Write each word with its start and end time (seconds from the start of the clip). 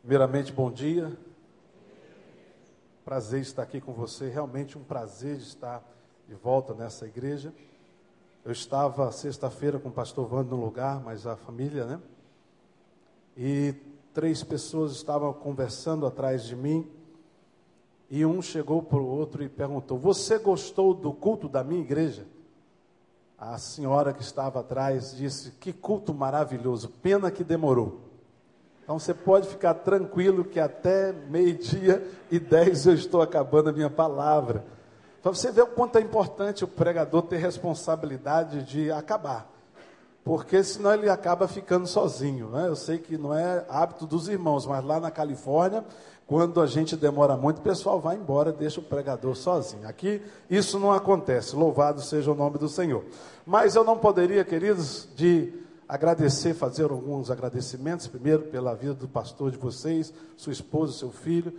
Primeiramente, 0.00 0.52
bom 0.52 0.70
dia. 0.70 1.18
Prazer 3.04 3.40
estar 3.40 3.62
aqui 3.62 3.80
com 3.80 3.92
você. 3.92 4.28
Realmente 4.30 4.78
um 4.78 4.84
prazer 4.84 5.36
de 5.36 5.42
estar 5.42 5.82
de 6.26 6.34
volta 6.34 6.72
nessa 6.72 7.04
igreja. 7.06 7.52
Eu 8.44 8.52
estava 8.52 9.10
sexta-feira 9.10 9.78
com 9.78 9.88
o 9.88 9.92
pastor 9.92 10.32
Wando 10.32 10.56
no 10.56 10.64
lugar, 10.64 11.00
mas 11.00 11.26
a 11.26 11.36
família, 11.36 11.84
né? 11.84 12.00
E 13.36 13.74
três 14.14 14.42
pessoas 14.44 14.92
estavam 14.92 15.32
conversando 15.32 16.06
atrás 16.06 16.44
de 16.44 16.54
mim. 16.54 16.88
E 18.08 18.24
um 18.24 18.40
chegou 18.40 18.82
para 18.82 18.98
o 18.98 19.06
outro 19.06 19.42
e 19.42 19.48
perguntou: 19.48 19.98
Você 19.98 20.38
gostou 20.38 20.94
do 20.94 21.12
culto 21.12 21.48
da 21.48 21.64
minha 21.64 21.82
igreja? 21.82 22.24
A 23.36 23.58
senhora 23.58 24.14
que 24.14 24.22
estava 24.22 24.60
atrás 24.60 25.16
disse: 25.16 25.50
Que 25.52 25.72
culto 25.72 26.14
maravilhoso, 26.14 26.88
pena 26.88 27.30
que 27.32 27.42
demorou. 27.42 28.07
Então 28.88 28.98
você 28.98 29.12
pode 29.12 29.46
ficar 29.46 29.74
tranquilo 29.74 30.42
que 30.42 30.58
até 30.58 31.12
meio-dia 31.12 32.02
e 32.30 32.38
dez 32.38 32.86
eu 32.86 32.94
estou 32.94 33.20
acabando 33.20 33.68
a 33.68 33.72
minha 33.72 33.90
palavra. 33.90 34.64
Para 35.22 35.30
você 35.30 35.52
ver 35.52 35.60
o 35.60 35.66
quanto 35.66 35.98
é 35.98 36.00
importante 36.00 36.64
o 36.64 36.68
pregador 36.68 37.20
ter 37.20 37.36
responsabilidade 37.36 38.62
de 38.62 38.90
acabar. 38.90 39.46
Porque 40.24 40.64
senão 40.64 40.94
ele 40.94 41.10
acaba 41.10 41.46
ficando 41.46 41.86
sozinho. 41.86 42.48
Né? 42.48 42.66
Eu 42.66 42.74
sei 42.74 42.96
que 42.96 43.18
não 43.18 43.34
é 43.34 43.62
hábito 43.68 44.06
dos 44.06 44.26
irmãos, 44.26 44.64
mas 44.64 44.82
lá 44.82 44.98
na 44.98 45.10
Califórnia, 45.10 45.84
quando 46.26 46.58
a 46.58 46.66
gente 46.66 46.96
demora 46.96 47.36
muito, 47.36 47.58
o 47.58 47.62
pessoal 47.62 48.00
vai 48.00 48.16
embora, 48.16 48.52
deixa 48.52 48.80
o 48.80 48.82
pregador 48.82 49.36
sozinho. 49.36 49.86
Aqui 49.86 50.22
isso 50.48 50.78
não 50.78 50.92
acontece. 50.92 51.54
Louvado 51.54 52.00
seja 52.00 52.32
o 52.32 52.34
nome 52.34 52.56
do 52.56 52.70
Senhor. 52.70 53.04
Mas 53.44 53.74
eu 53.74 53.84
não 53.84 53.98
poderia, 53.98 54.46
queridos, 54.46 55.06
de 55.14 55.67
agradecer, 55.88 56.52
fazer 56.52 56.90
alguns 56.90 57.30
agradecimentos. 57.30 58.06
Primeiro, 58.06 58.42
pela 58.42 58.74
vida 58.74 58.92
do 58.92 59.08
pastor 59.08 59.50
de 59.50 59.56
vocês, 59.56 60.12
sua 60.36 60.52
esposa, 60.52 60.92
seu 60.92 61.10
filho, 61.10 61.52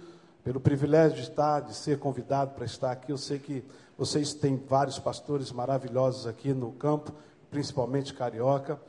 pelo 0.43 0.59
privilégio 0.59 1.17
de 1.17 1.23
estar, 1.23 1.61
de 1.61 1.73
ser 1.73 1.97
convidado 1.97 2.51
para 2.51 2.63
estar 2.63 2.91
aqui. 2.91 3.11
Eu 3.11 3.17
sei 3.17 3.39
que 3.39 3.63
vocês 3.97 4.33
têm 4.33 4.55
vários 4.55 4.99
pastores 4.99 5.51
maravilhosos 5.51 6.27
aqui 6.27 6.53
no 6.53 6.71
campo, 6.73 7.11
principalmente 7.49 8.13
carioca. 8.13 8.79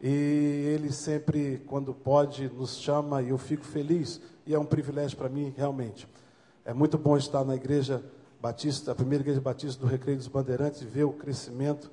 E 0.00 0.08
ele 0.08 0.90
sempre, 0.90 1.62
quando 1.66 1.92
pode, 1.94 2.48
nos 2.48 2.76
chama 2.76 3.22
e 3.22 3.28
eu 3.28 3.38
fico 3.38 3.64
feliz. 3.64 4.20
E 4.46 4.54
é 4.54 4.58
um 4.58 4.64
privilégio 4.64 5.16
para 5.16 5.28
mim, 5.28 5.52
realmente. 5.56 6.08
É 6.64 6.72
muito 6.72 6.96
bom 6.98 7.16
estar 7.16 7.44
na 7.44 7.54
igreja 7.54 8.02
batista, 8.40 8.92
a 8.92 8.94
primeira 8.94 9.22
igreja 9.22 9.40
batista 9.40 9.80
do 9.80 9.86
Recreio 9.86 10.18
dos 10.18 10.28
Bandeirantes, 10.28 10.82
e 10.82 10.84
ver 10.84 11.04
o 11.04 11.12
crescimento 11.12 11.90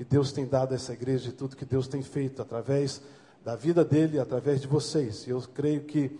que 0.00 0.04
Deus 0.06 0.32
tem 0.32 0.46
dado 0.46 0.72
a 0.72 0.76
essa 0.76 0.94
igreja 0.94 1.28
e 1.28 1.32
tudo 1.32 1.54
que 1.54 1.66
Deus 1.66 1.86
tem 1.86 2.00
feito 2.00 2.40
através 2.40 3.02
da 3.44 3.54
vida 3.54 3.84
dele, 3.84 4.18
através 4.18 4.58
de 4.58 4.66
vocês. 4.66 5.26
E 5.26 5.30
eu 5.30 5.42
creio 5.42 5.82
que 5.82 6.18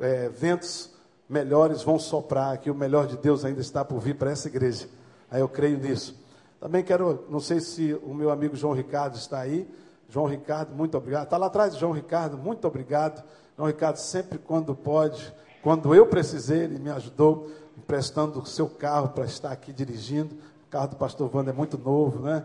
é, 0.00 0.28
ventos 0.28 0.90
melhores 1.28 1.80
vão 1.80 1.96
soprar, 1.96 2.58
que 2.58 2.68
o 2.68 2.74
melhor 2.74 3.06
de 3.06 3.16
Deus 3.16 3.44
ainda 3.44 3.60
está 3.60 3.84
por 3.84 4.00
vir 4.00 4.16
para 4.16 4.32
essa 4.32 4.48
igreja. 4.48 4.88
Aí 5.30 5.40
eu 5.40 5.48
creio 5.48 5.78
nisso. 5.78 6.20
Também 6.58 6.82
quero, 6.82 7.24
não 7.30 7.38
sei 7.38 7.60
se 7.60 7.94
o 8.02 8.12
meu 8.12 8.32
amigo 8.32 8.56
João 8.56 8.74
Ricardo 8.74 9.14
está 9.14 9.38
aí. 9.38 9.72
João 10.08 10.26
Ricardo, 10.26 10.74
muito 10.74 10.98
obrigado. 10.98 11.22
Está 11.22 11.36
lá 11.36 11.46
atrás, 11.46 11.76
João 11.76 11.92
Ricardo, 11.92 12.36
muito 12.36 12.66
obrigado. 12.66 13.22
João 13.56 13.68
Ricardo, 13.68 13.98
sempre 13.98 14.38
quando 14.38 14.74
pode, 14.74 15.32
quando 15.62 15.94
eu 15.94 16.08
precisei, 16.08 16.64
ele 16.64 16.80
me 16.80 16.90
ajudou, 16.90 17.48
emprestando 17.78 18.40
o 18.40 18.44
seu 18.44 18.68
carro 18.68 19.10
para 19.10 19.24
estar 19.24 19.52
aqui 19.52 19.72
dirigindo. 19.72 20.34
O 20.66 20.68
carro 20.68 20.88
do 20.88 20.96
pastor 20.96 21.30
Wanda 21.32 21.52
é 21.52 21.54
muito 21.54 21.78
novo, 21.78 22.18
né? 22.18 22.44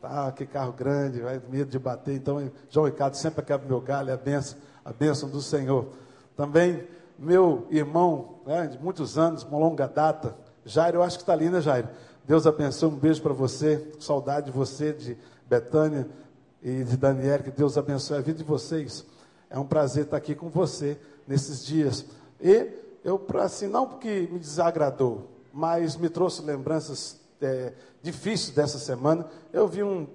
Tá, 0.00 0.32
que 0.32 0.46
carro 0.46 0.72
grande, 0.72 1.20
vai 1.20 1.38
medo 1.50 1.70
de 1.70 1.78
bater. 1.78 2.14
Então, 2.14 2.50
João 2.70 2.86
Ricardo 2.86 3.14
sempre 3.14 3.44
quebra 3.44 3.68
meu 3.68 3.82
galho, 3.82 4.08
é 4.08 4.14
a 4.14 4.16
benção, 4.16 4.58
a 4.82 4.92
benção 4.94 5.28
do 5.28 5.42
Senhor. 5.42 5.88
Também, 6.34 6.88
meu 7.18 7.66
irmão, 7.70 8.40
né, 8.46 8.66
de 8.66 8.78
muitos 8.78 9.18
anos, 9.18 9.42
uma 9.42 9.58
longa 9.58 9.86
data, 9.86 10.34
Jairo, 10.64 10.98
eu 10.98 11.02
acho 11.02 11.18
que 11.18 11.22
está 11.22 11.34
ali, 11.34 11.50
né, 11.50 11.60
Jairo? 11.60 11.88
Deus 12.24 12.46
abençoe, 12.46 12.88
um 12.88 12.96
beijo 12.96 13.20
para 13.20 13.34
você, 13.34 13.92
saudade 14.00 14.46
de 14.46 14.52
você, 14.52 14.94
de 14.94 15.18
Betânia 15.46 16.08
e 16.62 16.82
de 16.82 16.96
Daniel, 16.96 17.42
que 17.42 17.50
Deus 17.50 17.76
abençoe 17.76 18.16
a 18.16 18.20
vida 18.22 18.38
de 18.38 18.44
vocês. 18.44 19.04
É 19.50 19.58
um 19.58 19.66
prazer 19.66 20.04
estar 20.04 20.16
aqui 20.16 20.34
com 20.34 20.48
você 20.48 20.98
nesses 21.28 21.62
dias. 21.62 22.06
E 22.40 22.70
eu, 23.04 23.20
assim, 23.38 23.66
não 23.66 23.86
porque 23.86 24.28
me 24.32 24.38
desagradou, 24.38 25.28
mas 25.52 25.94
me 25.94 26.08
trouxe 26.08 26.40
lembranças 26.40 27.19
é, 27.42 27.72
dessa 28.54 28.78
semana, 28.78 29.26
eu 29.52 29.66
vi 29.66 29.82
um 29.82 30.06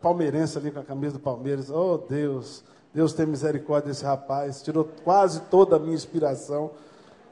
palmeirense 0.00 0.58
ali 0.58 0.70
com 0.70 0.80
a 0.80 0.84
camisa 0.84 1.14
do 1.14 1.20
Palmeiras. 1.20 1.70
Oh, 1.70 1.96
Deus, 1.96 2.64
Deus 2.92 3.12
tem 3.12 3.24
misericórdia 3.26 3.88
desse 3.88 4.04
rapaz, 4.04 4.62
tirou 4.62 4.88
quase 5.04 5.40
toda 5.42 5.76
a 5.76 5.78
minha 5.78 5.94
inspiração. 5.94 6.72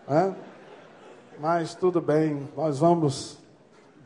Né? 0.08 0.34
Mas 1.38 1.74
tudo 1.74 2.00
bem, 2.00 2.48
nós 2.56 2.78
vamos. 2.78 3.38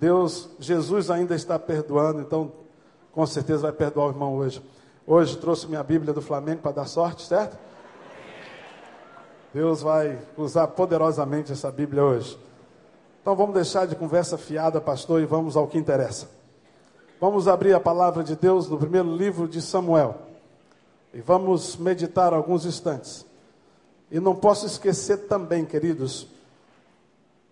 Deus, 0.01 0.51
Jesus 0.59 1.11
ainda 1.11 1.35
está 1.35 1.59
perdoando, 1.59 2.21
então 2.21 2.53
com 3.13 3.25
certeza 3.27 3.63
vai 3.63 3.73
perdoar 3.73 4.07
o 4.07 4.11
irmão 4.11 4.35
hoje. 4.35 4.63
Hoje 5.07 5.37
trouxe 5.37 5.67
minha 5.69 5.83
Bíblia 5.83 6.13
do 6.13 6.23
Flamengo 6.23 6.63
para 6.63 6.73
dar 6.73 6.87
sorte, 6.87 7.23
certo? 7.23 7.59
Deus 9.53 9.83
vai 9.83 10.19
usar 10.37 10.67
poderosamente 10.69 11.53
essa 11.53 11.71
Bíblia 11.71 12.03
hoje. 12.03 12.37
Então 13.25 13.35
vamos 13.35 13.55
deixar 13.55 13.87
de 13.87 13.97
conversa 13.97 14.37
fiada, 14.37 14.83
pastor, 14.83 15.23
e 15.23 15.25
vamos 15.25 15.57
ao 15.57 15.67
que 15.67 15.79
interessa. 15.79 16.29
Vamos 17.19 17.49
abrir 17.49 17.73
a 17.73 17.81
palavra 17.81 18.23
de 18.23 18.37
Deus 18.37 18.69
no 18.69 18.77
primeiro 18.77 19.17
livro 19.17 19.49
de 19.49 19.63
Samuel. 19.63 20.17
E 21.11 21.23
vamos 21.23 21.75
meditar 21.75 22.35
alguns 22.35 22.67
instantes. 22.67 23.25
E 24.11 24.21
não 24.21 24.37
posso 24.37 24.67
esquecer 24.67 25.27
também, 25.27 25.65
queridos, 25.65 26.27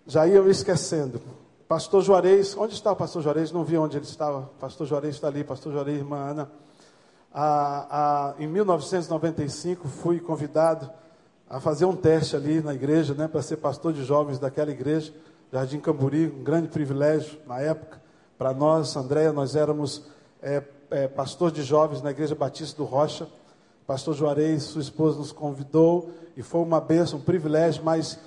já 0.07 0.27
ia 0.27 0.43
me 0.43 0.51
esquecendo. 0.51 1.23
Pastor 1.67 2.03
Juarez, 2.03 2.55
onde 2.55 2.75
está 2.75 2.93
o 2.93 2.97
pastor 2.97 3.23
Juarez? 3.23 3.51
Não 3.51 3.65
vi 3.65 3.79
onde 3.79 3.97
ele 3.97 4.05
estava. 4.05 4.51
Pastor 4.61 4.87
Juarez 4.87 5.15
está 5.15 5.29
ali, 5.29 5.43
pastor 5.43 5.73
Juarez, 5.73 5.97
irmã 5.97 6.19
Ana. 6.19 6.51
Ah, 7.33 7.87
ah, 7.91 8.35
em 8.39 8.47
1995 8.47 9.89
fui 9.89 10.21
convidado 10.21 10.91
a 11.49 11.59
fazer 11.61 11.87
um 11.87 11.97
teste 11.97 12.37
ali 12.37 12.61
na 12.61 12.75
igreja, 12.75 13.15
né, 13.15 13.27
para 13.27 13.41
ser 13.41 13.57
pastor 13.57 13.95
de 13.95 14.05
jovens 14.05 14.39
daquela 14.39 14.71
igreja. 14.71 15.15
Jardim 15.53 15.81
Camburi, 15.81 16.29
um 16.35 16.43
grande 16.43 16.69
privilégio 16.69 17.39
na 17.47 17.61
época. 17.61 18.01
Para 18.39 18.55
nós, 18.55 18.97
Andréia, 18.97 19.35
nós 19.35 19.55
éramos 19.55 20.07
é, 20.41 20.63
é, 20.91 21.07
pastor 21.07 21.51
de 21.51 21.63
jovens 21.63 22.01
na 22.01 22.11
Igreja 22.11 22.35
Batista 22.35 22.79
do 22.79 22.85
Rocha. 22.85 23.29
Pastor 23.87 24.15
Juarez, 24.15 24.63
sua 24.63 24.81
esposa, 24.81 25.19
nos 25.19 25.31
convidou 25.31 26.11
e 26.35 26.43
foi 26.43 26.63
uma 26.63 26.81
bênção, 26.81 27.19
um 27.19 27.23
privilégio, 27.23 27.85
mas 27.85 28.19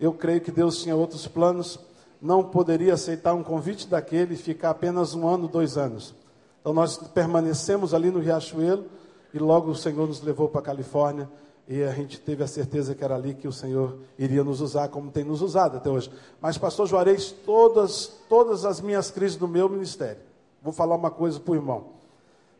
eu 0.00 0.12
creio 0.12 0.40
que 0.40 0.50
Deus 0.50 0.82
tinha 0.82 0.96
outros 0.96 1.24
planos. 1.28 1.78
Não 2.20 2.42
poderia 2.42 2.94
aceitar 2.94 3.32
um 3.32 3.44
convite 3.44 3.86
daquele 3.86 4.34
e 4.34 4.36
ficar 4.36 4.70
apenas 4.70 5.14
um 5.14 5.28
ano, 5.28 5.46
dois 5.46 5.78
anos. 5.78 6.16
Então 6.60 6.72
nós 6.72 6.96
permanecemos 6.96 7.94
ali 7.94 8.10
no 8.10 8.18
Riachuelo 8.18 8.86
e 9.32 9.38
logo 9.38 9.70
o 9.70 9.76
Senhor 9.76 10.08
nos 10.08 10.20
levou 10.20 10.48
para 10.48 10.60
a 10.60 10.64
Califórnia 10.64 11.28
e 11.72 11.82
a 11.82 11.90
gente 11.90 12.20
teve 12.20 12.44
a 12.44 12.46
certeza 12.46 12.94
que 12.94 13.02
era 13.02 13.14
ali 13.14 13.32
que 13.32 13.48
o 13.48 13.52
Senhor 13.52 13.96
iria 14.18 14.44
nos 14.44 14.60
usar, 14.60 14.88
como 14.88 15.10
tem 15.10 15.24
nos 15.24 15.40
usado 15.40 15.78
até 15.78 15.88
hoje. 15.88 16.12
Mas, 16.38 16.58
pastor 16.58 16.86
Juarez, 16.86 17.32
todas, 17.32 18.12
todas 18.28 18.66
as 18.66 18.78
minhas 18.78 19.10
crises 19.10 19.38
do 19.38 19.48
meu 19.48 19.70
ministério, 19.70 20.20
vou 20.62 20.70
falar 20.70 20.94
uma 20.96 21.10
coisa 21.10 21.40
para 21.40 21.52
o 21.52 21.54
irmão. 21.54 21.84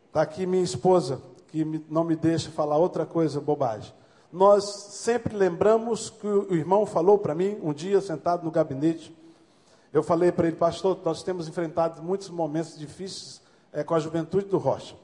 Está 0.07 0.23
aqui 0.23 0.47
minha 0.47 0.63
esposa, 0.63 1.21
que 1.49 1.63
não 1.87 2.03
me 2.03 2.15
deixa 2.15 2.49
falar 2.49 2.77
outra 2.77 3.05
coisa, 3.05 3.39
bobagem. 3.39 3.93
Nós 4.31 4.63
sempre 4.63 5.37
lembramos 5.37 6.09
que 6.09 6.25
o 6.25 6.55
irmão 6.55 6.83
falou 6.83 7.19
para 7.19 7.35
mim, 7.35 7.59
um 7.61 7.71
dia 7.71 8.01
sentado 8.01 8.43
no 8.43 8.49
gabinete, 8.49 9.15
eu 9.93 10.01
falei 10.01 10.31
para 10.31 10.47
ele, 10.47 10.55
pastor, 10.55 10.97
nós 11.05 11.21
temos 11.21 11.47
enfrentado 11.47 12.01
muitos 12.01 12.31
momentos 12.31 12.75
difíceis 12.75 13.39
é, 13.71 13.83
com 13.83 13.93
a 13.93 13.99
juventude 13.99 14.47
do 14.47 14.57
Rocha. 14.57 14.95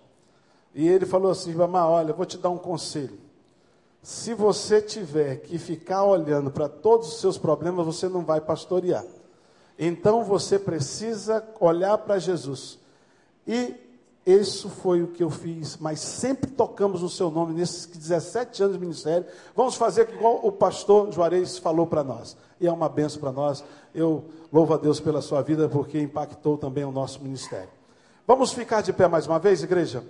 E 0.73 0.87
ele 0.87 1.05
falou 1.05 1.29
assim, 1.29 1.53
Vamar, 1.53 1.87
olha, 1.87 2.11
vou 2.11 2.25
te 2.25 2.39
dar 2.39 2.49
um 2.49 2.57
conselho. 2.57 3.28
Se 4.01 4.33
você 4.33 4.81
tiver 4.81 5.37
que 5.37 5.57
ficar 5.57 6.03
olhando 6.03 6.49
para 6.49 6.69
todos 6.69 7.09
os 7.09 7.19
seus 7.19 7.37
problemas, 7.37 7.85
você 7.85 8.07
não 8.07 8.23
vai 8.23 8.39
pastorear. 8.39 9.05
Então 9.77 10.23
você 10.23 10.57
precisa 10.57 11.43
olhar 11.59 11.97
para 11.99 12.19
Jesus. 12.19 12.79
E 13.45 13.75
isso 14.25 14.69
foi 14.69 15.01
o 15.01 15.07
que 15.07 15.23
eu 15.23 15.29
fiz, 15.29 15.77
mas 15.77 15.99
sempre 15.99 16.51
tocamos 16.51 17.01
o 17.01 17.09
seu 17.09 17.31
nome 17.31 17.53
nesses 17.53 17.85
17 17.85 18.61
anos 18.63 18.75
de 18.75 18.79
ministério. 18.79 19.25
Vamos 19.55 19.75
fazer 19.75 20.09
igual 20.13 20.39
o 20.43 20.51
pastor 20.51 21.11
Juarez 21.11 21.57
falou 21.57 21.87
para 21.87 22.03
nós. 22.03 22.37
E 22.59 22.67
é 22.67 22.71
uma 22.71 22.89
benção 22.89 23.19
para 23.19 23.31
nós. 23.31 23.63
Eu 23.93 24.25
louvo 24.51 24.73
a 24.73 24.77
Deus 24.77 24.99
pela 24.99 25.21
sua 25.21 25.41
vida, 25.41 25.67
porque 25.67 25.99
impactou 25.99 26.57
também 26.57 26.83
o 26.83 26.91
nosso 26.91 27.21
ministério. 27.23 27.69
Vamos 28.27 28.51
ficar 28.51 28.81
de 28.81 28.93
pé 28.93 29.07
mais 29.07 29.25
uma 29.25 29.39
vez, 29.39 29.63
igreja? 29.63 30.03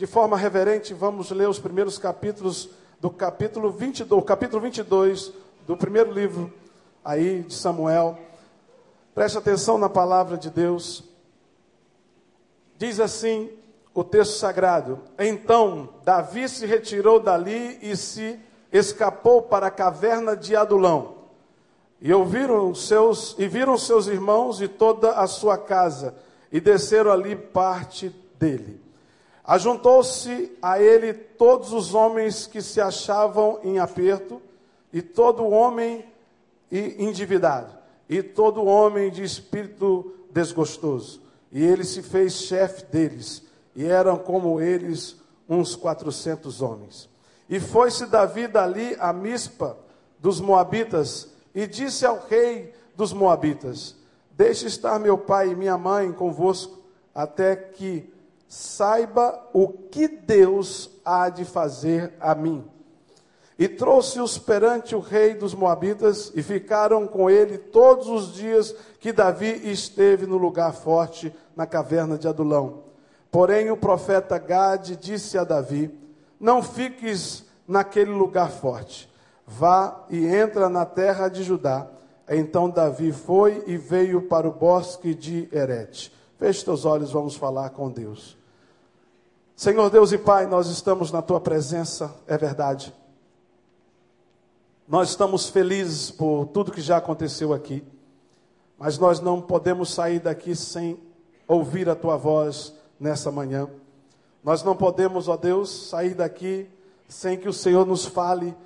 De 0.00 0.06
forma 0.06 0.34
reverente, 0.34 0.94
vamos 0.94 1.30
ler 1.30 1.46
os 1.46 1.58
primeiros 1.58 1.98
capítulos 1.98 2.70
do 2.98 3.10
capítulo 3.10 3.70
22, 3.70 4.24
capítulo 4.24 4.62
22 4.62 5.30
do 5.66 5.76
primeiro 5.76 6.10
livro 6.10 6.50
aí 7.04 7.42
de 7.42 7.52
Samuel. 7.52 8.18
Preste 9.14 9.36
atenção 9.36 9.76
na 9.76 9.90
palavra 9.90 10.38
de 10.38 10.48
Deus. 10.48 11.04
Diz 12.78 12.98
assim 12.98 13.50
o 13.92 14.02
texto 14.02 14.38
sagrado: 14.38 15.00
Então 15.18 15.90
Davi 16.02 16.48
se 16.48 16.64
retirou 16.64 17.20
dali 17.20 17.78
e 17.82 17.94
se 17.94 18.40
escapou 18.72 19.42
para 19.42 19.66
a 19.66 19.70
caverna 19.70 20.34
de 20.34 20.56
Adulão. 20.56 21.16
E 22.00 22.10
ouviram 22.10 22.74
seus 22.74 23.36
e 23.38 23.46
viram 23.46 23.76
seus 23.76 24.06
irmãos 24.06 24.62
e 24.62 24.66
toda 24.66 25.10
a 25.10 25.26
sua 25.26 25.58
casa, 25.58 26.14
e 26.50 26.58
desceram 26.58 27.12
ali 27.12 27.36
parte 27.36 28.08
dele. 28.38 28.88
Ajuntou-se 29.44 30.56
a 30.60 30.80
ele 30.80 31.12
todos 31.12 31.72
os 31.72 31.94
homens 31.94 32.46
que 32.46 32.60
se 32.60 32.80
achavam 32.80 33.58
em 33.62 33.78
aperto, 33.78 34.40
e 34.92 35.00
todo 35.00 35.48
homem 35.48 36.04
endividado, 36.70 37.72
e 38.08 38.22
todo 38.22 38.64
homem 38.64 39.10
de 39.10 39.22
espírito 39.22 40.14
desgostoso. 40.30 41.20
E 41.50 41.64
ele 41.64 41.84
se 41.84 42.02
fez 42.02 42.34
chefe 42.34 42.84
deles, 42.86 43.42
e 43.74 43.84
eram 43.84 44.16
como 44.16 44.60
eles 44.60 45.16
uns 45.48 45.74
quatrocentos 45.74 46.62
homens. 46.62 47.08
E 47.48 47.58
foi-se 47.58 48.06
Davi 48.06 48.46
dali 48.46 48.96
a 49.00 49.12
Mispa 49.12 49.76
dos 50.18 50.40
Moabitas, 50.40 51.28
e 51.54 51.66
disse 51.66 52.06
ao 52.06 52.24
rei 52.28 52.72
dos 52.94 53.12
Moabitas: 53.12 53.96
Deixe 54.32 54.66
estar 54.66 54.98
meu 55.00 55.18
pai 55.18 55.50
e 55.50 55.56
minha 55.56 55.76
mãe 55.76 56.12
convosco, 56.12 56.78
até 57.14 57.56
que 57.56 58.08
saiba 58.50 59.40
o 59.52 59.68
que 59.68 60.08
Deus 60.08 60.90
há 61.04 61.28
de 61.28 61.44
fazer 61.44 62.12
a 62.18 62.34
mim. 62.34 62.64
E 63.56 63.68
trouxe-os 63.68 64.38
perante 64.38 64.96
o 64.96 64.98
rei 64.98 65.34
dos 65.34 65.54
Moabitas, 65.54 66.32
e 66.34 66.42
ficaram 66.42 67.06
com 67.06 67.30
ele 67.30 67.56
todos 67.56 68.08
os 68.08 68.34
dias 68.34 68.74
que 68.98 69.12
Davi 69.12 69.70
esteve 69.70 70.26
no 70.26 70.36
lugar 70.36 70.72
forte, 70.72 71.32
na 71.54 71.64
caverna 71.64 72.18
de 72.18 72.26
Adulão. 72.26 72.82
Porém, 73.30 73.70
o 73.70 73.76
profeta 73.76 74.36
Gade 74.36 74.96
disse 74.96 75.38
a 75.38 75.44
Davi: 75.44 75.88
Não 76.40 76.60
fiques 76.60 77.44
naquele 77.68 78.10
lugar 78.10 78.50
forte, 78.50 79.08
vá 79.46 80.06
e 80.10 80.26
entra 80.26 80.68
na 80.68 80.84
terra 80.84 81.28
de 81.28 81.44
Judá. 81.44 81.86
Então 82.28 82.68
Davi 82.68 83.12
foi 83.12 83.62
e 83.68 83.76
veio 83.76 84.22
para 84.22 84.48
o 84.48 84.52
bosque 84.52 85.14
de 85.14 85.48
Herete. 85.52 86.12
Feche 86.36 86.64
teus 86.64 86.84
olhos, 86.84 87.12
vamos 87.12 87.36
falar 87.36 87.70
com 87.70 87.88
Deus. 87.88 88.39
Senhor 89.60 89.90
Deus 89.90 90.10
e 90.10 90.16
Pai, 90.16 90.46
nós 90.46 90.68
estamos 90.68 91.12
na 91.12 91.20
tua 91.20 91.38
presença, 91.38 92.16
é 92.26 92.38
verdade. 92.38 92.94
Nós 94.88 95.10
estamos 95.10 95.50
felizes 95.50 96.10
por 96.10 96.46
tudo 96.46 96.72
que 96.72 96.80
já 96.80 96.96
aconteceu 96.96 97.52
aqui, 97.52 97.84
mas 98.78 98.96
nós 98.96 99.20
não 99.20 99.38
podemos 99.38 99.92
sair 99.92 100.18
daqui 100.18 100.56
sem 100.56 100.98
ouvir 101.46 101.90
a 101.90 101.94
tua 101.94 102.16
voz 102.16 102.72
nessa 102.98 103.30
manhã. 103.30 103.68
Nós 104.42 104.62
não 104.62 104.74
podemos, 104.74 105.28
ó 105.28 105.36
Deus, 105.36 105.68
sair 105.90 106.14
daqui 106.14 106.66
sem 107.06 107.36
que 107.36 107.46
o 107.46 107.52
Senhor 107.52 107.84
nos 107.84 108.06
fale, 108.06 108.56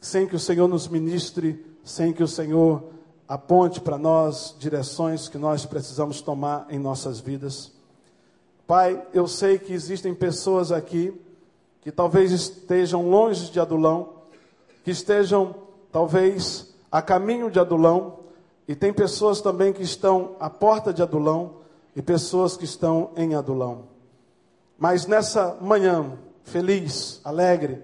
sem 0.00 0.28
que 0.28 0.36
o 0.36 0.38
Senhor 0.38 0.68
nos 0.68 0.86
ministre, 0.86 1.76
sem 1.82 2.12
que 2.12 2.22
o 2.22 2.28
Senhor 2.28 2.84
aponte 3.26 3.80
para 3.80 3.98
nós 3.98 4.54
direções 4.60 5.28
que 5.28 5.38
nós 5.38 5.66
precisamos 5.66 6.20
tomar 6.20 6.68
em 6.70 6.78
nossas 6.78 7.18
vidas. 7.18 7.75
Pai, 8.66 9.00
eu 9.14 9.28
sei 9.28 9.60
que 9.60 9.72
existem 9.72 10.12
pessoas 10.12 10.72
aqui 10.72 11.14
que 11.82 11.92
talvez 11.92 12.32
estejam 12.32 13.08
longe 13.08 13.50
de 13.52 13.60
Adulão, 13.60 14.08
que 14.82 14.90
estejam 14.90 15.54
talvez 15.92 16.74
a 16.90 17.00
caminho 17.00 17.48
de 17.48 17.60
Adulão, 17.60 18.18
e 18.66 18.74
tem 18.74 18.92
pessoas 18.92 19.40
também 19.40 19.72
que 19.72 19.84
estão 19.84 20.34
à 20.40 20.50
porta 20.50 20.92
de 20.92 21.00
Adulão 21.00 21.58
e 21.94 22.02
pessoas 22.02 22.56
que 22.56 22.64
estão 22.64 23.10
em 23.16 23.36
Adulão. 23.36 23.84
Mas 24.76 25.06
nessa 25.06 25.56
manhã, 25.60 26.18
feliz, 26.42 27.20
alegre, 27.22 27.80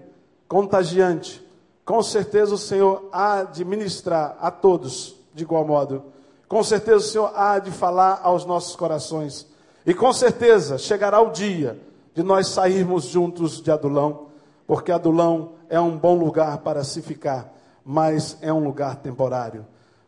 contagiante, 0.49 1.41
com 1.85 2.03
certeza 2.03 2.55
o 2.55 2.57
Senhor 2.57 3.07
há 3.13 3.43
de 3.43 3.63
ministrar 3.63 4.37
a 4.41 4.51
todos 4.51 5.15
de 5.33 5.43
igual 5.43 5.65
modo. 5.65 6.03
Com 6.47 6.61
certeza 6.61 6.97
o 6.97 7.01
Senhor 7.01 7.31
há 7.35 7.57
de 7.57 7.71
falar 7.71 8.19
aos 8.21 8.45
nossos 8.45 8.75
corações. 8.75 9.52
E 9.85 9.93
com 9.93 10.11
certeza 10.13 10.77
chegará 10.77 11.21
o 11.21 11.31
dia 11.31 11.79
de 12.13 12.23
nós 12.23 12.47
sairmos 12.47 13.05
juntos 13.05 13.61
de 13.61 13.71
Adulão, 13.71 14.27
porque 14.65 14.91
Adulão 14.91 15.53
é 15.69 15.79
um 15.79 15.97
bom 15.97 16.15
lugar 16.15 16.59
para 16.59 16.83
se 16.83 17.01
ficar, 17.01 17.53
mas 17.83 18.37
é 18.41 18.53
um 18.53 18.63
lugar 18.63 18.97
temporário. 18.97 19.65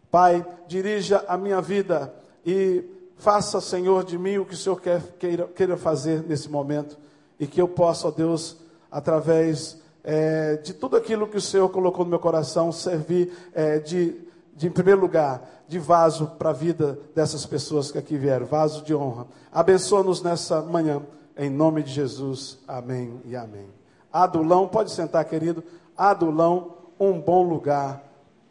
Pai, 0.10 0.46
dirija 0.68 1.26
a 1.28 1.36
minha 1.36 1.62
vida 1.62 2.14
e 2.46 2.86
Faça, 3.18 3.62
Senhor, 3.62 4.04
de 4.04 4.18
mim 4.18 4.38
o 4.38 4.46
que 4.46 4.54
o 4.54 4.58
Senhor 4.58 4.80
quer, 4.80 5.02
queira, 5.18 5.48
queira 5.48 5.78
fazer 5.78 6.22
nesse 6.28 6.50
momento 6.50 6.98
e 7.40 7.48
que 7.48 7.62
eu 7.62 7.68
possa, 7.68 8.08
ó 8.08 8.12
Deus, 8.12 8.58
através 8.92 9.82
é, 10.04 10.58
de 10.58 10.74
tudo 10.74 10.98
aquilo 10.98 11.28
que 11.28 11.38
o 11.38 11.42
Senhor 11.42 11.70
colocou 11.70 12.04
no 12.04 12.12
meu 12.12 12.20
coração, 12.20 12.72
servir 12.72 13.32
é, 13.54 13.80
de, 13.80 14.16
de, 14.54 14.68
em 14.68 14.72
primeiro 14.72 15.00
lugar, 15.00 15.55
de 15.68 15.80
vaso 15.80 16.28
para 16.38 16.52
a 16.52 16.54
vida 16.54 17.00
dessas 17.14 17.46
pessoas 17.46 17.92
que 17.92 17.98
aqui 17.98 18.18
vieram, 18.18 18.46
vaso 18.46 18.84
de 18.84 18.94
honra. 18.94 19.28
Abençoa-nos 19.52 20.22
nessa 20.22 20.62
manhã, 20.62 21.02
em 21.38 21.50
nome 21.50 21.84
de 21.84 21.92
Jesus. 21.92 22.60
Amém 22.68 23.22
e 23.26 23.36
amém. 23.36 23.68
Adulão, 24.12 24.68
pode 24.68 24.92
sentar, 24.92 25.26
querido. 25.26 25.64
Adulão, 25.98 26.74
um 27.00 27.20
bom 27.20 27.44
lugar 27.44 28.04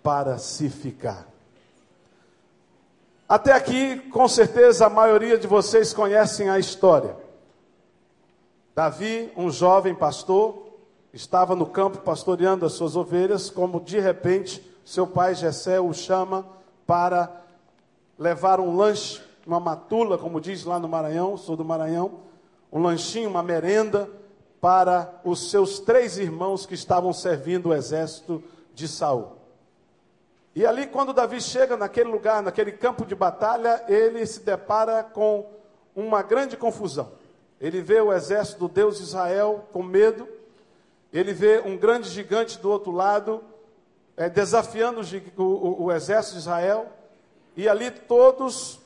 para 0.02 0.38
se 0.38 0.68
ficar. 0.68 1.28
Até 3.28 3.52
aqui, 3.52 3.98
com 4.10 4.28
certeza, 4.28 4.86
a 4.86 4.90
maioria 4.90 5.38
de 5.38 5.46
vocês 5.46 5.94
conhecem 5.94 6.50
a 6.50 6.58
história. 6.58 7.16
Davi, 8.74 9.32
um 9.36 9.50
jovem 9.50 9.94
pastor, 9.94 10.68
estava 11.12 11.54
no 11.54 11.64
campo 11.64 11.98
pastoreando 11.98 12.66
as 12.66 12.72
suas 12.72 12.96
ovelhas, 12.96 13.48
como 13.48 13.80
de 13.80 13.98
repente 13.98 14.62
seu 14.84 15.06
pai 15.06 15.34
Jessé 15.34 15.80
o 15.80 15.94
chama 15.94 16.44
para 16.86 17.42
levar 18.18 18.60
um 18.60 18.76
lanche, 18.76 19.22
uma 19.46 19.60
matula, 19.60 20.16
como 20.18 20.40
diz 20.40 20.64
lá 20.64 20.78
no 20.78 20.88
Maranhão, 20.88 21.36
sou 21.36 21.56
do 21.56 21.64
Maranhão, 21.64 22.20
um 22.72 22.80
lanchinho, 22.82 23.30
uma 23.30 23.42
merenda 23.42 24.08
para 24.60 25.20
os 25.24 25.50
seus 25.50 25.78
três 25.78 26.16
irmãos 26.18 26.64
que 26.66 26.74
estavam 26.74 27.12
servindo 27.12 27.68
o 27.68 27.74
exército 27.74 28.42
de 28.72 28.88
Saul. 28.88 29.36
E 30.54 30.64
ali, 30.64 30.86
quando 30.86 31.12
Davi 31.12 31.40
chega 31.40 31.76
naquele 31.76 32.10
lugar, 32.10 32.42
naquele 32.42 32.72
campo 32.72 33.04
de 33.04 33.14
batalha, 33.14 33.84
ele 33.88 34.24
se 34.24 34.40
depara 34.40 35.02
com 35.02 35.50
uma 35.94 36.22
grande 36.22 36.56
confusão. 36.56 37.12
Ele 37.60 37.80
vê 37.80 38.00
o 38.00 38.12
exército 38.12 38.60
do 38.60 38.68
Deus 38.68 39.00
Israel 39.00 39.68
com 39.72 39.82
medo, 39.82 40.28
ele 41.12 41.32
vê 41.32 41.60
um 41.64 41.76
grande 41.76 42.08
gigante 42.08 42.58
do 42.58 42.70
outro 42.70 42.92
lado, 42.92 43.42
é, 44.16 44.28
desafiando 44.28 45.00
o, 45.36 45.42
o, 45.42 45.84
o 45.84 45.92
exército 45.92 46.34
de 46.34 46.40
Israel, 46.40 46.92
e 47.56 47.68
ali 47.68 47.90
todos 47.90 48.80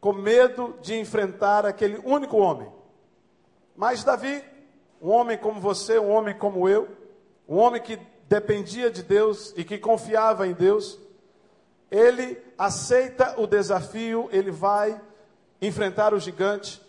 com 0.00 0.12
medo 0.12 0.74
de 0.80 0.94
enfrentar 0.98 1.66
aquele 1.66 2.00
único 2.04 2.36
homem. 2.36 2.70
Mas 3.76 4.04
Davi, 4.04 4.42
um 5.00 5.10
homem 5.10 5.36
como 5.36 5.60
você, 5.60 5.98
um 5.98 6.10
homem 6.10 6.36
como 6.36 6.68
eu, 6.68 6.88
um 7.48 7.56
homem 7.56 7.82
que 7.82 7.98
dependia 8.28 8.90
de 8.90 9.02
Deus 9.02 9.52
e 9.56 9.64
que 9.64 9.78
confiava 9.78 10.46
em 10.46 10.52
Deus, 10.52 10.98
ele 11.90 12.38
aceita 12.58 13.40
o 13.40 13.46
desafio, 13.46 14.28
ele 14.32 14.50
vai 14.50 15.00
enfrentar 15.60 16.12
o 16.12 16.20
gigante 16.20 16.80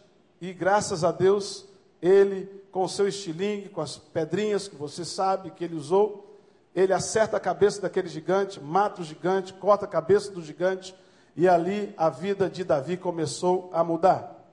e 0.42 0.54
graças 0.54 1.04
a 1.04 1.12
Deus, 1.12 1.68
ele 2.02 2.46
com 2.72 2.84
o 2.84 2.90
seu 2.90 3.08
estilingue, 3.08 3.70
com 3.70 3.82
as 3.82 3.98
pedrinhas 3.98 4.68
que 4.68 4.76
você 4.76 5.04
sabe 5.04 5.52
que 5.52 5.64
ele 5.64 5.76
usou, 5.76 6.27
ele 6.78 6.94
acerta 6.94 7.38
a 7.38 7.40
cabeça 7.40 7.82
daquele 7.82 8.08
gigante, 8.08 8.62
mata 8.62 9.02
o 9.02 9.04
gigante, 9.04 9.52
corta 9.52 9.86
a 9.86 9.88
cabeça 9.88 10.30
do 10.30 10.44
gigante 10.44 10.96
e 11.36 11.50
ali 11.50 11.92
a 11.98 12.08
vida 12.08 12.48
de 12.48 12.64
Davi 12.64 12.96
começou 12.96 13.72
a 13.74 13.84
mudar. 13.84 14.46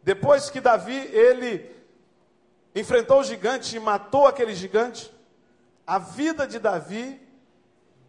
Depois 0.00 0.48
que 0.48 0.60
Davi 0.60 0.94
ele 0.94 1.74
enfrentou 2.72 3.18
o 3.18 3.24
gigante 3.24 3.74
e 3.74 3.80
matou 3.80 4.28
aquele 4.28 4.54
gigante, 4.54 5.12
a 5.84 5.98
vida 5.98 6.46
de 6.46 6.60
Davi 6.60 7.20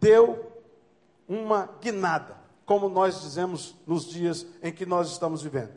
deu 0.00 0.52
uma 1.26 1.68
guinada, 1.80 2.36
como 2.64 2.88
nós 2.88 3.22
dizemos 3.22 3.74
nos 3.88 4.06
dias 4.08 4.46
em 4.62 4.70
que 4.70 4.86
nós 4.86 5.10
estamos 5.10 5.42
vivendo. 5.42 5.72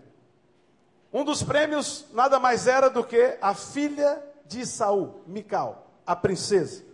Um 1.12 1.25
dos 1.25 1.42
prêmios 1.42 2.06
nada 2.13 2.39
mais 2.39 2.68
era 2.68 2.92
do 2.92 3.04
que 3.04 3.39
a 3.42 3.56
filha 3.56 4.24
de 4.46 4.68
Saul, 4.68 5.24
Mical, 5.25 5.88
a 6.06 6.16
princesa. 6.16 6.87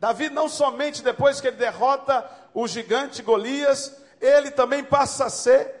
Davi 0.00 0.28
não 0.30 0.48
somente 0.48 1.02
depois 1.02 1.40
que 1.40 1.46
ele 1.46 1.56
derrota 1.56 2.28
o 2.52 2.66
gigante 2.66 3.22
Golias, 3.22 3.96
ele 4.20 4.50
também 4.50 4.82
passa 4.82 5.26
a 5.26 5.30
ser 5.30 5.72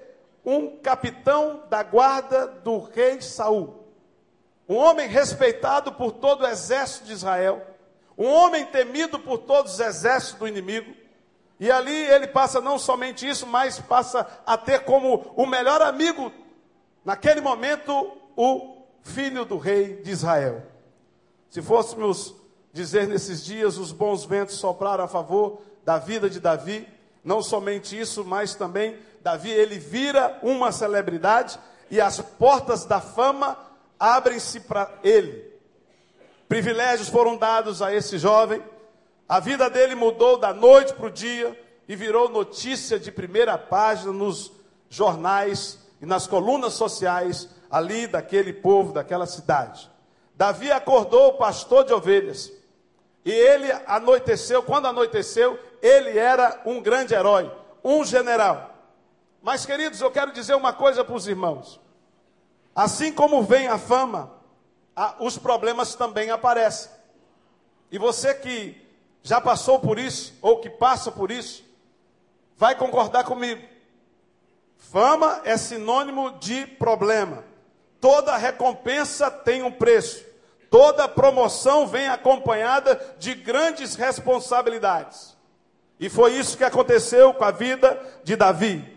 um 0.44 0.76
capitão 0.76 1.64
da 1.68 1.82
guarda 1.82 2.46
do 2.46 2.78
rei 2.78 3.20
Saul. 3.20 3.88
Um 4.68 4.76
homem 4.76 5.08
respeitado 5.08 5.92
por 5.92 6.12
todo 6.12 6.42
o 6.42 6.46
exército 6.46 7.06
de 7.06 7.12
Israel 7.12 7.66
um 8.20 8.26
homem 8.26 8.66
temido 8.66 9.18
por 9.18 9.38
todos 9.38 9.72
os 9.72 9.80
exércitos 9.80 10.38
do 10.38 10.46
inimigo. 10.46 10.94
E 11.58 11.70
ali 11.70 11.90
ele 11.90 12.26
passa 12.26 12.60
não 12.60 12.78
somente 12.78 13.26
isso, 13.26 13.46
mas 13.46 13.80
passa 13.80 14.26
a 14.44 14.58
ter 14.58 14.84
como 14.84 15.32
o 15.34 15.46
melhor 15.46 15.80
amigo, 15.80 16.30
naquele 17.02 17.40
momento, 17.40 18.12
o 18.36 18.84
filho 19.02 19.46
do 19.46 19.56
rei 19.56 20.02
de 20.02 20.10
Israel. 20.10 20.66
Se 21.48 21.62
fôssemos 21.62 22.34
dizer 22.72 23.06
nesses 23.06 23.44
dias, 23.44 23.78
os 23.78 23.92
bons 23.92 24.24
ventos 24.24 24.56
sopraram 24.56 25.04
a 25.04 25.08
favor 25.08 25.60
da 25.84 25.98
vida 25.98 26.30
de 26.30 26.40
Davi. 26.40 26.86
Não 27.24 27.42
somente 27.42 27.98
isso, 27.98 28.24
mas 28.24 28.54
também 28.54 28.96
Davi 29.22 29.50
ele 29.50 29.78
vira 29.78 30.38
uma 30.42 30.72
celebridade 30.72 31.58
e 31.90 32.00
as 32.00 32.20
portas 32.20 32.84
da 32.84 33.00
fama 33.00 33.56
abrem-se 33.98 34.60
para 34.60 34.90
ele. 35.02 35.50
Privilégios 36.48 37.08
foram 37.08 37.36
dados 37.36 37.82
a 37.82 37.94
esse 37.94 38.18
jovem. 38.18 38.62
A 39.28 39.38
vida 39.38 39.68
dele 39.68 39.94
mudou 39.94 40.38
da 40.38 40.52
noite 40.52 40.94
para 40.94 41.06
o 41.06 41.10
dia 41.10 41.58
e 41.88 41.94
virou 41.94 42.28
notícia 42.28 42.98
de 42.98 43.12
primeira 43.12 43.58
página 43.58 44.12
nos 44.12 44.52
jornais 44.88 45.78
e 46.00 46.06
nas 46.06 46.26
colunas 46.26 46.72
sociais 46.72 47.48
ali 47.70 48.06
daquele 48.06 48.52
povo, 48.52 48.92
daquela 48.92 49.26
cidade. 49.26 49.90
Davi 50.34 50.72
acordou 50.72 51.28
o 51.28 51.32
pastor 51.34 51.84
de 51.84 51.92
ovelhas. 51.92 52.50
E 53.24 53.30
ele 53.30 53.70
anoiteceu, 53.86 54.62
quando 54.62 54.86
anoiteceu, 54.86 55.58
ele 55.82 56.18
era 56.18 56.60
um 56.64 56.80
grande 56.80 57.14
herói, 57.14 57.50
um 57.84 58.04
general. 58.04 58.74
Mas, 59.42 59.64
queridos, 59.64 60.00
eu 60.00 60.10
quero 60.10 60.32
dizer 60.32 60.54
uma 60.54 60.72
coisa 60.72 61.04
para 61.04 61.14
os 61.14 61.26
irmãos. 61.26 61.80
Assim 62.74 63.12
como 63.12 63.42
vem 63.42 63.68
a 63.68 63.78
fama, 63.78 64.32
os 65.18 65.38
problemas 65.38 65.94
também 65.94 66.30
aparecem. 66.30 66.90
E 67.90 67.98
você 67.98 68.34
que 68.34 68.86
já 69.22 69.40
passou 69.40 69.78
por 69.80 69.98
isso, 69.98 70.34
ou 70.40 70.60
que 70.60 70.70
passa 70.70 71.10
por 71.10 71.30
isso, 71.30 71.64
vai 72.56 72.74
concordar 72.74 73.24
comigo. 73.24 73.66
Fama 74.78 75.42
é 75.44 75.56
sinônimo 75.56 76.32
de 76.38 76.66
problema. 76.66 77.44
Toda 78.00 78.36
recompensa 78.36 79.30
tem 79.30 79.62
um 79.62 79.70
preço. 79.70 80.24
Toda 80.70 81.08
promoção 81.08 81.86
vem 81.86 82.08
acompanhada 82.08 83.00
de 83.18 83.34
grandes 83.34 83.96
responsabilidades. 83.96 85.36
E 85.98 86.08
foi 86.08 86.34
isso 86.34 86.56
que 86.56 86.64
aconteceu 86.64 87.34
com 87.34 87.44
a 87.44 87.50
vida 87.50 88.00
de 88.22 88.36
Davi. 88.36 88.96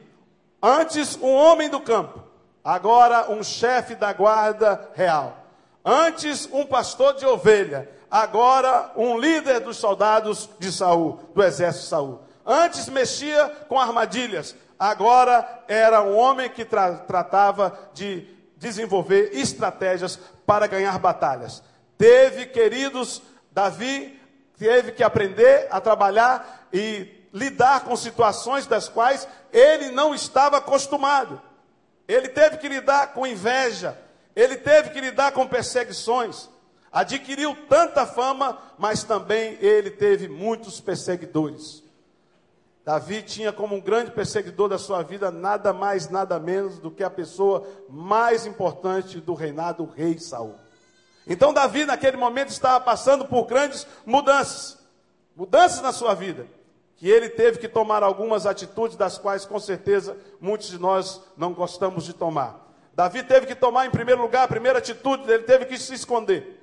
Antes, 0.62 1.18
um 1.22 1.34
homem 1.34 1.70
do 1.70 1.82
campo, 1.82 2.24
agora 2.63 3.30
um 3.32 3.44
chefe 3.44 3.96
da 3.96 4.13
guarda 4.13 4.89
real. 4.94 5.44
Antes, 5.84 6.48
um 6.53 6.65
pastor 6.65 7.15
de 7.15 7.25
ovelha, 7.25 7.89
agora 8.10 8.92
um 8.96 9.18
líder 9.18 9.60
dos 9.60 9.75
soldados 9.77 10.50
de 10.60 10.72
Saul, 10.72 11.20
do 11.34 11.44
exército 11.44 11.84
de 11.84 11.89
Saul. 11.89 12.22
Antes 12.46 12.88
mexia 12.88 13.50
com 13.68 13.80
armadilhas, 13.80 14.56
agora 14.77 15.63
era 15.68 16.01
um 16.03 16.15
homem 16.15 16.50
que 16.50 16.63
tra 16.63 16.94
tratava 17.00 17.77
de 17.94 18.33
desenvolver 18.63 19.32
estratégias 19.34 20.17
para 20.46 20.67
ganhar 20.67 20.98
batalhas. 20.98 21.62
Teve, 21.98 22.46
queridos, 22.46 23.22
Davi 23.51 24.20
teve 24.58 24.93
que 24.93 25.03
aprender 25.03 25.67
a 25.70 25.82
trabalhar 25.82 26.67
e 26.72 27.08
lidar 27.34 27.82
com 27.82 27.96
situações 27.96 28.65
das 28.65 28.88
quais 28.88 29.27
ele 29.51 29.91
não 29.91 30.15
estava 30.15 30.58
acostumado. 30.58 31.41
Ele 32.08 32.29
teve 32.29 32.58
que 32.58 32.70
lidar 32.70 33.13
com 33.13 33.27
inveja, 33.27 33.98
ele 34.36 34.55
teve 34.55 34.91
que 34.91 35.01
lidar 35.01 35.34
com 35.34 35.46
perseguições. 35.46 36.50
Adquiriu 36.91 37.55
tanta 37.67 38.05
fama, 38.05 38.58
mas 38.77 39.03
também 39.03 39.58
ele 39.60 39.91
teve 39.91 40.27
muitos 40.29 40.79
perseguidores. 40.79 41.83
Davi 42.86 43.22
tinha 43.22 43.54
como 43.54 43.75
um 43.75 43.80
grande 43.80 44.12
perseguidor 44.12 44.68
da 44.68 44.78
sua 44.78 45.02
vida 45.02 45.32
nada 45.32 45.72
mais, 45.72 46.10
nada 46.10 46.38
menos 46.38 46.80
do 46.80 46.92
que 46.92 47.02
a 47.02 47.10
pessoa 47.10 47.66
mais 47.90 48.46
importante 48.46 49.22
do 49.22 49.34
reinado, 49.34 49.84
o 49.84 49.90
rei 49.90 50.20
Saul. 50.20 50.56
Então 51.25 51.54
Davi 51.54 51.86
naquele 51.86 52.18
momento 52.18 52.50
estava 52.50 52.84
passando 52.84 53.24
por 53.25 53.46
grandes 53.46 53.88
mudanças, 54.06 54.78
mudanças 55.34 55.82
na 55.82 55.94
sua 55.94 56.13
vida, 56.13 56.46
que 56.98 57.10
ele 57.10 57.30
teve 57.30 57.58
que 57.58 57.70
tomar 57.70 58.04
algumas 58.04 58.46
atitudes 58.46 58.98
das 58.98 59.18
quais 59.18 59.46
com 59.46 59.60
certeza 59.60 60.18
muitos 60.42 60.68
de 60.68 60.78
nós 60.78 61.22
não 61.38 61.54
gostamos 61.54 62.04
de 62.04 62.12
tomar. 62.12 62.70
Davi 62.94 63.24
teve 63.24 63.48
que 63.48 63.56
tomar 63.56 63.86
em 63.86 63.92
primeiro 63.92 64.22
lugar 64.22 64.44
a 64.44 64.48
primeira 64.48 64.80
atitude, 64.80 65.32
ele 65.32 65.44
teve 65.44 65.66
que 65.66 65.78
se 65.78 65.94
esconder. 65.94 66.60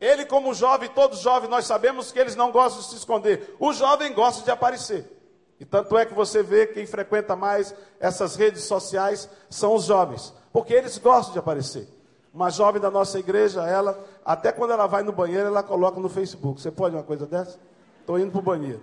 Ele 0.00 0.24
como 0.24 0.54
jovem, 0.54 0.88
todos 0.88 1.20
jovens, 1.20 1.50
nós 1.50 1.66
sabemos 1.66 2.10
que 2.10 2.18
eles 2.18 2.34
não 2.34 2.50
gostam 2.50 2.80
de 2.80 2.88
se 2.88 2.96
esconder. 2.96 3.54
O 3.60 3.72
jovem 3.72 4.14
gosta 4.14 4.42
de 4.42 4.50
aparecer. 4.50 5.17
E 5.60 5.64
tanto 5.64 5.98
é 5.98 6.06
que 6.06 6.14
você 6.14 6.42
vê 6.42 6.66
quem 6.66 6.86
frequenta 6.86 7.34
mais 7.34 7.74
essas 7.98 8.36
redes 8.36 8.62
sociais 8.64 9.28
são 9.50 9.74
os 9.74 9.84
jovens, 9.84 10.32
porque 10.52 10.72
eles 10.72 10.98
gostam 10.98 11.32
de 11.32 11.38
aparecer. 11.38 11.88
Uma 12.32 12.50
jovem 12.50 12.80
da 12.80 12.90
nossa 12.90 13.18
igreja, 13.18 13.64
ela, 13.64 13.98
até 14.24 14.52
quando 14.52 14.72
ela 14.72 14.86
vai 14.86 15.02
no 15.02 15.12
banheiro, 15.12 15.46
ela 15.46 15.62
coloca 15.62 15.98
no 15.98 16.08
Facebook. 16.08 16.60
Você 16.60 16.70
pode 16.70 16.94
uma 16.94 17.02
coisa 17.02 17.26
dessa? 17.26 17.58
Estou 18.00 18.18
indo 18.18 18.30
para 18.30 18.38
o 18.38 18.42
banheiro. 18.42 18.82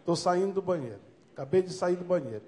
Estou 0.00 0.16
saindo 0.16 0.54
do 0.54 0.62
banheiro. 0.62 1.00
Acabei 1.34 1.60
de 1.60 1.72
sair 1.72 1.96
do 1.96 2.04
banheiro. 2.04 2.42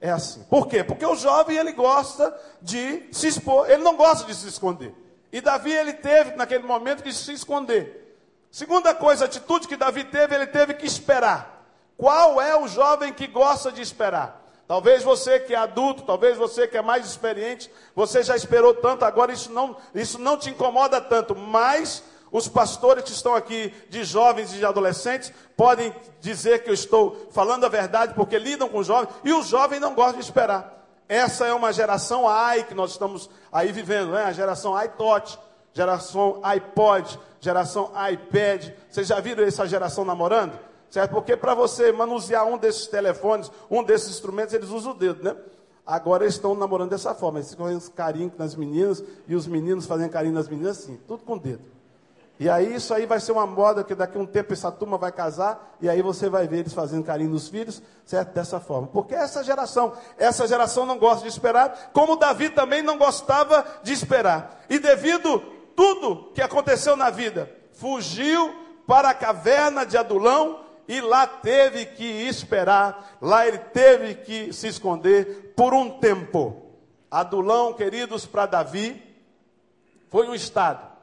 É 0.00 0.10
assim. 0.10 0.42
Por 0.50 0.66
quê? 0.66 0.84
Porque 0.84 1.06
o 1.06 1.16
jovem 1.16 1.56
ele 1.56 1.72
gosta 1.72 2.38
de 2.60 3.08
se 3.10 3.28
expor, 3.28 3.70
ele 3.70 3.82
não 3.82 3.96
gosta 3.96 4.26
de 4.26 4.34
se 4.34 4.46
esconder. 4.46 4.94
E 5.32 5.40
Davi 5.40 5.72
ele 5.72 5.94
teve 5.94 6.36
naquele 6.36 6.64
momento 6.64 7.02
que 7.02 7.12
se 7.12 7.32
esconder. 7.32 8.18
Segunda 8.50 8.94
coisa, 8.94 9.24
atitude 9.24 9.66
que 9.66 9.76
Davi 9.76 10.04
teve, 10.04 10.34
ele 10.34 10.46
teve 10.46 10.74
que 10.74 10.86
esperar. 10.86 11.53
Qual 11.96 12.40
é 12.40 12.56
o 12.56 12.66
jovem 12.66 13.12
que 13.12 13.26
gosta 13.26 13.70
de 13.70 13.80
esperar? 13.80 14.42
Talvez 14.66 15.02
você 15.02 15.38
que 15.38 15.54
é 15.54 15.58
adulto, 15.58 16.02
talvez 16.02 16.36
você 16.36 16.66
que 16.66 16.76
é 16.76 16.82
mais 16.82 17.04
experiente, 17.06 17.70
você 17.94 18.22
já 18.22 18.34
esperou 18.34 18.74
tanto, 18.74 19.04
agora 19.04 19.32
isso 19.32 19.52
não, 19.52 19.76
isso 19.94 20.18
não 20.18 20.38
te 20.38 20.48
incomoda 20.48 21.00
tanto, 21.00 21.36
mas 21.36 22.02
os 22.32 22.48
pastores 22.48 23.04
que 23.04 23.12
estão 23.12 23.34
aqui, 23.34 23.72
de 23.90 24.02
jovens 24.02 24.52
e 24.52 24.56
de 24.56 24.64
adolescentes, 24.64 25.32
podem 25.56 25.94
dizer 26.20 26.64
que 26.64 26.70
eu 26.70 26.74
estou 26.74 27.28
falando 27.30 27.64
a 27.64 27.68
verdade, 27.68 28.14
porque 28.14 28.38
lidam 28.38 28.68
com 28.68 28.82
jovens, 28.82 29.14
e 29.22 29.32
o 29.32 29.42
jovem 29.42 29.78
não 29.78 29.94
gosta 29.94 30.14
de 30.14 30.24
esperar. 30.24 30.84
Essa 31.08 31.46
é 31.46 31.52
uma 31.52 31.72
geração 31.72 32.26
AI 32.26 32.64
que 32.64 32.74
nós 32.74 32.92
estamos 32.92 33.28
aí 33.52 33.70
vivendo, 33.70 34.12
né? 34.12 34.24
a 34.24 34.32
geração 34.32 34.82
iTouch, 34.82 35.38
geração 35.74 36.40
iPod, 36.42 37.18
geração 37.38 37.92
iPad. 38.10 38.70
Vocês 38.90 39.06
já 39.06 39.20
viram 39.20 39.44
essa 39.44 39.68
geração 39.68 40.04
namorando? 40.04 40.58
Certo? 40.94 41.10
Porque 41.10 41.36
para 41.36 41.54
você 41.54 41.90
manusear 41.90 42.46
um 42.46 42.56
desses 42.56 42.86
telefones, 42.86 43.50
um 43.68 43.82
desses 43.82 44.10
instrumentos, 44.10 44.54
eles 44.54 44.68
usam 44.68 44.92
o 44.92 44.94
dedo, 44.94 45.24
né? 45.24 45.36
Agora 45.84 46.22
eles 46.22 46.36
estão 46.36 46.54
namorando 46.54 46.90
dessa 46.90 47.12
forma. 47.12 47.40
Eles 47.40 47.50
ficam 47.50 47.66
fazendo 47.66 47.90
carinho 47.90 48.32
nas 48.38 48.54
meninas 48.54 49.02
e 49.26 49.34
os 49.34 49.44
meninos 49.48 49.86
fazendo 49.86 50.10
carinho 50.10 50.34
nas 50.34 50.48
meninas 50.48 50.78
assim, 50.78 50.96
tudo 51.08 51.24
com 51.24 51.32
o 51.32 51.38
dedo. 51.40 51.64
E 52.38 52.48
aí 52.48 52.76
isso 52.76 52.94
aí 52.94 53.06
vai 53.06 53.18
ser 53.18 53.32
uma 53.32 53.44
moda 53.44 53.82
que 53.82 53.92
daqui 53.92 54.16
a 54.16 54.20
um 54.20 54.24
tempo 54.24 54.52
essa 54.52 54.70
turma 54.70 54.96
vai 54.96 55.10
casar 55.10 55.76
e 55.80 55.88
aí 55.88 56.00
você 56.00 56.28
vai 56.28 56.46
ver 56.46 56.58
eles 56.58 56.72
fazendo 56.72 57.02
carinho 57.02 57.30
nos 57.30 57.48
filhos, 57.48 57.82
certo? 58.06 58.32
Dessa 58.32 58.60
forma. 58.60 58.86
Porque 58.86 59.16
essa 59.16 59.42
geração, 59.42 59.94
essa 60.16 60.46
geração 60.46 60.86
não 60.86 60.96
gosta 60.96 61.22
de 61.22 61.28
esperar, 61.28 61.90
como 61.92 62.14
Davi 62.14 62.50
também 62.50 62.82
não 62.82 62.96
gostava 62.96 63.66
de 63.82 63.92
esperar. 63.92 64.64
E 64.70 64.78
devido 64.78 65.42
tudo 65.74 66.30
que 66.32 66.40
aconteceu 66.40 66.94
na 66.94 67.10
vida, 67.10 67.50
fugiu 67.72 68.54
para 68.86 69.10
a 69.10 69.14
caverna 69.14 69.84
de 69.84 69.96
Adulão 69.96 70.62
e 70.86 71.00
lá 71.00 71.26
teve 71.26 71.86
que 71.86 72.04
esperar, 72.04 73.16
lá 73.20 73.46
ele 73.46 73.58
teve 73.58 74.14
que 74.16 74.52
se 74.52 74.68
esconder 74.68 75.54
por 75.56 75.72
um 75.72 75.98
tempo. 75.98 76.62
Adulão, 77.10 77.72
queridos, 77.72 78.26
para 78.26 78.46
Davi, 78.46 79.02
foi 80.10 80.28
um 80.28 80.34
estado. 80.34 80.94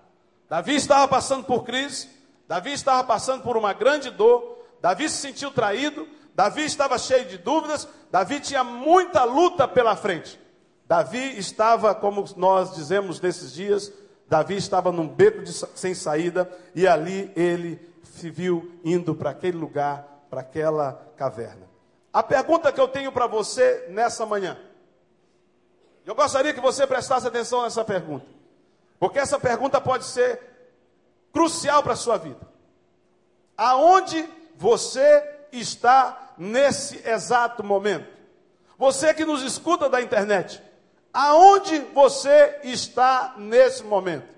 Davi 0.50 0.76
estava 0.76 1.08
passando 1.08 1.46
por 1.46 1.64
crise, 1.64 2.10
Davi 2.48 2.74
estava 2.74 3.04
passando 3.04 3.42
por 3.44 3.56
uma 3.56 3.74
grande 3.74 4.10
dor, 4.10 4.60
Davi 4.82 5.10
se 5.10 5.18
sentiu 5.18 5.52
traído, 5.52 6.08
Davi 6.36 6.64
estava 6.64 6.98
cheio 6.98 7.26
de 7.26 7.38
dúvidas, 7.38 7.88
Davi 8.12 8.40
tinha 8.40 8.64
muita 8.64 9.24
luta 9.24 9.68
pela 9.68 9.96
frente. 9.96 10.40
Davi 10.88 11.38
estava, 11.38 11.96
como 11.96 12.26
nós 12.36 12.76
dizemos 12.76 13.22
nesses 13.22 13.54
dias, 13.54 13.92
Davi 14.28 14.56
estava 14.56 14.92
num 14.92 15.08
beco 15.08 15.44
de, 15.44 15.54
sem 15.54 15.94
saída 15.94 16.50
e 16.76 16.88
ali 16.88 17.32
ele 17.36 17.91
se 18.12 18.30
viu 18.30 18.80
indo 18.84 19.16
para 19.16 19.30
aquele 19.30 19.58
lugar, 19.58 20.26
para 20.30 20.42
aquela 20.42 20.94
caverna. 21.16 21.70
A 22.12 22.22
pergunta 22.22 22.72
que 22.72 22.80
eu 22.80 22.88
tenho 22.88 23.12
para 23.12 23.26
você 23.26 23.88
nessa 23.90 24.26
manhã, 24.26 24.58
eu 26.06 26.14
gostaria 26.14 26.54
que 26.54 26.60
você 26.60 26.86
prestasse 26.86 27.26
atenção 27.28 27.64
nessa 27.64 27.86
pergunta, 27.86 28.26
porque 29.00 29.18
essa 29.18 29.40
pergunta 29.40 29.80
pode 29.80 30.06
ser 30.06 30.40
crucial 31.32 31.82
para 31.82 31.94
a 31.94 31.98
sua 31.98 32.18
vida. 32.18 32.46
Aonde 33.56 34.28
você 34.58 35.46
está 35.52 36.34
nesse 36.38 37.08
exato 37.08 37.64
momento? 37.64 38.12
Você 38.78 39.14
que 39.14 39.24
nos 39.24 39.42
escuta 39.42 39.88
da 39.88 40.02
internet, 40.02 40.62
aonde 41.14 41.80
você 41.94 42.60
está 42.64 43.36
nesse 43.38 43.84
momento? 43.84 44.36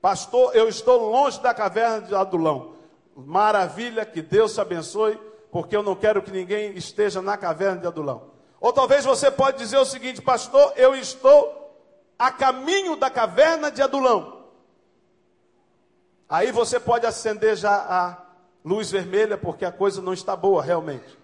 Pastor, 0.00 0.54
eu 0.54 0.68
estou 0.68 1.10
longe 1.10 1.40
da 1.40 1.52
caverna 1.52 2.02
de 2.02 2.14
Adulão. 2.14 2.77
Maravilha, 3.26 4.06
que 4.06 4.22
Deus 4.22 4.54
te 4.54 4.60
abençoe, 4.60 5.18
porque 5.50 5.76
eu 5.76 5.82
não 5.82 5.96
quero 5.96 6.22
que 6.22 6.30
ninguém 6.30 6.76
esteja 6.76 7.20
na 7.20 7.36
caverna 7.36 7.80
de 7.80 7.86
Adulão. 7.86 8.30
Ou 8.60 8.72
talvez 8.72 9.04
você 9.04 9.30
pode 9.30 9.58
dizer 9.58 9.76
o 9.76 9.84
seguinte, 9.84 10.22
pastor, 10.22 10.72
eu 10.76 10.94
estou 10.94 11.74
a 12.16 12.30
caminho 12.30 12.96
da 12.96 13.10
caverna 13.10 13.70
de 13.70 13.82
Adulão. 13.82 14.44
Aí 16.28 16.52
você 16.52 16.78
pode 16.78 17.06
acender 17.06 17.56
já 17.56 17.74
a 17.74 18.18
luz 18.64 18.90
vermelha, 18.90 19.36
porque 19.36 19.64
a 19.64 19.72
coisa 19.72 20.00
não 20.00 20.12
está 20.12 20.36
boa 20.36 20.62
realmente. 20.62 21.18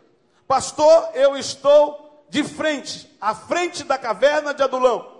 Pastor, 0.49 1.11
eu 1.15 1.37
estou 1.37 2.25
de 2.29 2.43
frente, 2.43 3.17
à 3.21 3.35
frente 3.37 3.85
da 3.85 3.97
caverna 3.97 4.53
de 4.53 4.63
Adulão. 4.63 5.14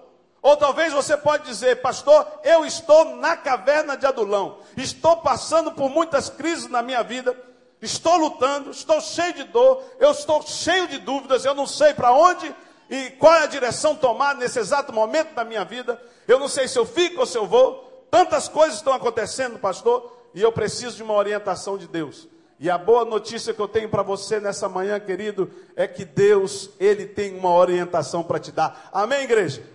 Ou 0.45 0.59
talvez 0.59 0.93
você 0.93 1.17
pode 1.17 1.47
dizer, 1.47 1.81
pastor, 1.81 2.27
eu 2.45 2.67
estou 2.67 3.17
na 3.17 3.35
caverna 3.35 3.97
de 3.97 4.05
Adulão. 4.05 4.59
Estou 4.77 5.17
passando 5.17 5.73
por 5.73 5.89
muitas 5.89 6.29
crises 6.29 6.69
na 6.69 6.83
minha 6.83 7.03
vida. 7.03 7.35
Estou 7.81 8.15
lutando, 8.19 8.71
estou 8.71 9.01
cheio 9.01 9.33
de 9.33 9.45
dor, 9.45 9.83
eu 9.99 10.11
estou 10.11 10.43
cheio 10.43 10.87
de 10.87 10.99
dúvidas, 10.99 11.47
eu 11.47 11.55
não 11.55 11.67
sei 11.67 11.95
para 11.95 12.13
onde 12.13 12.55
e 12.91 13.09
qual 13.13 13.33
é 13.33 13.45
a 13.45 13.47
direção 13.47 13.97
tomar 13.97 14.35
nesse 14.35 14.59
exato 14.59 14.93
momento 14.93 15.33
da 15.33 15.47
minha 15.47 15.65
vida. 15.65 15.99
Eu 16.29 16.39
não 16.39 16.47
sei 16.47 16.69
se 16.69 16.79
eu 16.79 16.85
fico 16.85 17.21
ou 17.21 17.27
se 17.27 17.39
eu 17.39 17.47
vou. 17.47 18.07
Tantas 18.11 18.47
coisas 18.47 18.77
estão 18.77 18.93
acontecendo, 18.93 19.59
pastor, 19.59 20.15
e 20.35 20.43
eu 20.43 20.53
preciso 20.53 20.97
de 20.97 21.03
uma 21.03 21.15
orientação 21.15 21.79
de 21.79 21.89
Deus. 21.89 22.29
E 22.61 22.69
a 22.69 22.77
boa 22.77 23.07
notícia 23.07 23.55
que 23.55 23.61
eu 23.61 23.69
tenho 23.69 23.89
para 23.89 24.03
você 24.03 24.39
nessa 24.39 24.69
manhã, 24.69 25.01
querido, 25.01 25.51
é 25.75 25.89
que 25.89 26.05
Deus, 26.05 26.69
Ele 26.79 27.07
tem 27.07 27.35
uma 27.35 27.51
orientação 27.55 28.23
para 28.23 28.39
te 28.39 28.53
dar. 28.53 28.91
Amém, 28.93 29.23
igreja? 29.23 29.73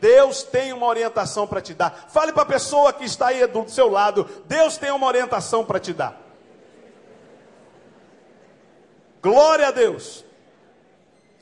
Deus 0.00 0.42
tem 0.42 0.72
uma 0.72 0.86
orientação 0.86 1.46
para 1.46 1.60
te 1.60 1.74
dar. 1.74 2.06
Fale 2.08 2.32
para 2.32 2.42
a 2.42 2.46
pessoa 2.46 2.92
que 2.92 3.04
está 3.04 3.28
aí 3.28 3.46
do 3.46 3.68
seu 3.68 3.88
lado: 3.88 4.28
Deus 4.46 4.76
tem 4.76 4.90
uma 4.90 5.06
orientação 5.06 5.64
para 5.64 5.80
te 5.80 5.92
dar. 5.92 6.20
Glória 9.22 9.68
a 9.68 9.70
Deus. 9.70 10.24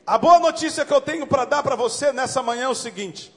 A 0.06 0.18
boa 0.18 0.38
notícia 0.38 0.84
que 0.84 0.92
eu 0.92 1.00
tenho 1.00 1.26
para 1.26 1.44
dar 1.44 1.62
para 1.62 1.76
você 1.76 2.12
nessa 2.12 2.42
manhã 2.42 2.64
é 2.64 2.68
o 2.68 2.74
seguinte: 2.74 3.36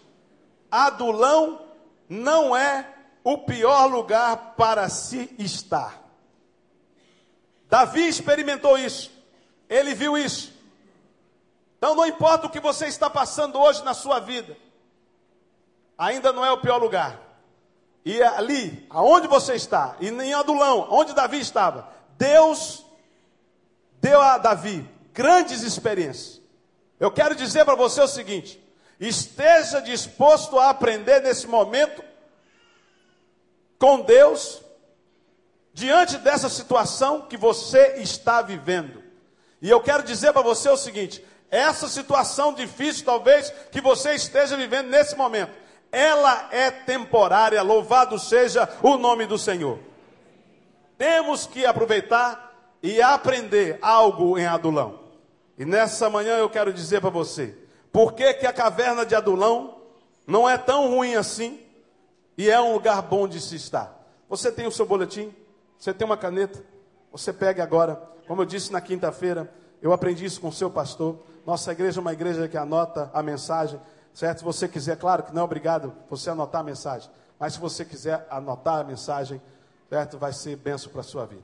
Adulão 0.70 1.62
não 2.10 2.56
é 2.56 2.88
o 3.24 3.40
pior 3.40 3.86
lugar 3.88 4.54
para 4.56 4.88
se 4.90 5.34
estar. 5.40 6.02
Davi 7.68 8.08
experimentou 8.08 8.78
isso, 8.78 9.12
ele 9.68 9.94
viu 9.94 10.18
isso. 10.18 10.54
Então 11.78 11.96
não 11.96 12.06
importa 12.06 12.48
o 12.48 12.50
que 12.50 12.60
você 12.60 12.88
está 12.88 13.10
passando 13.10 13.60
hoje 13.60 13.84
na 13.84 13.94
sua 13.94 14.20
vida, 14.20 14.58
ainda 15.98 16.32
não 16.32 16.46
é 16.46 16.52
o 16.52 16.60
pior 16.60 16.78
lugar. 16.78 17.20
E 18.04 18.22
ali, 18.22 18.86
aonde 18.90 19.28
você 19.28 19.56
está, 19.56 19.96
e 20.00 20.10
em 20.10 20.34
Adulão, 20.34 20.88
onde 20.92 21.14
Davi 21.14 21.40
estava, 21.40 21.90
Deus 22.18 22.86
deu 24.00 24.22
a 24.22 24.38
Davi 24.38 24.88
grandes 25.12 25.64
experiências. 25.64 26.42
Eu 27.00 27.10
quero 27.10 27.34
dizer 27.36 27.66
para 27.66 27.76
você 27.76 28.02
o 28.02 28.08
seguinte: 28.08 28.64
esteja 29.00 29.82
disposto 29.82 30.60
a 30.60 30.70
aprender 30.70 31.22
nesse 31.22 31.48
momento 31.48 32.04
com 33.80 34.02
Deus 34.02 34.62
diante 35.74 36.18
dessa 36.18 36.50
situação 36.50 37.24
que 37.24 37.36
você 37.36 37.96
está 37.98 38.42
vivendo. 38.42 39.04
E 39.62 39.70
eu 39.70 39.82
quero 39.82 40.04
dizer 40.04 40.32
para 40.32 40.42
você 40.42 40.70
o 40.70 40.78
seguinte: 40.78 41.26
essa 41.50 41.88
situação 41.88 42.54
difícil, 42.54 43.06
talvez, 43.06 43.52
que 43.72 43.82
você 43.82 44.14
esteja 44.14 44.56
vivendo 44.56 44.90
nesse 44.90 45.16
momento, 45.16 45.52
ela 45.92 46.50
é 46.52 46.70
temporária, 46.72 47.62
louvado 47.62 48.20
seja 48.20 48.70
o 48.82 48.98
nome 48.98 49.26
do 49.26 49.38
Senhor. 49.38 49.80
Temos 50.98 51.46
que 51.46 51.66
aproveitar 51.66 52.54
e 52.82 53.02
aprender 53.02 53.80
algo 53.82 54.38
em 54.38 54.46
Adulão. 54.46 55.00
E 55.58 55.66
nessa 55.66 56.10
manhã 56.10 56.38
eu 56.38 56.50
quero 56.50 56.74
dizer 56.74 57.02
para 57.02 57.10
você, 57.10 57.58
por 57.92 58.14
que, 58.14 58.34
que 58.34 58.46
a 58.46 58.54
caverna 58.54 59.06
de 59.06 59.16
Adulão 59.16 59.78
não 60.28 60.50
é 60.50 60.58
tão 60.58 60.90
ruim 60.90 61.16
assim? 61.16 61.60
E 62.38 62.50
é 62.50 62.60
um 62.60 62.74
lugar 62.74 63.02
bom 63.02 63.28
de 63.28 63.40
se 63.40 63.56
estar. 63.56 63.98
Você 64.28 64.52
tem 64.52 64.68
o 64.68 64.72
seu 64.72 64.86
boletim? 64.86 65.34
Você 65.80 65.94
tem 65.94 66.06
uma 66.06 66.18
caneta? 66.18 66.64
Você 67.12 67.32
pegue 67.32 67.62
agora. 67.62 67.96
Como 68.28 68.42
eu 68.42 68.46
disse 68.46 68.72
na 68.72 68.82
quinta-feira, 68.82 69.54
eu 69.82 69.94
aprendi 69.94 70.26
isso 70.26 70.42
com 70.42 70.50
o 70.50 70.54
seu 70.54 70.70
pastor. 70.70 71.20
Nossa 71.46 71.72
igreja 71.72 72.00
é 72.00 72.02
uma 72.02 72.12
igreja 72.12 72.48
que 72.48 72.58
anota 72.58 73.10
a 73.14 73.24
mensagem, 73.24 73.80
certo? 74.16 74.40
Se 74.40 74.44
você 74.44 74.68
quiser, 74.68 74.98
claro 74.98 75.22
que 75.22 75.34
não 75.34 75.42
é 75.42 75.46
obrigado 75.46 75.94
você 76.10 76.30
anotar 76.30 76.62
a 76.62 76.64
mensagem, 76.64 77.12
mas 77.38 77.54
se 77.54 77.60
você 77.60 77.84
quiser 77.86 78.26
anotar 78.32 78.80
a 78.80 78.84
mensagem, 78.84 79.42
certo? 79.90 80.18
Vai 80.18 80.34
ser 80.34 80.56
benção 80.56 80.92
para 80.92 81.02
a 81.02 81.04
sua 81.04 81.26
vida. 81.26 81.44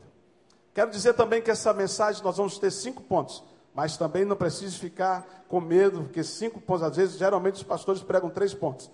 Quero 0.73 0.89
dizer 0.89 1.13
também 1.13 1.41
que 1.41 1.51
essa 1.51 1.73
mensagem 1.73 2.23
nós 2.23 2.37
vamos 2.37 2.57
ter 2.57 2.71
cinco 2.71 3.03
pontos, 3.03 3.43
mas 3.75 3.97
também 3.97 4.23
não 4.23 4.37
precisa 4.37 4.75
ficar 4.77 5.43
com 5.49 5.59
medo, 5.59 6.03
porque 6.03 6.23
cinco 6.23 6.61
pontos, 6.61 6.83
às 6.83 6.95
vezes, 6.95 7.17
geralmente 7.17 7.55
os 7.55 7.63
pastores 7.63 8.01
pregam 8.01 8.29
três 8.29 8.53
pontos. 8.53 8.89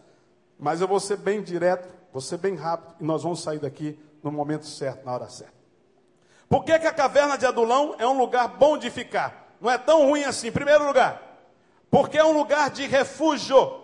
Mas 0.59 0.81
eu 0.81 0.87
vou 0.87 0.99
ser 0.99 1.17
bem 1.17 1.43
direto, 1.43 1.87
vou 2.11 2.21
ser 2.21 2.37
bem 2.37 2.55
rápido 2.55 2.95
e 2.99 3.03
nós 3.03 3.21
vamos 3.21 3.41
sair 3.41 3.59
daqui 3.59 3.99
no 4.23 4.31
momento 4.31 4.65
certo, 4.65 5.05
na 5.05 5.13
hora 5.13 5.29
certa. 5.29 5.53
Por 6.49 6.63
que, 6.63 6.77
que 6.79 6.87
a 6.87 6.93
caverna 6.93 7.37
de 7.37 7.45
Adulão 7.45 7.95
é 7.99 8.07
um 8.07 8.17
lugar 8.17 8.47
bom 8.47 8.75
de 8.75 8.89
ficar? 8.89 9.55
Não 9.61 9.69
é 9.69 9.77
tão 9.77 10.07
ruim 10.07 10.23
assim. 10.23 10.51
Primeiro 10.51 10.85
lugar, 10.85 11.26
porque 11.89 12.17
é 12.17 12.23
um 12.23 12.33
lugar 12.33 12.69
de 12.69 12.85
refúgio. 12.87 13.83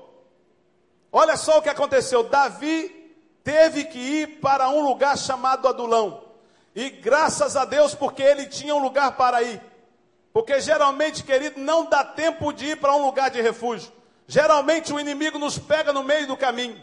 Olha 1.11 1.37
só 1.37 1.59
o 1.59 1.61
que 1.61 1.69
aconteceu. 1.69 2.23
Davi 2.23 2.89
teve 3.43 3.85
que 3.85 3.99
ir 3.99 4.39
para 4.39 4.69
um 4.69 4.81
lugar 4.81 5.17
chamado 5.17 5.67
Adulão. 5.67 6.23
E 6.75 6.89
graças 6.89 7.55
a 7.55 7.65
Deus, 7.65 7.93
porque 7.93 8.23
ele 8.23 8.47
tinha 8.47 8.73
um 8.73 8.81
lugar 8.81 9.15
para 9.15 9.43
ir. 9.43 9.61
Porque 10.33 10.59
geralmente, 10.59 11.23
querido, 11.23 11.59
não 11.59 11.85
dá 11.85 12.03
tempo 12.03 12.51
de 12.51 12.69
ir 12.69 12.77
para 12.77 12.95
um 12.95 13.05
lugar 13.05 13.29
de 13.29 13.41
refúgio. 13.41 13.91
Geralmente 14.27 14.91
o 14.91 14.99
inimigo 14.99 15.37
nos 15.37 15.59
pega 15.59 15.93
no 15.93 16.03
meio 16.03 16.25
do 16.25 16.35
caminho. 16.35 16.81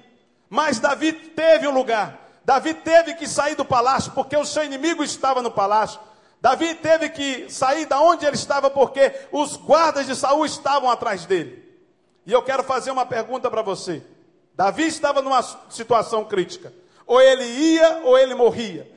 Mas 0.48 0.78
Davi 0.78 1.12
teve 1.12 1.66
um 1.66 1.72
lugar. 1.72 2.18
Davi 2.44 2.74
teve 2.74 3.14
que 3.14 3.26
sair 3.26 3.54
do 3.54 3.64
palácio 3.64 4.12
porque 4.12 4.36
o 4.36 4.44
seu 4.44 4.64
inimigo 4.64 5.02
estava 5.02 5.42
no 5.42 5.50
palácio. 5.50 6.00
Davi 6.40 6.74
teve 6.74 7.10
que 7.10 7.50
sair 7.50 7.84
da 7.86 8.00
onde 8.00 8.24
ele 8.24 8.36
estava 8.36 8.70
porque 8.70 9.12
os 9.30 9.56
guardas 9.56 10.06
de 10.06 10.16
Saul 10.16 10.46
estavam 10.46 10.88
atrás 10.88 11.26
dele. 11.26 11.62
E 12.24 12.32
eu 12.32 12.42
quero 12.42 12.62
fazer 12.62 12.90
uma 12.90 13.04
pergunta 13.04 13.50
para 13.50 13.60
você. 13.60 14.02
Davi 14.54 14.86
estava 14.86 15.20
numa 15.20 15.42
situação 15.68 16.24
crítica. 16.24 16.72
Ou 17.06 17.20
ele 17.20 17.44
ia 17.44 18.02
ou 18.04 18.18
ele 18.18 18.34
morria. 18.34 18.90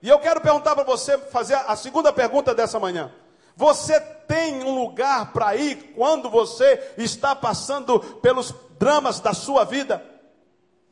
E 0.00 0.08
eu 0.08 0.18
quero 0.20 0.40
perguntar 0.40 0.74
para 0.74 0.84
você, 0.84 1.18
fazer 1.18 1.54
a 1.54 1.74
segunda 1.74 2.12
pergunta 2.12 2.54
dessa 2.54 2.78
manhã. 2.78 3.12
Você 3.56 3.98
tem 3.98 4.62
um 4.62 4.74
lugar 4.74 5.32
para 5.32 5.56
ir 5.56 5.94
quando 5.96 6.28
você 6.28 6.92
está 6.98 7.34
passando 7.34 7.98
pelos 7.98 8.54
dramas 8.78 9.18
da 9.18 9.32
sua 9.32 9.64
vida? 9.64 10.04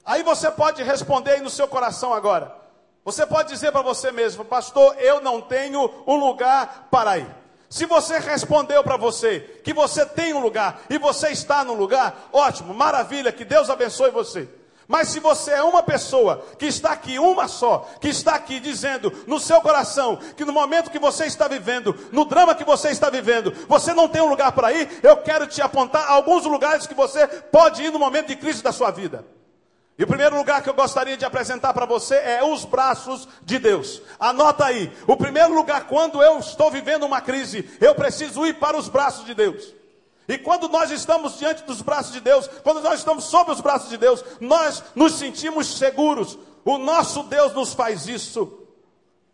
Aí 0.04 0.22
você 0.22 0.50
pode 0.50 0.83
responder 0.83 1.33
aí 1.33 1.40
no 1.40 1.50
seu 1.50 1.68
coração 1.68 2.12
agora. 2.12 2.63
Você 3.04 3.26
pode 3.26 3.50
dizer 3.50 3.70
para 3.70 3.82
você 3.82 4.10
mesmo, 4.10 4.44
pastor, 4.44 4.96
eu 4.98 5.20
não 5.20 5.40
tenho 5.40 5.90
um 6.06 6.16
lugar 6.16 6.88
para 6.90 7.18
ir. 7.18 7.26
Se 7.68 7.84
você 7.86 8.18
respondeu 8.18 8.82
para 8.82 8.96
você 8.96 9.40
que 9.62 9.74
você 9.74 10.06
tem 10.06 10.32
um 10.32 10.40
lugar 10.40 10.80
e 10.88 10.96
você 10.96 11.28
está 11.28 11.64
no 11.64 11.74
lugar, 11.74 12.28
ótimo, 12.32 12.72
maravilha, 12.72 13.32
que 13.32 13.44
Deus 13.44 13.68
abençoe 13.68 14.10
você. 14.10 14.48
Mas 14.86 15.08
se 15.08 15.20
você 15.20 15.50
é 15.50 15.62
uma 15.62 15.82
pessoa 15.82 16.44
que 16.58 16.66
está 16.66 16.92
aqui, 16.92 17.18
uma 17.18 17.48
só, 17.48 17.88
que 18.00 18.08
está 18.08 18.34
aqui 18.34 18.60
dizendo 18.60 19.12
no 19.26 19.40
seu 19.40 19.60
coração 19.60 20.18
que 20.36 20.44
no 20.44 20.52
momento 20.52 20.90
que 20.90 20.98
você 20.98 21.26
está 21.26 21.48
vivendo, 21.48 21.96
no 22.12 22.24
drama 22.24 22.54
que 22.54 22.64
você 22.64 22.90
está 22.90 23.10
vivendo, 23.10 23.52
você 23.66 23.92
não 23.92 24.08
tem 24.08 24.22
um 24.22 24.28
lugar 24.28 24.52
para 24.52 24.72
ir, 24.72 25.00
eu 25.02 25.16
quero 25.18 25.46
te 25.46 25.60
apontar 25.60 26.08
alguns 26.08 26.44
lugares 26.44 26.86
que 26.86 26.94
você 26.94 27.26
pode 27.26 27.82
ir 27.82 27.90
no 27.90 27.98
momento 27.98 28.28
de 28.28 28.36
crise 28.36 28.62
da 28.62 28.72
sua 28.72 28.90
vida. 28.90 29.24
E 29.96 30.02
o 30.02 30.07
primeiro 30.07 30.37
lugar 30.37 30.61
que 30.62 30.68
eu 30.68 30.74
gostaria 30.74 31.16
de 31.16 31.24
apresentar 31.24 31.72
para 31.72 31.87
você 31.87 32.16
é 32.16 32.42
os 32.42 32.64
braços 32.64 33.28
de 33.42 33.61
Deus. 33.61 34.02
Anota 34.18 34.64
aí. 34.64 34.92
O 35.07 35.16
primeiro 35.16 35.54
lugar, 35.54 35.87
quando 35.87 36.20
eu 36.20 36.38
estou 36.40 36.70
vivendo 36.70 37.04
uma 37.04 37.20
crise, 37.20 37.68
eu 37.80 37.94
preciso 37.94 38.44
ir 38.44 38.54
para 38.54 38.76
os 38.76 38.88
braços 38.88 39.24
de 39.24 39.35
Deus. 39.35 39.72
E 40.26 40.37
quando 40.37 40.68
nós 40.68 40.90
estamos 40.90 41.38
diante 41.38 41.62
dos 41.62 41.80
braços 41.80 42.12
de 42.12 42.20
Deus, 42.20 42.48
quando 42.64 42.80
nós 42.80 42.98
estamos 42.98 43.24
sob 43.24 43.52
os 43.52 43.61
braços 43.61 43.88
de 43.88 43.96
Deus, 43.96 44.24
nós 44.40 44.83
nos 44.96 45.14
sentimos 45.14 45.78
seguros. 45.78 46.38
O 46.64 46.76
nosso 46.76 47.22
Deus 47.24 47.52
nos 47.52 47.72
faz 47.72 48.09
isso. 48.09 48.66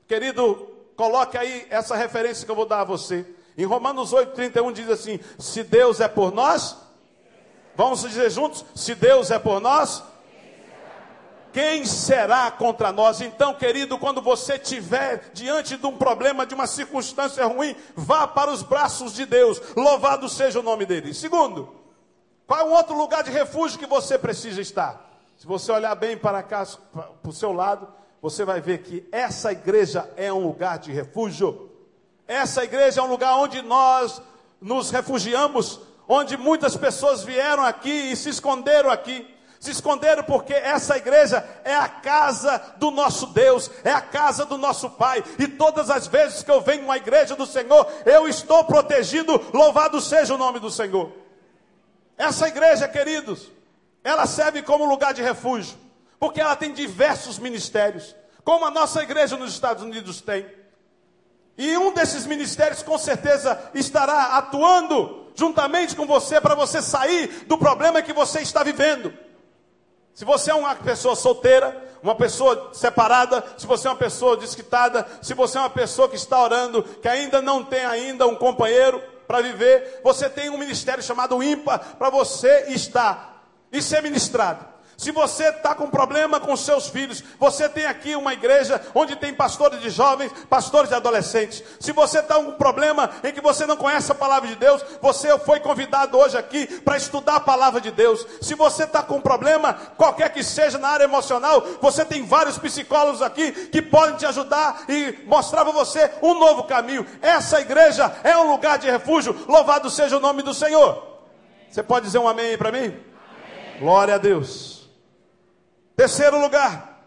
Querido, 0.07 0.69
coloque 0.95 1.39
aí 1.39 1.67
essa 1.71 1.97
referência 1.97 2.45
que 2.45 2.51
eu 2.51 2.57
vou 2.57 2.67
dar 2.67 2.81
a 2.81 2.85
você. 2.85 3.25
Em 3.57 3.65
Romanos 3.65 4.13
8,31 4.13 4.73
diz 4.73 4.91
assim: 4.91 5.21
Se 5.39 5.63
Deus 5.63 6.01
é 6.01 6.09
por 6.09 6.35
nós, 6.35 6.77
vamos 7.77 8.03
dizer 8.03 8.29
juntos: 8.31 8.65
Se 8.75 8.95
Deus 8.95 9.31
é 9.31 9.39
por 9.39 9.61
nós, 9.61 10.03
quem 11.53 11.85
será 11.85 12.51
contra 12.51 12.93
nós? 12.93 13.21
Então, 13.21 13.55
querido, 13.55 13.99
quando 13.99 14.21
você 14.21 14.55
estiver 14.55 15.31
diante 15.33 15.77
de 15.77 15.87
um 15.87 15.97
problema, 15.97 16.47
de 16.47 16.55
uma 16.55 16.67
circunstância 16.67 17.45
ruim, 17.47 17.75
vá 17.95 18.27
para 18.27 18.51
os 18.51 18.63
braços 18.63 19.15
de 19.15 19.27
Deus. 19.27 19.61
Louvado 19.77 20.29
seja 20.29 20.61
o 20.61 20.63
nome 20.63 20.87
dele. 20.87 21.13
Segundo, 21.15 21.75
qual 22.47 22.61
é 22.61 22.65
um 22.65 22.73
outro 22.73 22.97
lugar 22.97 23.23
de 23.23 23.31
refúgio 23.31 23.79
que 23.79 23.87
você 23.87 24.19
precisa 24.19 24.61
estar? 24.61 25.09
Se 25.37 25.47
você 25.47 25.73
olhar 25.73 25.95
bem 25.95 26.17
para 26.17 26.43
cá, 26.43 26.67
para 26.93 27.31
o 27.31 27.33
seu 27.33 27.53
lado, 27.53 27.89
você 28.21 28.45
vai 28.45 28.61
ver 28.61 28.83
que 28.83 29.09
essa 29.11 29.53
igreja 29.53 30.11
é 30.17 30.33
um 30.33 30.47
lugar 30.47 30.79
de 30.79 30.93
refúgio. 30.93 31.71
Essa 32.29 32.63
igreja 32.65 33.01
é 33.01 33.05
um 33.05 33.09
lugar 33.09 33.37
onde 33.37 33.63
nós 33.63 34.21
nos 34.61 34.91
refugiamos, 34.91 35.81
onde 36.07 36.37
muitas 36.37 36.77
pessoas 36.77 37.23
vieram 37.23 37.65
aqui 37.65 38.13
e 38.13 38.17
se 38.17 38.29
esconderam 38.29 38.91
aqui. 38.91 39.27
Se 39.61 39.71
esconderam 39.71 40.25
porque 40.25 40.55
essa 40.55 40.97
igreja 40.97 41.47
é 41.63 41.75
a 41.75 41.87
casa 41.87 42.75
do 42.79 42.91
nosso 42.91 43.27
Deus, 43.27 43.71
é 43.85 43.93
a 43.93 44.01
casa 44.01 44.47
do 44.47 44.57
nosso 44.57 44.89
Pai. 44.89 45.23
E 45.39 45.47
todas 45.47 45.91
as 45.91 46.07
vezes 46.07 46.43
que 46.43 46.51
eu 46.51 46.63
venho 46.63 46.91
à 46.91 46.97
igreja 46.97 47.37
do 47.37 47.45
Senhor, 47.45 47.87
eu 48.07 48.27
estou 48.27 48.65
protegido. 48.65 49.39
Louvado 49.53 50.01
seja 50.01 50.35
o 50.35 50.39
nome 50.39 50.61
do 50.61 50.71
Senhor. 50.71 51.13
Essa 52.17 52.49
igreja, 52.49 52.89
queridos, 52.89 53.53
ela 54.03 54.27
serve 54.27 54.63
como 54.63 54.87
lugar 54.87 55.13
de 55.13 55.21
refúgio, 55.21 55.77
porque 56.19 56.41
ela 56.41 56.57
tem 56.57 56.73
diversos 56.73 57.39
ministérios, 57.39 58.17
como 58.43 58.65
a 58.65 58.71
nossa 58.71 59.03
igreja 59.03 59.37
nos 59.37 59.53
Estados 59.53 59.83
Unidos 59.83 60.23
tem. 60.23 60.47
E 61.59 61.77
um 61.77 61.93
desses 61.93 62.25
ministérios 62.25 62.83
com 62.83 62.97
certeza 62.97 63.61
estará 63.75 64.39
atuando 64.39 65.31
juntamente 65.35 65.95
com 65.95 66.07
você 66.07 66.41
para 66.41 66.55
você 66.55 66.81
sair 66.81 67.45
do 67.47 67.59
problema 67.59 68.01
que 68.01 68.15
você 68.15 68.41
está 68.41 68.63
vivendo. 68.63 69.13
Se 70.15 70.25
você 70.25 70.51
é 70.51 70.55
uma 70.55 70.75
pessoa 70.75 71.17
solteira, 71.17 71.89
uma 72.03 72.15
pessoa 72.15 72.71
separada, 72.73 73.45
se 73.57 73.67
você 73.67 73.87
é 73.87 73.91
uma 73.91 73.97
pessoa 73.97 74.37
desquitada, 74.37 75.07
se 75.23 75.35
você 75.35 75.59
é 75.59 75.61
uma 75.61 75.71
pessoa 75.71 76.09
que 76.09 76.17
está 76.17 76.43
orando, 76.43 76.83
que 76.83 77.09
ainda 77.09 77.41
não 77.41 77.65
tem 77.65 77.85
ainda 77.85 78.27
um 78.27 78.35
companheiro 78.35 79.03
para 79.27 79.41
viver, 79.41 80.01
você 80.03 80.29
tem 80.29 80.51
um 80.51 80.59
ministério 80.59 81.03
chamado 81.03 81.43
ímpar 81.43 81.97
para 81.99 82.11
você 82.11 82.67
estar 82.69 83.45
e 83.71 83.81
ser 83.81 84.03
ministrado. 84.03 84.67
Se 85.01 85.11
você 85.13 85.45
está 85.45 85.75
com 85.75 85.89
problema 85.89 86.39
com 86.39 86.55
seus 86.55 86.89
filhos, 86.89 87.25
você 87.39 87.71
tem 87.71 87.87
aqui 87.87 88.15
uma 88.15 88.35
igreja 88.35 88.79
onde 88.95 89.17
tem 89.17 89.33
pastores 89.33 89.81
de 89.81 89.89
jovens, 89.89 90.31
pastores 90.47 90.91
de 90.91 90.95
adolescentes. 90.95 91.65
Se 91.81 91.91
você 91.91 92.19
está 92.19 92.35
com 92.35 92.51
um 92.51 92.53
problema 92.53 93.09
em 93.25 93.33
que 93.33 93.41
você 93.41 93.65
não 93.65 93.79
conhece 93.79 94.13
a 94.13 94.15
palavra 94.15 94.47
de 94.47 94.57
Deus, 94.57 94.85
você 95.01 95.39
foi 95.39 95.59
convidado 95.59 96.19
hoje 96.19 96.37
aqui 96.37 96.67
para 96.83 96.99
estudar 96.99 97.37
a 97.37 97.41
palavra 97.41 97.81
de 97.81 97.91
Deus. 97.91 98.27
Se 98.43 98.55
você 98.55 98.85
está 98.85 99.03
com 99.03 99.15
um 99.15 99.21
problema, 99.23 99.73
qualquer 99.97 100.35
que 100.35 100.45
seja 100.45 100.77
na 100.77 100.89
área 100.89 101.05
emocional, 101.05 101.65
você 101.81 102.05
tem 102.05 102.27
vários 102.27 102.59
psicólogos 102.59 103.23
aqui 103.23 103.53
que 103.53 103.81
podem 103.81 104.17
te 104.17 104.27
ajudar 104.27 104.83
e 104.87 105.19
mostrar 105.25 105.65
para 105.65 105.73
você 105.73 106.11
um 106.21 106.39
novo 106.39 106.65
caminho. 106.65 107.07
Essa 107.23 107.59
igreja 107.59 108.15
é 108.23 108.37
um 108.37 108.51
lugar 108.51 108.79
de 108.79 108.91
refúgio. 108.91 109.47
Louvado 109.49 109.89
seja 109.89 110.19
o 110.19 110.21
nome 110.21 110.43
do 110.43 110.53
Senhor. 110.53 111.23
Você 111.71 111.83
pode 111.83 112.05
dizer 112.05 112.19
um 112.19 112.29
amém 112.29 112.59
para 112.59 112.71
mim? 112.71 112.81
Amém. 112.85 113.81
Glória 113.81 114.17
a 114.17 114.19
Deus. 114.19 114.70
Terceiro 116.01 116.41
lugar, 116.41 117.05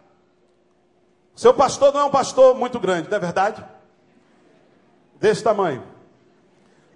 seu 1.36 1.52
pastor 1.52 1.92
não 1.92 2.02
é 2.02 2.04
um 2.04 2.12
pastor 2.12 2.54
muito 2.54 2.80
grande, 2.80 3.10
não 3.10 3.18
é 3.18 3.20
verdade? 3.20 3.66
Desse 5.16 5.44
tamanho. 5.44 5.84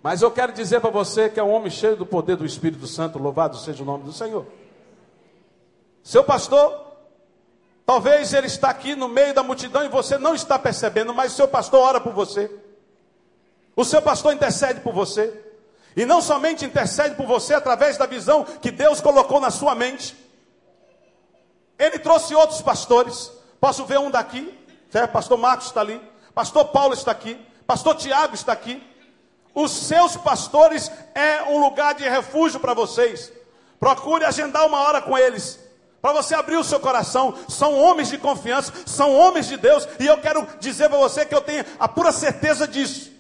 Mas 0.04 0.22
eu 0.22 0.30
quero 0.30 0.54
dizer 0.54 0.80
para 0.80 0.92
você 0.92 1.28
que 1.28 1.40
é 1.40 1.44
um 1.44 1.50
homem 1.50 1.72
cheio 1.72 1.96
do 1.96 2.06
poder 2.06 2.36
do 2.36 2.46
Espírito 2.46 2.86
Santo, 2.86 3.18
louvado 3.18 3.58
seja 3.58 3.82
o 3.82 3.86
nome 3.86 4.04
do 4.04 4.14
Senhor. 4.14 4.46
Seu 6.04 6.24
pastor, 6.24 6.86
talvez 7.84 8.32
ele 8.32 8.46
está 8.46 8.70
aqui 8.70 8.96
no 8.96 9.08
meio 9.08 9.34
da 9.34 9.42
multidão 9.42 9.84
e 9.84 9.90
você 9.90 10.20
não 10.20 10.36
está 10.36 10.60
percebendo, 10.60 11.16
mas 11.16 11.32
seu 11.32 11.48
pastor 11.48 11.80
ora 11.80 12.00
por 12.00 12.14
você. 12.14 12.48
O 13.76 13.84
seu 13.84 14.04
pastor 14.04 14.36
intercede 14.36 14.82
por 14.82 14.94
você. 14.94 15.34
E 15.96 16.06
não 16.06 16.22
somente 16.22 16.64
intercede 16.64 17.16
por 17.16 17.26
você 17.26 17.56
através 17.56 17.98
da 17.98 18.06
visão 18.06 18.44
que 18.44 18.70
Deus 18.70 19.02
colocou 19.02 19.40
na 19.40 19.50
sua 19.50 19.74
mente, 19.74 20.27
ele 21.78 22.00
trouxe 22.00 22.34
outros 22.34 22.62
pastores. 22.62 23.32
Posso 23.60 23.86
ver 23.86 24.00
um 24.00 24.10
daqui? 24.10 24.54
Certo? 24.90 25.12
Pastor 25.12 25.38
Marcos 25.38 25.68
está 25.68 25.82
ali. 25.82 26.02
Pastor 26.34 26.66
Paulo 26.66 26.94
está 26.94 27.12
aqui. 27.12 27.40
Pastor 27.66 27.96
Tiago 27.96 28.36
está 28.36 28.54
aqui. 28.54 28.82
Os 29.54 29.72
seus 29.72 30.16
pastores 30.16 30.92
é 31.16 31.44
um 31.44 31.60
lugar 31.60 31.96
de 31.96 32.08
refúgio 32.08 32.60
para 32.60 32.74
vocês. 32.74 33.32
Procure 33.80 34.24
agendar 34.24 34.66
uma 34.66 34.80
hora 34.80 35.02
com 35.02 35.18
eles. 35.18 35.60
Para 36.02 36.14
você 36.14 36.36
abrir 36.36 36.58
o 36.58 36.64
seu 36.64 36.80
coração. 36.80 37.36
São 37.50 37.78
homens 37.78 38.10
de 38.10 38.18
confiança. 38.18 38.72
São 38.86 39.16
homens 39.16 39.48
de 39.48 39.58
Deus. 39.58 39.88
E 40.00 40.06
eu 40.06 40.18
quero 40.20 40.48
dizer 40.60 40.90
para 40.90 41.00
você 41.00 41.26
que 41.26 41.36
eu 41.36 41.42
tenho 41.42 41.66
a 41.80 41.88
pura 41.88 42.12
certeza 42.12 42.68
disso. 42.68 43.12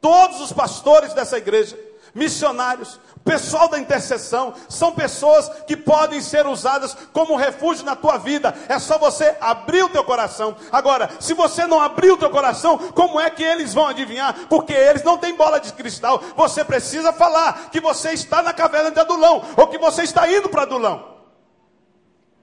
Todos 0.00 0.40
os 0.40 0.52
pastores 0.52 1.14
dessa 1.14 1.38
igreja, 1.38 1.78
missionários, 2.14 3.00
pessoal 3.24 3.68
da 3.68 3.78
intercessão, 3.78 4.54
são 4.68 4.92
pessoas 4.92 5.48
que 5.66 5.76
podem 5.76 6.20
ser 6.20 6.46
usadas 6.46 6.96
como 7.12 7.36
refúgio 7.36 7.84
na 7.84 7.96
tua 7.96 8.18
vida. 8.18 8.54
É 8.68 8.78
só 8.78 8.98
você 8.98 9.34
abrir 9.40 9.82
o 9.82 9.88
teu 9.88 10.04
coração. 10.04 10.54
Agora, 10.70 11.10
se 11.18 11.32
você 11.32 11.66
não 11.66 11.80
abrir 11.80 12.10
o 12.10 12.16
teu 12.16 12.30
coração, 12.30 12.76
como 12.92 13.18
é 13.18 13.30
que 13.30 13.42
eles 13.42 13.72
vão 13.72 13.86
adivinhar? 13.86 14.46
Porque 14.48 14.72
eles 14.72 15.02
não 15.02 15.16
têm 15.16 15.34
bola 15.34 15.58
de 15.58 15.72
cristal. 15.72 16.22
Você 16.36 16.62
precisa 16.62 17.12
falar 17.12 17.70
que 17.70 17.80
você 17.80 18.12
está 18.12 18.42
na 18.42 18.52
caverna 18.52 18.90
de 18.90 19.00
Adulão 19.00 19.42
ou 19.56 19.66
que 19.68 19.78
você 19.78 20.02
está 20.02 20.30
indo 20.30 20.48
para 20.48 20.62
Adulão. 20.62 21.14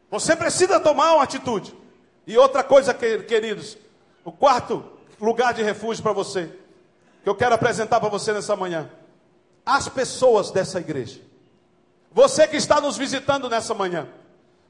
Você 0.09 0.35
precisa 0.35 0.79
tomar 0.79 1.13
uma 1.13 1.23
atitude. 1.23 1.73
E 2.25 2.37
outra 2.37 2.63
coisa, 2.63 2.93
queridos, 2.93 3.77
o 4.25 4.31
quarto 4.31 4.83
lugar 5.19 5.53
de 5.53 5.61
refúgio 5.61 6.03
para 6.03 6.11
você, 6.11 6.51
que 7.23 7.29
eu 7.29 7.35
quero 7.35 7.53
apresentar 7.53 7.99
para 7.99 8.09
você 8.09 8.33
nessa 8.33 8.55
manhã 8.55 8.89
as 9.65 9.87
pessoas 9.87 10.51
dessa 10.51 10.79
igreja. 10.79 11.21
Você 12.11 12.47
que 12.47 12.57
está 12.57 12.81
nos 12.81 12.97
visitando 12.97 13.49
nessa 13.49 13.73
manhã. 13.73 14.07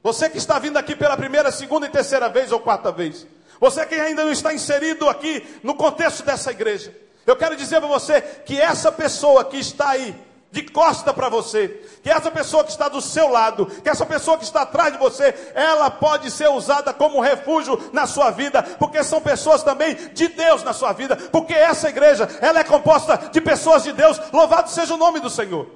Você 0.02 0.28
que 0.28 0.38
está 0.38 0.58
vindo 0.58 0.76
aqui 0.76 0.96
pela 0.96 1.16
primeira, 1.16 1.52
segunda 1.52 1.86
e 1.86 1.90
terceira 1.90 2.28
vez 2.28 2.52
ou 2.52 2.60
quarta 2.60 2.90
vez. 2.90 3.26
Você 3.60 3.86
que 3.86 3.94
ainda 3.94 4.24
não 4.24 4.32
está 4.32 4.52
inserido 4.52 5.08
aqui 5.08 5.46
no 5.62 5.74
contexto 5.74 6.24
dessa 6.24 6.50
igreja. 6.50 6.94
Eu 7.26 7.36
quero 7.36 7.56
dizer 7.56 7.78
para 7.80 7.88
você 7.88 8.20
que 8.20 8.60
essa 8.60 8.90
pessoa 8.90 9.44
que 9.44 9.56
está 9.56 9.90
aí, 9.90 10.14
de 10.52 10.62
costa 10.70 11.14
para 11.14 11.30
você, 11.30 11.68
que 12.02 12.10
essa 12.10 12.30
pessoa 12.30 12.62
que 12.62 12.70
está 12.70 12.86
do 12.86 13.00
seu 13.00 13.28
lado, 13.28 13.64
que 13.64 13.88
essa 13.88 14.04
pessoa 14.04 14.36
que 14.36 14.44
está 14.44 14.62
atrás 14.62 14.92
de 14.92 14.98
você, 14.98 15.34
ela 15.54 15.90
pode 15.90 16.30
ser 16.30 16.48
usada 16.50 16.92
como 16.92 17.22
refúgio 17.22 17.90
na 17.90 18.06
sua 18.06 18.30
vida, 18.30 18.62
porque 18.78 19.02
são 19.02 19.18
pessoas 19.18 19.62
também 19.62 19.94
de 20.12 20.28
Deus 20.28 20.62
na 20.62 20.74
sua 20.74 20.92
vida, 20.92 21.16
porque 21.16 21.54
essa 21.54 21.88
igreja, 21.88 22.28
ela 22.42 22.60
é 22.60 22.64
composta 22.64 23.16
de 23.32 23.40
pessoas 23.40 23.82
de 23.82 23.94
Deus, 23.94 24.20
louvado 24.30 24.68
seja 24.68 24.92
o 24.92 24.98
nome 24.98 25.20
do 25.20 25.30
Senhor. 25.30 25.66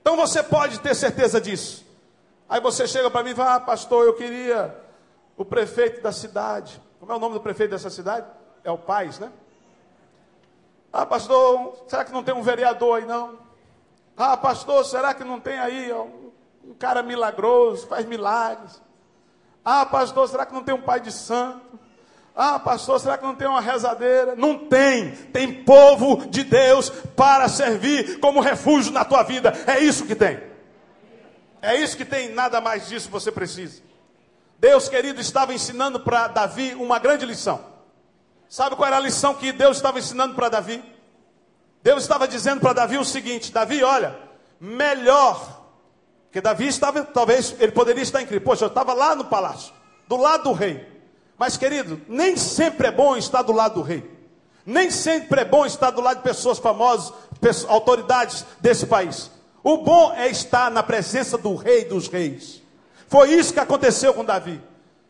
Então 0.00 0.16
você 0.16 0.42
pode 0.42 0.80
ter 0.80 0.94
certeza 0.96 1.40
disso. 1.40 1.86
Aí 2.48 2.60
você 2.60 2.86
chega 2.88 3.08
para 3.08 3.22
mim 3.22 3.30
e 3.30 3.34
fala, 3.34 3.54
ah, 3.54 3.60
pastor, 3.60 4.04
eu 4.04 4.14
queria 4.14 4.74
o 5.36 5.44
prefeito 5.44 6.02
da 6.02 6.10
cidade. 6.10 6.82
Como 6.98 7.12
é 7.12 7.14
o 7.14 7.20
nome 7.20 7.34
do 7.34 7.40
prefeito 7.40 7.70
dessa 7.70 7.90
cidade? 7.90 8.26
É 8.64 8.70
o 8.72 8.76
Paz, 8.76 9.20
né? 9.20 9.30
Ah, 10.96 11.04
pastor, 11.04 11.84
será 11.88 12.04
que 12.04 12.12
não 12.12 12.22
tem 12.22 12.32
um 12.32 12.40
vereador 12.40 12.98
aí 12.98 13.04
não? 13.04 13.36
Ah, 14.16 14.36
pastor, 14.36 14.84
será 14.84 15.12
que 15.12 15.24
não 15.24 15.40
tem 15.40 15.58
aí 15.58 15.92
um 15.92 16.72
cara 16.78 17.02
milagroso, 17.02 17.88
faz 17.88 18.06
milagres? 18.06 18.80
Ah, 19.64 19.84
pastor, 19.84 20.28
será 20.28 20.46
que 20.46 20.54
não 20.54 20.62
tem 20.62 20.72
um 20.72 20.80
pai 20.80 21.00
de 21.00 21.10
santo? 21.10 21.80
Ah, 22.32 22.60
pastor, 22.60 23.00
será 23.00 23.18
que 23.18 23.24
não 23.24 23.34
tem 23.34 23.48
uma 23.48 23.60
rezadeira? 23.60 24.36
Não 24.36 24.56
tem. 24.56 25.10
Tem 25.32 25.64
povo 25.64 26.28
de 26.28 26.44
Deus 26.44 26.90
para 26.90 27.48
servir 27.48 28.20
como 28.20 28.38
refúgio 28.38 28.92
na 28.92 29.04
tua 29.04 29.24
vida. 29.24 29.52
É 29.66 29.80
isso 29.80 30.06
que 30.06 30.14
tem. 30.14 30.40
É 31.60 31.74
isso 31.74 31.96
que 31.96 32.04
tem, 32.04 32.28
nada 32.28 32.60
mais 32.60 32.86
disso 32.88 33.10
você 33.10 33.32
precisa. 33.32 33.82
Deus 34.60 34.88
querido 34.88 35.20
estava 35.20 35.52
ensinando 35.52 35.98
para 35.98 36.28
Davi 36.28 36.72
uma 36.76 37.00
grande 37.00 37.26
lição. 37.26 37.73
Sabe 38.48 38.76
qual 38.76 38.86
era 38.86 38.96
a 38.96 39.00
lição 39.00 39.34
que 39.34 39.52
Deus 39.52 39.76
estava 39.76 39.98
ensinando 39.98 40.34
para 40.34 40.48
Davi? 40.48 40.82
Deus 41.82 42.02
estava 42.02 42.26
dizendo 42.26 42.60
para 42.60 42.72
Davi 42.72 42.98
o 42.98 43.04
seguinte: 43.04 43.52
Davi, 43.52 43.82
olha, 43.82 44.18
melhor, 44.60 45.64
porque 46.34 46.40
Davi 46.40 46.66
estava, 46.66 47.04
talvez 47.04 47.54
ele 47.60 47.70
poderia 47.70 48.02
estar 48.02 48.20
incrível. 48.20 48.44
Poxa, 48.44 48.64
eu 48.64 48.68
estava 48.68 48.92
lá 48.92 49.14
no 49.14 49.26
palácio, 49.26 49.72
do 50.08 50.16
lado 50.16 50.44
do 50.44 50.52
rei. 50.52 50.84
Mas, 51.38 51.56
querido, 51.56 52.00
nem 52.08 52.36
sempre 52.36 52.88
é 52.88 52.90
bom 52.90 53.16
estar 53.16 53.42
do 53.42 53.52
lado 53.52 53.74
do 53.74 53.82
rei. 53.82 54.10
Nem 54.66 54.90
sempre 54.90 55.42
é 55.42 55.44
bom 55.44 55.64
estar 55.64 55.90
do 55.90 56.00
lado 56.00 56.16
de 56.16 56.22
pessoas 56.24 56.58
famosas, 56.58 57.12
autoridades 57.68 58.44
desse 58.60 58.86
país. 58.86 59.30
O 59.62 59.78
bom 59.78 60.12
é 60.14 60.26
estar 60.26 60.72
na 60.72 60.82
presença 60.82 61.38
do 61.38 61.54
rei 61.54 61.84
dos 61.84 62.08
reis. 62.08 62.60
Foi 63.06 63.30
isso 63.32 63.52
que 63.52 63.60
aconteceu 63.60 64.12
com 64.12 64.24
Davi. 64.24 64.60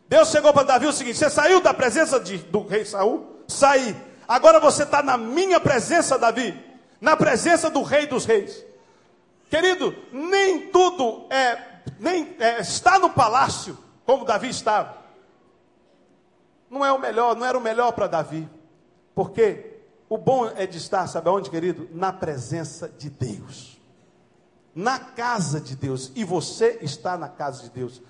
Deus 0.07 0.29
chegou 0.29 0.53
para 0.53 0.63
Davi 0.63 0.87
o 0.87 0.93
seguinte: 0.93 1.17
você 1.17 1.29
saiu 1.29 1.61
da 1.61 1.73
presença 1.73 2.19
de, 2.19 2.37
do 2.37 2.65
rei 2.65 2.85
Saul? 2.85 3.43
Saí. 3.47 3.95
Agora 4.27 4.59
você 4.59 4.83
está 4.83 5.03
na 5.03 5.17
minha 5.17 5.59
presença, 5.59 6.17
Davi, 6.17 6.59
na 6.99 7.15
presença 7.15 7.69
do 7.69 7.83
rei 7.83 8.07
dos 8.07 8.25
reis. 8.25 8.65
Querido, 9.49 9.95
nem 10.11 10.67
tudo 10.71 11.27
é, 11.29 11.57
nem 11.99 12.35
é, 12.39 12.59
está 12.59 12.97
no 12.97 13.09
palácio 13.09 13.77
como 14.05 14.25
Davi 14.25 14.49
estava. 14.49 14.97
Não 16.69 16.85
é 16.85 16.91
o 16.91 16.99
melhor, 16.99 17.35
não 17.35 17.45
era 17.45 17.57
o 17.57 17.61
melhor 17.61 17.91
para 17.91 18.07
Davi. 18.07 18.49
Porque 19.13 19.79
o 20.09 20.17
bom 20.17 20.47
é 20.47 20.65
de 20.67 20.77
estar, 20.77 21.07
sabe 21.07 21.29
aonde, 21.29 21.49
querido? 21.49 21.87
Na 21.91 22.11
presença 22.11 22.89
de 22.89 23.09
Deus. 23.09 23.79
Na 24.73 24.99
casa 24.99 25.61
de 25.61 25.75
Deus. 25.75 26.11
E 26.15 26.23
você 26.23 26.79
está 26.81 27.17
na 27.17 27.29
casa 27.29 27.63
de 27.63 27.69
Deus. 27.69 28.01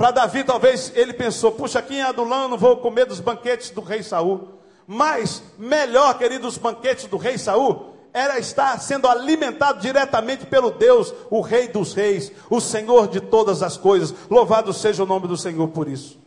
Para 0.00 0.12
Davi, 0.12 0.42
talvez 0.44 0.90
ele 0.96 1.12
pensou: 1.12 1.52
puxa, 1.52 1.78
aqui 1.78 1.96
em 1.96 2.00
Adulão 2.00 2.44
eu 2.44 2.48
não 2.48 2.56
vou 2.56 2.78
comer 2.78 3.04
dos 3.04 3.20
banquetes 3.20 3.68
do 3.68 3.82
rei 3.82 4.02
Saul. 4.02 4.48
Mas 4.86 5.42
melhor, 5.58 6.16
queridos, 6.16 6.54
os 6.54 6.58
banquetes 6.58 7.04
do 7.04 7.18
rei 7.18 7.36
Saul 7.36 7.96
era 8.10 8.38
estar 8.38 8.80
sendo 8.80 9.06
alimentado 9.06 9.78
diretamente 9.78 10.46
pelo 10.46 10.70
Deus, 10.70 11.12
o 11.28 11.42
Rei 11.42 11.68
dos 11.68 11.92
Reis, 11.92 12.32
o 12.48 12.62
Senhor 12.62 13.08
de 13.08 13.20
todas 13.20 13.62
as 13.62 13.76
coisas. 13.76 14.14
Louvado 14.30 14.72
seja 14.72 15.02
o 15.02 15.06
nome 15.06 15.28
do 15.28 15.36
Senhor 15.36 15.68
por 15.68 15.86
isso. 15.86 16.18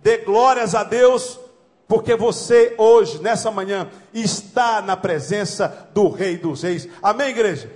Dê 0.00 0.18
glórias 0.18 0.76
a 0.76 0.84
Deus, 0.84 1.40
porque 1.88 2.14
você 2.14 2.76
hoje, 2.78 3.20
nessa 3.20 3.50
manhã, 3.50 3.90
está 4.14 4.80
na 4.80 4.96
presença 4.96 5.88
do 5.92 6.08
Rei 6.08 6.36
dos 6.36 6.62
Reis. 6.62 6.88
Amém, 7.02 7.30
igreja? 7.30 7.68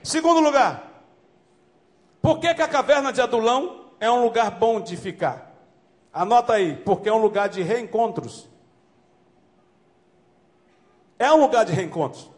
Segundo 0.00 0.38
lugar, 0.38 1.02
por 2.22 2.38
que, 2.38 2.54
que 2.54 2.62
a 2.62 2.68
caverna 2.68 3.12
de 3.12 3.20
Adulão 3.20 3.79
é 4.00 4.10
um 4.10 4.24
lugar 4.24 4.50
bom 4.52 4.80
de 4.80 4.96
ficar? 4.96 5.54
Anota 6.12 6.54
aí, 6.54 6.76
porque 6.76 7.08
é 7.08 7.12
um 7.12 7.20
lugar 7.20 7.48
de 7.48 7.62
reencontros. 7.62 8.48
É 11.18 11.30
um 11.30 11.40
lugar 11.40 11.64
de 11.66 11.72
reencontros. 11.72 12.28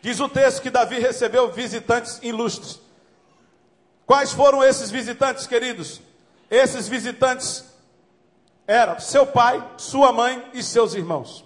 Diz 0.00 0.18
o 0.18 0.28
texto 0.28 0.62
que 0.62 0.70
Davi 0.70 0.98
recebeu 0.98 1.52
visitantes 1.52 2.18
ilustres. 2.22 2.80
Quais 4.06 4.32
foram 4.32 4.64
esses 4.64 4.90
visitantes, 4.90 5.46
queridos? 5.46 6.00
Esses 6.50 6.88
visitantes 6.88 7.64
eram 8.66 8.98
seu 8.98 9.26
pai, 9.26 9.62
sua 9.76 10.12
mãe 10.12 10.44
e 10.52 10.62
seus 10.62 10.94
irmãos. 10.94 11.44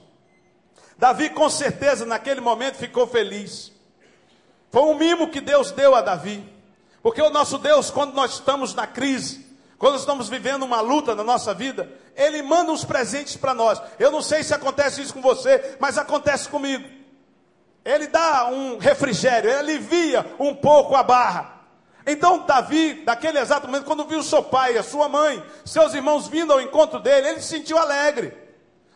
Davi, 0.96 1.31
com 1.31 1.48
certeza, 1.48 2.04
naquele 2.04 2.40
momento 2.40 2.76
ficou 2.76 3.07
feliz. 3.07 3.72
Foi 4.70 4.83
um 4.83 4.94
mimo 4.94 5.31
que 5.31 5.40
Deus 5.40 5.70
deu 5.70 5.94
a 5.94 6.00
Davi. 6.00 6.58
Porque 7.02 7.22
o 7.22 7.30
nosso 7.30 7.58
Deus, 7.58 7.90
quando 7.90 8.14
nós 8.14 8.34
estamos 8.34 8.74
na 8.74 8.87
crise, 8.87 9.46
quando 9.78 9.96
estamos 9.96 10.28
vivendo 10.28 10.64
uma 10.64 10.80
luta 10.80 11.14
na 11.14 11.22
nossa 11.22 11.54
vida, 11.54 11.88
Ele 12.16 12.42
manda 12.42 12.72
uns 12.72 12.84
presentes 12.84 13.37
para 13.37 13.54
nós. 13.54 13.80
Eu 13.98 14.11
não 14.11 14.20
sei 14.20 14.42
se 14.42 14.52
acontece 14.52 15.00
isso 15.00 15.14
com 15.14 15.22
você, 15.22 15.76
mas 15.78 15.96
acontece 15.96 16.48
comigo. 16.48 16.88
Ele 17.84 18.08
dá 18.08 18.48
um 18.48 18.76
refrigério, 18.76 19.48
ele 19.48 19.58
alivia 19.58 20.26
um 20.38 20.54
pouco 20.54 20.94
a 20.94 21.02
barra. 21.02 21.58
Então, 22.04 22.44
Davi, 22.44 23.02
naquele 23.06 23.38
exato 23.38 23.66
momento, 23.66 23.84
quando 23.84 24.04
viu 24.04 24.22
seu 24.22 24.42
pai, 24.42 24.76
a 24.76 24.82
sua 24.82 25.08
mãe, 25.08 25.42
seus 25.64 25.94
irmãos 25.94 26.26
vindo 26.26 26.52
ao 26.52 26.61
encontro 26.61 26.98
dele, 26.98 27.28
ele 27.28 27.40
se 27.40 27.48
sentiu 27.48 27.78
alegre. 27.78 28.37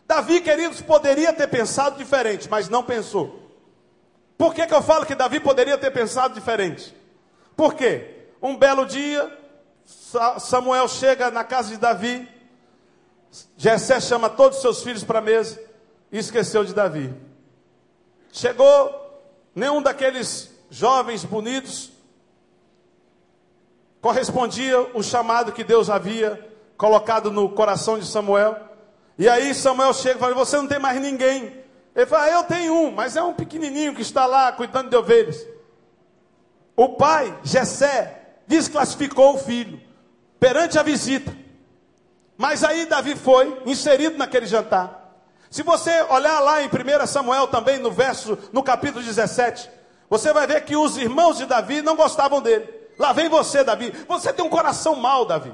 Davi, 0.05 0.41
queridos, 0.41 0.81
poderia 0.81 1.31
ter 1.31 1.47
pensado 1.47 1.97
diferente, 1.97 2.49
mas 2.49 2.69
não 2.69 2.83
pensou. 2.83 3.49
Por 4.37 4.53
que, 4.53 4.67
que 4.67 4.73
eu 4.73 4.81
falo 4.81 5.05
que 5.05 5.15
Davi 5.15 5.39
poderia 5.39 5.77
ter 5.77 5.91
pensado 5.91 6.33
diferente? 6.33 6.93
Por 7.55 7.73
quê? 7.73 8.27
Um 8.41 8.55
belo 8.55 8.85
dia, 8.85 9.31
Samuel 10.39 10.87
chega 10.87 11.31
na 11.31 11.43
casa 11.43 11.69
de 11.69 11.77
Davi, 11.77 12.27
Jessé 13.57 13.99
chama 13.99 14.29
todos 14.29 14.57
os 14.57 14.61
seus 14.61 14.83
filhos 14.83 15.03
para 15.03 15.19
a 15.19 15.21
mesa 15.21 15.59
e 16.11 16.17
esqueceu 16.17 16.63
de 16.63 16.73
Davi. 16.73 17.13
Chegou, 18.31 19.21
nenhum 19.55 19.81
daqueles 19.81 20.51
jovens 20.69 21.23
bonitos 21.23 21.91
correspondia 24.03 24.81
o 24.93 25.01
chamado 25.01 25.53
que 25.53 25.63
Deus 25.63 25.89
havia 25.89 26.51
colocado 26.75 27.31
no 27.31 27.49
coração 27.49 27.97
de 27.97 28.05
Samuel. 28.05 28.57
E 29.17 29.29
aí 29.29 29.55
Samuel 29.55 29.93
chega 29.93 30.17
e 30.17 30.19
fala: 30.19 30.35
Você 30.35 30.57
não 30.57 30.67
tem 30.67 30.77
mais 30.77 30.99
ninguém. 31.01 31.63
Ele 31.95 32.05
fala: 32.05 32.29
Eu 32.29 32.43
tenho 32.43 32.73
um, 32.73 32.91
mas 32.91 33.15
é 33.15 33.23
um 33.23 33.33
pequenininho 33.33 33.95
que 33.95 34.01
está 34.01 34.25
lá 34.25 34.51
cuidando 34.51 34.89
de 34.89 34.95
ovelhas. 34.97 35.47
O 36.75 36.89
pai, 36.89 37.37
Jessé, 37.43 38.35
desclassificou 38.47 39.35
o 39.35 39.37
filho 39.37 39.79
perante 40.39 40.77
a 40.77 40.83
visita. 40.83 41.35
Mas 42.37 42.63
aí 42.63 42.85
Davi 42.85 43.15
foi 43.15 43.61
inserido 43.65 44.17
naquele 44.17 44.45
jantar. 44.45 45.03
Se 45.49 45.61
você 45.61 46.01
olhar 46.09 46.39
lá 46.39 46.63
em 46.63 46.67
1 46.67 47.05
Samuel 47.05 47.47
também, 47.47 47.77
no 47.77 47.91
verso, 47.91 48.37
no 48.51 48.63
capítulo 48.63 49.03
17, 49.03 49.69
você 50.09 50.33
vai 50.33 50.47
ver 50.47 50.65
que 50.65 50.75
os 50.75 50.97
irmãos 50.97 51.37
de 51.37 51.45
Davi 51.45 51.81
não 51.81 51.95
gostavam 51.95 52.41
dele. 52.41 52.67
Lá 52.97 53.13
vem 53.13 53.29
você, 53.29 53.63
Davi. 53.63 53.91
Você 54.07 54.33
tem 54.33 54.43
um 54.43 54.49
coração 54.49 54.95
mau, 54.95 55.25
Davi. 55.25 55.53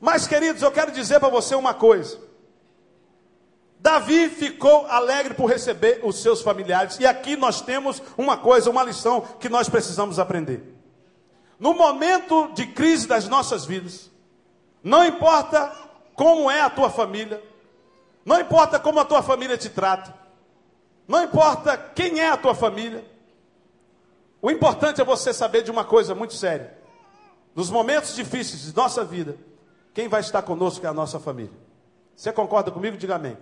Mas, 0.00 0.26
queridos, 0.26 0.62
eu 0.62 0.70
quero 0.70 0.92
dizer 0.92 1.18
para 1.18 1.28
você 1.28 1.54
uma 1.54 1.74
coisa. 1.74 2.18
Davi 3.80 4.28
ficou 4.28 4.86
alegre 4.86 5.34
por 5.34 5.46
receber 5.46 6.00
os 6.02 6.20
seus 6.20 6.42
familiares. 6.42 6.98
E 6.98 7.06
aqui 7.06 7.36
nós 7.36 7.60
temos 7.60 8.02
uma 8.16 8.36
coisa, 8.36 8.70
uma 8.70 8.82
lição 8.82 9.20
que 9.38 9.48
nós 9.48 9.68
precisamos 9.68 10.18
aprender. 10.18 10.74
No 11.58 11.74
momento 11.74 12.50
de 12.54 12.66
crise 12.66 13.06
das 13.06 13.28
nossas 13.28 13.64
vidas, 13.64 14.10
não 14.82 15.04
importa 15.04 15.72
como 16.14 16.50
é 16.50 16.60
a 16.60 16.70
tua 16.70 16.90
família, 16.90 17.42
não 18.24 18.40
importa 18.40 18.78
como 18.78 19.00
a 19.00 19.04
tua 19.04 19.22
família 19.22 19.56
te 19.56 19.68
trata. 19.68 20.14
Não 21.06 21.24
importa 21.24 21.76
quem 21.76 22.20
é 22.20 22.28
a 22.28 22.36
tua 22.36 22.54
família. 22.54 23.04
O 24.42 24.50
importante 24.50 25.00
é 25.00 25.04
você 25.04 25.32
saber 25.32 25.62
de 25.62 25.70
uma 25.70 25.84
coisa 25.84 26.14
muito 26.14 26.34
séria. 26.34 26.76
Nos 27.54 27.70
momentos 27.70 28.14
difíceis 28.14 28.66
de 28.66 28.76
nossa 28.76 29.04
vida, 29.04 29.36
quem 29.94 30.06
vai 30.06 30.20
estar 30.20 30.42
conosco 30.42 30.84
é 30.84 30.88
a 30.88 30.92
nossa 30.92 31.18
família. 31.18 31.56
Você 32.14 32.30
concorda 32.32 32.70
comigo? 32.70 32.96
Diga 32.96 33.14
amém. 33.16 33.36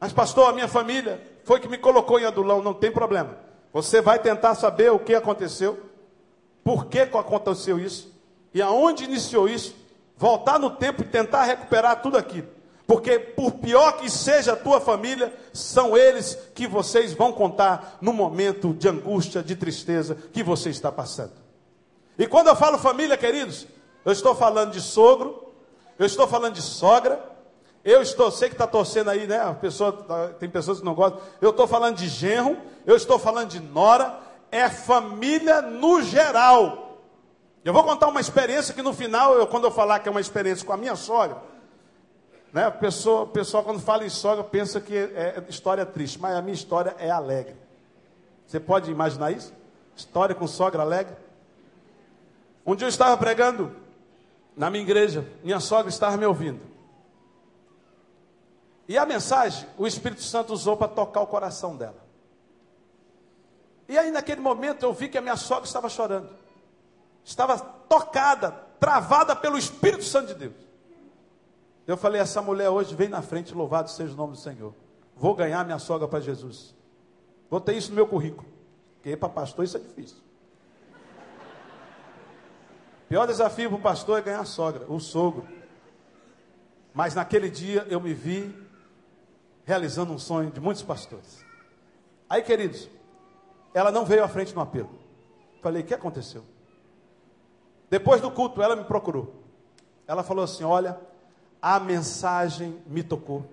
Mas, 0.00 0.12
pastor, 0.12 0.48
a 0.48 0.52
minha 0.52 0.66
família 0.66 1.22
foi 1.44 1.60
que 1.60 1.68
me 1.68 1.76
colocou 1.76 2.18
em 2.18 2.24
adulão. 2.24 2.62
Não 2.62 2.72
tem 2.72 2.90
problema. 2.90 3.36
Você 3.72 4.00
vai 4.00 4.18
tentar 4.18 4.54
saber 4.54 4.90
o 4.90 4.98
que 4.98 5.14
aconteceu, 5.14 5.78
por 6.64 6.86
que 6.86 7.00
aconteceu 7.00 7.78
isso 7.78 8.10
e 8.52 8.60
aonde 8.60 9.04
iniciou 9.04 9.48
isso 9.48 9.74
voltar 10.16 10.58
no 10.58 10.70
tempo 10.70 11.02
e 11.02 11.06
tentar 11.06 11.44
recuperar 11.44 12.02
tudo 12.02 12.18
aquilo. 12.18 12.48
Porque, 12.86 13.20
por 13.20 13.52
pior 13.52 13.92
que 13.92 14.10
seja 14.10 14.54
a 14.54 14.56
tua 14.56 14.80
família, 14.80 15.32
são 15.52 15.96
eles 15.96 16.36
que 16.54 16.66
vocês 16.66 17.12
vão 17.12 17.32
contar 17.32 17.98
no 18.00 18.12
momento 18.12 18.74
de 18.74 18.88
angústia, 18.88 19.44
de 19.44 19.54
tristeza 19.54 20.16
que 20.32 20.42
você 20.42 20.70
está 20.70 20.90
passando. 20.90 21.32
E 22.18 22.26
quando 22.26 22.48
eu 22.48 22.56
falo 22.56 22.78
família, 22.78 23.16
queridos, 23.16 23.66
eu 24.04 24.10
estou 24.10 24.34
falando 24.34 24.72
de 24.72 24.80
sogro, 24.80 25.52
eu 25.98 26.04
estou 26.04 26.26
falando 26.26 26.54
de 26.54 26.62
sogra, 26.62 27.29
eu 27.84 28.02
estou, 28.02 28.30
sei 28.30 28.48
que 28.48 28.54
está 28.54 28.66
torcendo 28.66 29.08
aí, 29.08 29.26
né? 29.26 29.40
A 29.40 29.54
pessoa, 29.54 30.34
tem 30.38 30.48
pessoas 30.48 30.80
que 30.80 30.84
não 30.84 30.94
gostam. 30.94 31.20
Eu 31.40 31.50
estou 31.50 31.66
falando 31.66 31.96
de 31.96 32.08
genro, 32.08 32.58
eu 32.86 32.94
estou 32.94 33.18
falando 33.18 33.48
de 33.48 33.60
nora, 33.60 34.18
é 34.50 34.68
família 34.68 35.62
no 35.62 36.02
geral. 36.02 36.98
Eu 37.64 37.72
vou 37.72 37.82
contar 37.82 38.08
uma 38.08 38.20
experiência 38.20 38.74
que 38.74 38.82
no 38.82 38.92
final, 38.92 39.34
eu, 39.34 39.46
quando 39.46 39.64
eu 39.64 39.70
falar 39.70 39.98
que 40.00 40.08
é 40.08 40.10
uma 40.10 40.20
experiência 40.20 40.66
com 40.66 40.72
a 40.72 40.76
minha 40.76 40.94
sogra, 40.94 41.38
né, 42.52 42.70
pessoa, 42.70 43.22
o 43.22 43.26
pessoal 43.28 43.62
quando 43.62 43.80
fala 43.80 44.04
em 44.04 44.08
sogra 44.08 44.42
pensa 44.42 44.80
que 44.80 44.96
é, 44.96 45.36
é 45.38 45.44
história 45.48 45.86
triste, 45.86 46.18
mas 46.18 46.34
a 46.34 46.42
minha 46.42 46.54
história 46.54 46.94
é 46.98 47.10
alegre. 47.10 47.56
Você 48.46 48.58
pode 48.58 48.90
imaginar 48.90 49.30
isso? 49.30 49.54
História 49.96 50.34
com 50.34 50.46
sogra 50.46 50.82
alegre? 50.82 51.14
Um 52.66 52.74
dia 52.74 52.86
eu 52.86 52.90
estava 52.90 53.16
pregando 53.16 53.74
na 54.56 54.68
minha 54.68 54.82
igreja, 54.82 55.24
minha 55.42 55.60
sogra 55.60 55.88
estava 55.88 56.16
me 56.16 56.26
ouvindo. 56.26 56.69
E 58.90 58.98
a 58.98 59.06
mensagem, 59.06 59.70
o 59.78 59.86
Espírito 59.86 60.22
Santo 60.22 60.52
usou 60.52 60.76
para 60.76 60.88
tocar 60.88 61.20
o 61.20 61.26
coração 61.28 61.76
dela. 61.76 62.02
E 63.88 63.96
aí, 63.96 64.10
naquele 64.10 64.40
momento, 64.40 64.82
eu 64.82 64.92
vi 64.92 65.08
que 65.08 65.16
a 65.16 65.20
minha 65.20 65.36
sogra 65.36 65.64
estava 65.64 65.88
chorando 65.88 66.28
estava 67.24 67.58
tocada, 67.58 68.50
travada 68.78 69.36
pelo 69.36 69.56
Espírito 69.56 70.02
Santo 70.04 70.28
de 70.28 70.34
Deus. 70.34 70.54
Eu 71.86 71.96
falei: 71.96 72.20
essa 72.20 72.42
mulher 72.42 72.68
hoje 72.68 72.94
vem 72.94 73.08
na 73.08 73.22
frente, 73.22 73.54
louvado 73.54 73.90
seja 73.90 74.12
o 74.12 74.16
nome 74.16 74.32
do 74.32 74.38
Senhor. 74.38 74.74
Vou 75.16 75.34
ganhar 75.34 75.64
minha 75.64 75.78
sogra 75.78 76.08
para 76.08 76.20
Jesus. 76.20 76.74
Vou 77.48 77.60
ter 77.60 77.74
isso 77.74 77.90
no 77.90 77.96
meu 77.96 78.06
currículo. 78.08 78.48
Porque 78.94 79.16
para 79.16 79.28
pastor 79.28 79.64
isso 79.64 79.76
é 79.76 79.80
difícil. 79.80 80.18
Pior 83.08 83.26
desafio 83.26 83.70
para 83.70 83.78
o 83.78 83.82
pastor 83.82 84.18
é 84.18 84.22
ganhar 84.22 84.40
a 84.40 84.44
sogra, 84.44 84.84
o 84.88 84.98
sogro. 85.00 85.46
Mas 86.94 87.14
naquele 87.14 87.50
dia 87.50 87.86
eu 87.88 88.00
me 88.00 88.14
vi 88.14 88.59
realizando 89.64 90.12
um 90.12 90.18
sonho 90.18 90.50
de 90.50 90.60
muitos 90.60 90.82
pastores. 90.82 91.44
Aí, 92.28 92.42
queridos, 92.42 92.88
ela 93.74 93.90
não 93.90 94.04
veio 94.04 94.24
à 94.24 94.28
frente 94.28 94.54
no 94.54 94.60
apelo. 94.60 94.90
Falei: 95.62 95.82
o 95.82 95.84
que 95.84 95.94
aconteceu? 95.94 96.44
Depois 97.88 98.20
do 98.20 98.30
culto, 98.30 98.62
ela 98.62 98.76
me 98.76 98.84
procurou. 98.84 99.34
Ela 100.06 100.22
falou 100.22 100.44
assim: 100.44 100.64
Olha, 100.64 100.98
a 101.60 101.78
mensagem 101.80 102.80
me 102.86 103.02
tocou. 103.02 103.44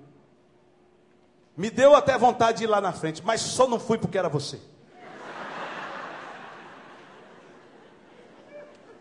Me 1.56 1.72
deu 1.72 1.96
até 1.96 2.18
vontade 2.18 2.60
de 2.60 2.64
ir 2.66 2.68
lá 2.68 2.80
na 2.80 2.94
frente, 2.94 3.24
mas 3.26 3.42
só 3.42 3.68
não 3.68 3.80
fui 3.80 3.98
porque 3.98 4.18
era 4.18 4.30
você. 4.30 4.60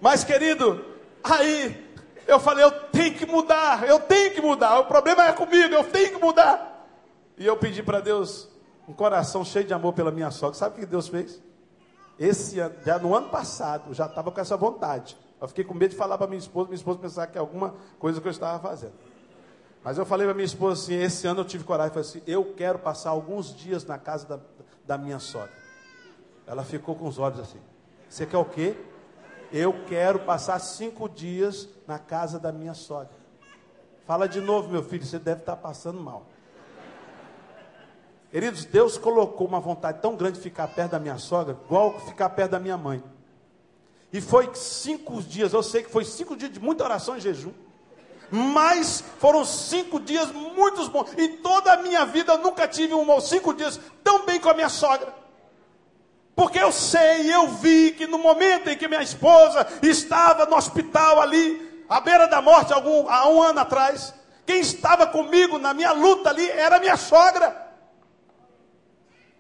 Mas, 0.01 0.25
querido, 0.25 0.85
aí 1.23 1.87
eu 2.27 2.41
falei: 2.41 2.65
Eu 2.65 2.71
tenho 2.71 3.15
que 3.15 3.27
mudar, 3.27 3.87
eu 3.89 4.01
tenho 4.01 4.33
que 4.33 4.41
mudar. 4.41 4.81
O 4.81 4.87
problema 4.87 5.27
é 5.27 5.33
comigo, 5.33 5.75
eu 5.75 5.85
tenho 5.85 6.11
que 6.15 6.19
mudar. 6.19 6.76
E 7.39 7.45
eu 7.45 7.57
pedi 7.57 7.83
para 7.83 8.01
Deus 8.01 8.49
um 8.89 8.93
coração 8.93 9.45
cheio 9.45 9.65
de 9.65 9.75
amor 9.75 9.93
pela 9.93 10.11
minha 10.11 10.31
sogra. 10.31 10.57
Sabe 10.57 10.77
o 10.77 10.81
que 10.81 10.87
Deus 10.87 11.09
fez? 11.09 11.43
Esse 12.19 12.59
ano, 12.61 12.75
já 12.85 12.99
no 12.99 13.15
ano 13.15 13.29
passado, 13.29 13.93
já 13.93 14.07
estava 14.07 14.31
com 14.31 14.41
essa 14.41 14.57
vontade. 14.57 15.17
Eu 15.41 15.49
fiquei 15.49 15.65
com 15.65 15.75
medo 15.75 15.91
de 15.91 15.97
falar 15.97 16.17
para 16.17 16.27
minha 16.27 16.39
esposa, 16.39 16.69
minha 16.69 16.77
esposa 16.77 16.99
pensar 16.99 17.27
que 17.27 17.37
é 17.37 17.41
alguma 17.41 17.75
coisa 17.99 18.21
que 18.21 18.27
eu 18.27 18.31
estava 18.31 18.59
fazendo. 18.59 18.95
Mas 19.85 19.99
eu 19.99 20.07
falei 20.07 20.27
para 20.27 20.35
minha 20.35 20.47
esposa 20.47 20.83
assim: 20.83 20.95
esse 20.95 21.27
ano 21.27 21.41
eu 21.41 21.45
tive 21.45 21.63
coragem. 21.63 21.93
Falei 21.93 22.09
assim: 22.09 22.23
eu 22.27 22.55
quero 22.55 22.79
passar 22.79 23.11
alguns 23.11 23.55
dias 23.55 23.85
na 23.85 23.99
casa 23.99 24.27
da, 24.27 24.41
da 24.87 24.97
minha 24.97 25.19
sogra. 25.19 25.53
Ela 26.47 26.65
ficou 26.65 26.95
com 26.95 27.07
os 27.07 27.19
olhos 27.19 27.39
assim: 27.39 27.61
você 28.09 28.25
quer 28.25 28.39
o 28.39 28.45
quê? 28.47 28.75
Eu 29.53 29.85
quero 29.87 30.21
passar 30.21 30.59
cinco 30.59 31.09
dias 31.09 31.69
na 31.87 31.99
casa 31.99 32.39
da 32.39 32.51
minha 32.51 32.75
sogra. 32.75 33.15
Fala 34.07 34.27
de 34.27 34.41
novo, 34.41 34.71
meu 34.71 34.83
filho, 34.83 35.05
você 35.05 35.19
deve 35.19 35.41
estar 35.41 35.57
passando 35.57 36.01
mal. 36.01 36.27
Queridos, 38.37 38.67
Deus 38.67 38.99
colocou 38.99 39.47
uma 39.47 39.61
vontade 39.61 40.03
tão 40.03 40.15
grande 40.15 40.37
de 40.37 40.43
ficar 40.43 40.69
perto 40.69 40.91
da 40.91 40.99
minha 40.99 41.17
sogra, 41.17 41.57
igual 41.65 41.99
ficar 42.01 42.29
perto 42.29 42.51
da 42.51 42.61
minha 42.61 42.77
mãe. 42.77 43.03
E 44.13 44.21
foi 44.21 44.51
cinco 44.53 45.23
dias, 45.23 45.55
eu 45.55 45.63
sei 45.63 45.83
que 45.83 45.91
foi 45.91 46.05
cinco 46.05 46.37
dias 46.37 46.53
de 46.53 46.61
muita 46.61 46.85
oração 46.85 47.17
e 47.17 47.21
jejum. 47.21 47.55
Mas 48.31 49.03
foram 49.19 49.43
cinco 49.43 49.99
dias 49.99 50.31
muito 50.33 50.87
bons. 50.91 51.17
Em 51.17 51.39
toda 51.39 51.73
a 51.73 51.77
minha 51.79 52.05
vida 52.05 52.35
eu 52.35 52.39
nunca 52.43 52.69
tive 52.69 52.93
um 52.93 53.11
ou 53.11 53.23
cinco 53.23 53.55
dias 53.55 53.81
tão 54.05 54.27
bem 54.27 54.39
com 54.39 54.51
a 54.51 54.55
minha 54.55 54.69
sogra. 54.69 55.15
Porque 56.35 56.59
eu 56.59 56.71
sei, 56.71 57.35
eu 57.35 57.49
vi 57.49 57.93
que 57.93 58.07
no 58.07 58.19
momento 58.19 58.69
em 58.69 58.77
que 58.77 58.87
minha 58.87 59.03
esposa 59.03 59.67
estava 59.81 60.45
no 60.45 60.57
hospital 60.57 61.23
ali, 61.23 61.83
à 61.89 62.03
beira 62.03 62.27
da 62.29 62.43
morte, 62.43 62.71
algum, 62.71 63.09
há 63.09 63.31
um 63.31 63.43
ano 63.43 63.61
atrás, 63.61 64.13
quem 64.45 64.61
estava 64.61 65.07
comigo 65.07 65.59
na 65.59 65.73
minha 65.73 65.93
luta 65.93 66.29
ali 66.29 66.47
era 66.51 66.79
minha 66.79 66.99
sogra. 66.99 67.65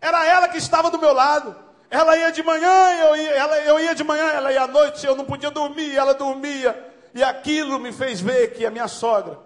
Era 0.00 0.24
ela 0.26 0.48
que 0.48 0.58
estava 0.58 0.90
do 0.90 0.98
meu 0.98 1.12
lado. 1.12 1.56
Ela 1.88 2.16
ia 2.16 2.32
de 2.32 2.42
manhã, 2.42 2.90
eu 3.00 3.16
ia, 3.16 3.30
ela, 3.30 3.58
eu 3.60 3.80
ia 3.80 3.94
de 3.94 4.02
manhã, 4.02 4.24
ela 4.24 4.52
ia 4.52 4.62
à 4.62 4.66
noite, 4.66 5.06
eu 5.06 5.14
não 5.14 5.24
podia 5.24 5.50
dormir, 5.50 5.96
ela 5.96 6.14
dormia. 6.14 6.92
E 7.14 7.22
aquilo 7.22 7.78
me 7.78 7.92
fez 7.92 8.20
ver 8.20 8.52
que 8.52 8.66
a 8.66 8.70
minha 8.70 8.88
sogra, 8.88 9.38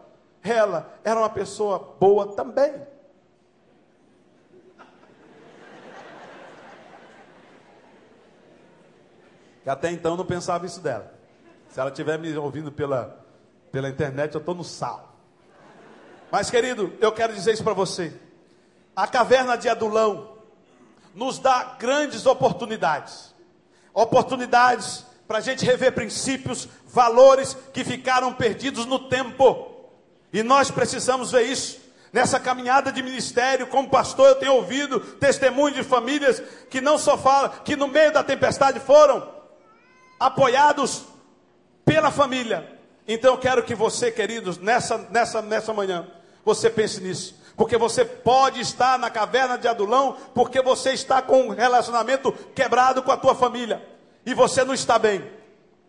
ela 0.43 0.91
era 1.05 1.21
uma 1.21 1.29
pessoa 1.29 1.97
boa 2.01 2.35
também. 2.35 2.73
Que 9.63 9.69
até 9.69 9.91
então 9.91 10.13
eu 10.13 10.17
não 10.17 10.27
pensava 10.27 10.65
isso 10.65 10.81
dela. 10.81 11.13
Se 11.69 11.79
ela 11.79 11.91
estiver 11.91 12.19
me 12.19 12.35
ouvindo 12.37 12.73
pela, 12.73 13.23
pela 13.71 13.89
internet, 13.89 14.35
eu 14.35 14.41
estou 14.41 14.55
no 14.55 14.65
sal. 14.65 15.15
Mas, 16.31 16.51
querido, 16.51 16.93
eu 17.01 17.13
quero 17.13 17.35
dizer 17.35 17.53
isso 17.53 17.63
para 17.63 17.75
você. 17.75 18.13
A 18.97 19.07
caverna 19.07 19.57
de 19.57 19.69
Adulão 19.69 20.40
nos 21.15 21.39
dá 21.39 21.77
grandes 21.79 22.27
oportunidades. 22.27 23.35
Oportunidades 23.93 25.05
para 25.27 25.39
a 25.39 25.41
gente 25.41 25.65
rever 25.65 25.93
princípios, 25.93 26.69
valores 26.87 27.57
que 27.73 27.85
ficaram 27.85 28.33
perdidos 28.33 28.87
no 28.87 28.99
tempo. 29.09 29.71
E 30.33 30.43
nós 30.43 30.71
precisamos 30.71 31.33
ver 31.33 31.43
isso. 31.43 31.79
Nessa 32.13 32.41
caminhada 32.41 32.91
de 32.91 33.03
ministério, 33.03 33.69
como 33.69 33.89
pastor, 33.89 34.31
eu 34.31 34.35
tenho 34.35 34.55
ouvido 34.55 34.99
testemunhos 34.99 35.77
de 35.77 35.85
famílias 35.85 36.43
que 36.69 36.81
não 36.81 36.99
só 36.99 37.17
falam, 37.17 37.51
que 37.65 37.77
no 37.77 37.87
meio 37.87 38.13
da 38.13 38.25
tempestade 38.25 38.81
foram 38.81 39.29
apoiados 40.19 41.05
pela 41.85 42.11
família. 42.11 42.79
Então 43.07 43.35
eu 43.35 43.39
quero 43.39 43.63
que 43.63 43.75
você, 43.75 44.11
queridos, 44.11 44.59
nessa, 44.59 44.99
nessa, 45.11 45.41
nessa 45.41 45.73
manhã, 45.73 46.07
você 46.45 46.69
pense 46.69 47.01
nisso. 47.01 47.40
Porque 47.61 47.77
você 47.77 48.07
pode 48.07 48.59
estar 48.59 48.99
na 48.99 49.11
caverna 49.11 49.59
de 49.59 49.69
Adulão, 49.69 50.17
porque 50.35 50.63
você 50.63 50.95
está 50.95 51.21
com 51.21 51.43
um 51.43 51.49
relacionamento 51.51 52.33
quebrado 52.55 53.03
com 53.03 53.13
a 53.13 53.19
tua 53.19 53.35
família 53.35 53.87
e 54.25 54.33
você 54.33 54.65
não 54.65 54.73
está 54.73 54.99
bem. 54.99 55.31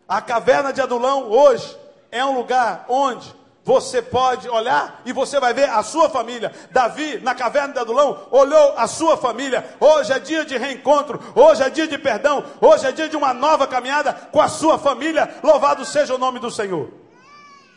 A 0.06 0.20
caverna 0.20 0.74
de 0.74 0.82
Adulão 0.82 1.32
hoje 1.32 1.78
é 2.12 2.26
um 2.26 2.36
lugar 2.36 2.84
onde 2.90 3.34
você 3.64 4.02
pode 4.02 4.50
olhar 4.50 5.02
e 5.06 5.14
você 5.14 5.40
vai 5.40 5.54
ver 5.54 5.70
a 5.70 5.82
sua 5.82 6.10
família. 6.10 6.52
Davi, 6.72 7.20
na 7.20 7.34
caverna 7.34 7.76
de 7.76 7.80
Adulão, 7.80 8.28
olhou 8.32 8.74
a 8.76 8.86
sua 8.86 9.16
família. 9.16 9.64
Hoje 9.80 10.12
é 10.12 10.20
dia 10.20 10.44
de 10.44 10.58
reencontro, 10.58 11.22
hoje 11.34 11.64
é 11.64 11.70
dia 11.70 11.88
de 11.88 11.98
perdão, 11.98 12.44
hoje 12.60 12.86
é 12.86 12.92
dia 12.92 13.08
de 13.08 13.16
uma 13.16 13.34
nova 13.34 13.66
caminhada 13.66 14.12
com 14.12 14.42
a 14.42 14.50
sua 14.50 14.78
família. 14.78 15.38
Louvado 15.42 15.86
seja 15.86 16.14
o 16.14 16.18
nome 16.18 16.38
do 16.38 16.52
Senhor. 16.52 16.92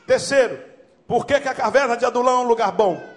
Terceiro, 0.04 0.58
por 1.06 1.24
que, 1.24 1.38
que 1.38 1.48
a 1.48 1.54
caverna 1.54 1.96
de 1.96 2.04
Adulão 2.04 2.40
é 2.40 2.44
um 2.44 2.48
lugar 2.48 2.72
bom? 2.72 3.13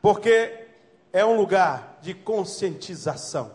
Porque 0.00 0.66
é 1.12 1.24
um 1.24 1.36
lugar 1.36 1.98
de 2.00 2.14
conscientização. 2.14 3.52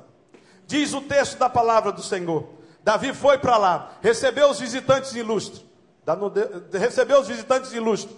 Diz 0.68 0.94
o 0.94 1.02
texto 1.02 1.38
da 1.38 1.50
palavra 1.50 1.92
do 1.92 2.02
Senhor. 2.02 2.48
Davi 2.84 3.14
foi 3.14 3.38
para 3.38 3.58
lá, 3.58 3.94
recebeu 4.02 4.50
os 4.50 4.60
visitantes 4.60 5.14
ilustres. 5.14 5.64
Recebeu 6.72 7.20
os 7.20 7.28
visitantes 7.28 7.74
ilustres. 7.74 8.16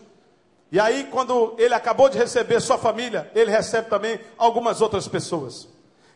E 0.69 0.79
aí, 0.79 1.05
quando 1.05 1.55
ele 1.57 1.73
acabou 1.73 2.09
de 2.09 2.17
receber 2.17 2.59
sua 2.59 2.77
família, 2.77 3.31
ele 3.33 3.49
recebe 3.49 3.89
também 3.89 4.19
algumas 4.37 4.81
outras 4.81 5.07
pessoas. 5.07 5.69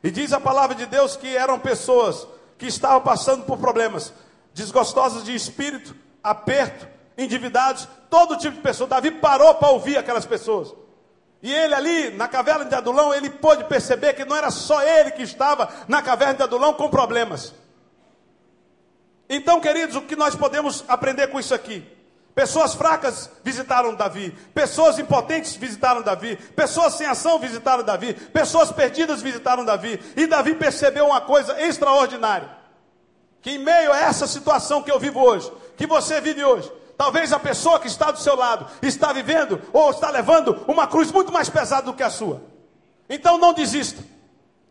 E 0.04 0.12
diz 0.12 0.34
a 0.34 0.40
palavra 0.40 0.76
de 0.76 0.86
Deus 0.86 1.16
que 1.16 1.38
eram 1.38 1.58
pessoas 1.58 2.28
que 2.58 2.66
estavam 2.66 3.02
passando 3.02 3.46
por 3.46 3.58
problemas, 3.58 4.14
desgostosas 4.54 5.24
de 5.24 5.34
espírito, 5.34 5.96
aperto, 6.22 6.88
endividados, 7.18 7.88
todo 8.10 8.38
tipo 8.38 8.58
de 8.58 8.62
pessoa. 8.62 8.90
Davi 8.90 9.12
parou 9.12 9.56
para 9.56 9.70
ouvir 9.70 9.98
aquelas 9.98 10.26
pessoas. 10.26 10.74
E 11.42 11.52
ele 11.52 11.74
ali, 11.74 12.12
na 12.12 12.28
caverna 12.28 12.66
de 12.66 12.76
Adulão, 12.76 13.14
ele 13.14 13.30
pôde 13.30 13.64
perceber 13.64 14.14
que 14.14 14.24
não 14.26 14.36
era 14.36 14.52
só 14.52 14.84
ele 14.84 15.12
que 15.12 15.24
estava 15.24 15.70
na 15.88 16.02
caverna 16.02 16.36
de 16.36 16.44
Adulão 16.44 16.74
com 16.74 16.88
problemas. 16.88 17.54
Então, 19.28 19.60
queridos, 19.60 19.96
o 19.96 20.02
que 20.02 20.16
nós 20.16 20.36
podemos 20.36 20.84
aprender 20.88 21.28
com 21.28 21.40
isso 21.40 21.54
aqui? 21.54 21.88
Pessoas 22.36 22.74
fracas 22.76 23.30
visitaram 23.44 23.94
Davi, 23.94 24.32
pessoas 24.54 25.00
impotentes 25.00 25.56
visitaram 25.56 26.02
Davi, 26.02 26.38
pessoas 26.56 26.94
sem 26.94 27.08
ação 27.08 27.40
visitaram 27.40 27.84
Davi, 27.84 28.14
pessoas 28.14 28.72
perdidas 28.72 29.22
visitaram 29.22 29.66
Davi, 29.66 30.00
e 30.16 30.28
Davi 30.28 30.56
percebeu 30.56 31.08
uma 31.08 31.22
coisa 31.22 31.60
extraordinária: 31.62 32.50
que 33.42 33.52
em 33.52 33.58
meio 33.58 33.92
a 33.92 34.00
essa 34.00 34.28
situação 34.28 34.82
que 34.82 34.92
eu 34.92 35.00
vivo 35.00 35.20
hoje, 35.20 35.52
que 35.76 35.86
você 35.86 36.22
vive 36.22 36.44
hoje, 36.44 36.72
talvez 37.02 37.34
a 37.34 37.40
pessoa 37.40 37.80
que 37.80 37.88
está 37.88 38.12
do 38.12 38.20
seu 38.20 38.36
lado 38.36 38.68
está 38.80 39.12
vivendo 39.12 39.60
ou 39.74 39.90
está 39.90 40.12
levando 40.12 40.64
uma 40.68 40.86
cruz 40.86 41.12
muito 41.12 41.32
mais 41.32 41.50
pesada 41.50 41.82
do 41.88 41.96
que 41.96 42.04
a 42.04 42.12
sua. 42.12 42.44
Então 43.10 43.40
não 43.40 43.54
desista. 43.54 44.04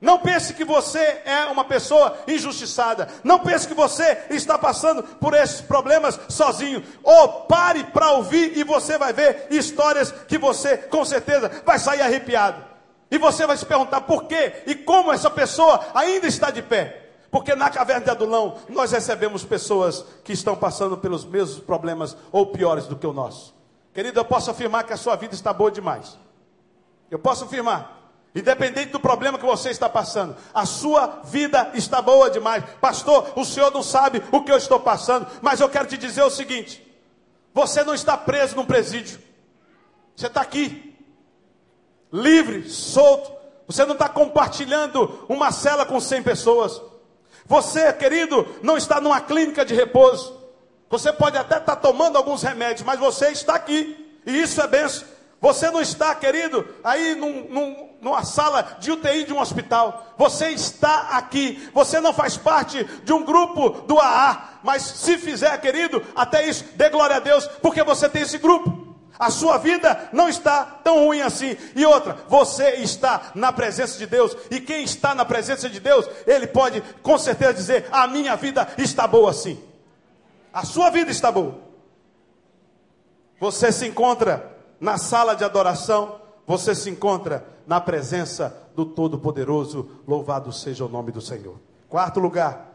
Não 0.00 0.16
pense 0.20 0.54
que 0.54 0.64
você 0.64 1.22
é 1.24 1.46
uma 1.46 1.64
pessoa 1.64 2.16
injustiçada. 2.28 3.08
Não 3.24 3.40
pense 3.40 3.66
que 3.66 3.74
você 3.74 4.26
está 4.30 4.56
passando 4.56 5.02
por 5.02 5.34
esses 5.34 5.60
problemas 5.60 6.20
sozinho. 6.28 6.84
Ou 7.02 7.46
pare 7.46 7.82
para 7.82 8.12
ouvir 8.12 8.56
e 8.56 8.62
você 8.62 8.96
vai 8.96 9.12
ver 9.12 9.48
histórias 9.50 10.12
que 10.28 10.38
você, 10.38 10.76
com 10.76 11.04
certeza, 11.04 11.50
vai 11.66 11.80
sair 11.80 12.00
arrepiado. 12.00 12.64
E 13.10 13.18
você 13.18 13.44
vai 13.44 13.56
se 13.56 13.66
perguntar 13.66 14.02
por 14.02 14.28
quê 14.28 14.62
e 14.68 14.76
como 14.76 15.12
essa 15.12 15.30
pessoa 15.30 15.84
ainda 15.92 16.28
está 16.28 16.52
de 16.52 16.62
pé. 16.62 17.09
Porque 17.30 17.54
na 17.54 17.70
caverna 17.70 18.04
de 18.04 18.10
Adulão 18.10 18.58
nós 18.68 18.90
recebemos 18.90 19.44
pessoas 19.44 20.04
que 20.24 20.32
estão 20.32 20.56
passando 20.56 20.98
pelos 20.98 21.24
mesmos 21.24 21.60
problemas 21.60 22.16
ou 22.32 22.46
piores 22.46 22.86
do 22.86 22.96
que 22.96 23.06
o 23.06 23.12
nosso. 23.12 23.54
Querido, 23.94 24.18
eu 24.18 24.24
posso 24.24 24.50
afirmar 24.50 24.84
que 24.84 24.92
a 24.92 24.96
sua 24.96 25.16
vida 25.16 25.34
está 25.34 25.52
boa 25.52 25.70
demais. 25.70 26.18
Eu 27.10 27.18
posso 27.18 27.44
afirmar. 27.44 27.98
Independente 28.34 28.92
do 28.92 29.00
problema 29.00 29.38
que 29.38 29.44
você 29.44 29.70
está 29.70 29.88
passando, 29.88 30.36
a 30.54 30.64
sua 30.64 31.20
vida 31.24 31.72
está 31.74 32.00
boa 32.00 32.30
demais. 32.30 32.62
Pastor, 32.80 33.32
o 33.34 33.44
senhor 33.44 33.72
não 33.72 33.82
sabe 33.82 34.22
o 34.30 34.42
que 34.44 34.52
eu 34.52 34.56
estou 34.56 34.78
passando, 34.78 35.26
mas 35.42 35.60
eu 35.60 35.68
quero 35.68 35.88
te 35.88 35.98
dizer 35.98 36.22
o 36.22 36.30
seguinte: 36.30 36.86
você 37.52 37.82
não 37.82 37.92
está 37.92 38.16
preso 38.16 38.54
num 38.54 38.64
presídio, 38.64 39.20
você 40.14 40.28
está 40.28 40.40
aqui, 40.40 40.96
livre, 42.12 42.68
solto. 42.68 43.40
Você 43.66 43.84
não 43.84 43.92
está 43.92 44.08
compartilhando 44.08 45.24
uma 45.28 45.52
cela 45.52 45.86
com 45.86 46.00
100 46.00 46.24
pessoas. 46.24 46.82
Você, 47.50 47.92
querido, 47.92 48.46
não 48.62 48.76
está 48.76 49.00
numa 49.00 49.20
clínica 49.20 49.64
de 49.64 49.74
repouso. 49.74 50.38
Você 50.88 51.12
pode 51.12 51.36
até 51.36 51.56
estar 51.56 51.74
tomando 51.74 52.16
alguns 52.16 52.44
remédios, 52.44 52.86
mas 52.86 53.00
você 53.00 53.30
está 53.30 53.56
aqui, 53.56 54.20
e 54.24 54.40
isso 54.40 54.60
é 54.60 54.68
benção. 54.68 55.08
Você 55.40 55.68
não 55.68 55.80
está, 55.80 56.14
querido, 56.14 56.64
aí 56.84 57.16
num, 57.16 57.48
num, 57.48 57.88
numa 58.00 58.22
sala 58.22 58.76
de 58.78 58.92
UTI 58.92 59.24
de 59.24 59.32
um 59.32 59.40
hospital. 59.40 60.14
Você 60.16 60.50
está 60.50 61.16
aqui. 61.16 61.68
Você 61.74 61.98
não 61.98 62.12
faz 62.12 62.36
parte 62.36 62.84
de 62.84 63.12
um 63.12 63.24
grupo 63.24 63.70
do 63.84 63.98
AA. 63.98 64.60
Mas 64.62 64.82
se 64.82 65.18
fizer, 65.18 65.60
querido, 65.60 66.00
até 66.14 66.46
isso, 66.46 66.64
dê 66.76 66.88
glória 66.88 67.16
a 67.16 67.20
Deus, 67.20 67.48
porque 67.60 67.82
você 67.82 68.08
tem 68.08 68.22
esse 68.22 68.38
grupo. 68.38 68.89
A 69.20 69.30
sua 69.30 69.58
vida 69.58 70.08
não 70.14 70.30
está 70.30 70.64
tão 70.64 71.04
ruim 71.04 71.20
assim. 71.20 71.54
E 71.76 71.84
outra, 71.84 72.16
você 72.26 72.76
está 72.76 73.32
na 73.34 73.52
presença 73.52 73.98
de 73.98 74.06
Deus. 74.06 74.34
E 74.50 74.58
quem 74.58 74.82
está 74.82 75.14
na 75.14 75.26
presença 75.26 75.68
de 75.68 75.78
Deus, 75.78 76.08
ele 76.26 76.46
pode 76.46 76.80
com 77.02 77.18
certeza 77.18 77.52
dizer: 77.52 77.86
A 77.92 78.06
minha 78.06 78.34
vida 78.34 78.66
está 78.78 79.06
boa 79.06 79.30
assim. 79.30 79.62
A 80.50 80.64
sua 80.64 80.88
vida 80.88 81.10
está 81.10 81.30
boa. 81.30 81.58
Você 83.38 83.70
se 83.70 83.86
encontra 83.86 84.56
na 84.80 84.96
sala 84.96 85.36
de 85.36 85.44
adoração, 85.44 86.18
você 86.46 86.74
se 86.74 86.88
encontra 86.88 87.46
na 87.66 87.78
presença 87.78 88.56
do 88.74 88.86
Todo-Poderoso. 88.86 89.90
Louvado 90.08 90.50
seja 90.50 90.86
o 90.86 90.88
nome 90.88 91.12
do 91.12 91.20
Senhor. 91.20 91.60
Quarto 91.90 92.20
lugar. 92.20 92.70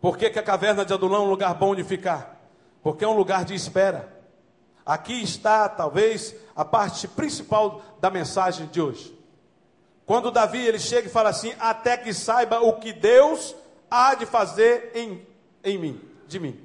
Por 0.00 0.18
que, 0.18 0.28
que 0.28 0.40
a 0.40 0.42
caverna 0.42 0.84
de 0.84 0.92
Adulão 0.92 1.22
é 1.22 1.26
um 1.26 1.30
lugar 1.30 1.54
bom 1.54 1.72
de 1.72 1.84
ficar? 1.84 2.36
Porque 2.82 3.04
é 3.04 3.08
um 3.08 3.16
lugar 3.16 3.44
de 3.44 3.54
espera. 3.54 4.17
Aqui 4.88 5.22
está, 5.22 5.68
talvez, 5.68 6.34
a 6.56 6.64
parte 6.64 7.06
principal 7.06 7.82
da 8.00 8.08
mensagem 8.08 8.68
de 8.68 8.80
hoje. 8.80 9.14
Quando 10.06 10.30
Davi 10.30 10.66
ele 10.66 10.78
chega 10.78 11.08
e 11.08 11.10
fala 11.10 11.28
assim: 11.28 11.52
até 11.60 11.94
que 11.94 12.14
saiba 12.14 12.60
o 12.60 12.72
que 12.80 12.94
Deus 12.94 13.54
há 13.90 14.14
de 14.14 14.24
fazer 14.24 14.92
em, 14.94 15.26
em 15.62 15.76
mim, 15.76 16.00
de 16.26 16.40
mim. 16.40 16.58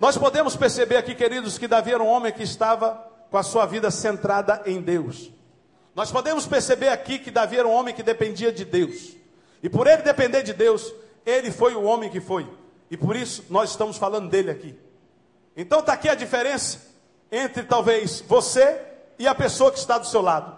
Nós 0.00 0.16
podemos 0.16 0.56
perceber 0.56 0.96
aqui, 0.96 1.14
queridos, 1.14 1.58
que 1.58 1.68
Davi 1.68 1.92
era 1.92 2.02
um 2.02 2.06
homem 2.06 2.32
que 2.32 2.42
estava 2.42 2.92
com 3.30 3.36
a 3.36 3.42
sua 3.42 3.66
vida 3.66 3.90
centrada 3.90 4.62
em 4.64 4.80
Deus. 4.80 5.30
Nós 5.94 6.10
podemos 6.10 6.46
perceber 6.46 6.88
aqui 6.88 7.18
que 7.18 7.30
Davi 7.30 7.58
era 7.58 7.68
um 7.68 7.72
homem 7.72 7.94
que 7.94 8.02
dependia 8.02 8.50
de 8.50 8.64
Deus. 8.64 9.14
E 9.62 9.68
por 9.68 9.86
ele 9.86 10.00
depender 10.00 10.42
de 10.42 10.54
Deus, 10.54 10.90
ele 11.26 11.50
foi 11.50 11.74
o 11.74 11.82
homem 11.82 12.08
que 12.08 12.18
foi. 12.20 12.48
E 12.90 12.96
por 12.96 13.14
isso 13.14 13.44
nós 13.50 13.72
estamos 13.72 13.98
falando 13.98 14.30
dele 14.30 14.50
aqui. 14.50 14.87
Então 15.60 15.80
está 15.80 15.94
aqui 15.94 16.08
a 16.08 16.14
diferença 16.14 16.78
entre 17.32 17.64
talvez 17.64 18.20
você 18.20 18.80
e 19.18 19.26
a 19.26 19.34
pessoa 19.34 19.72
que 19.72 19.78
está 19.80 19.98
do 19.98 20.06
seu 20.06 20.20
lado. 20.20 20.56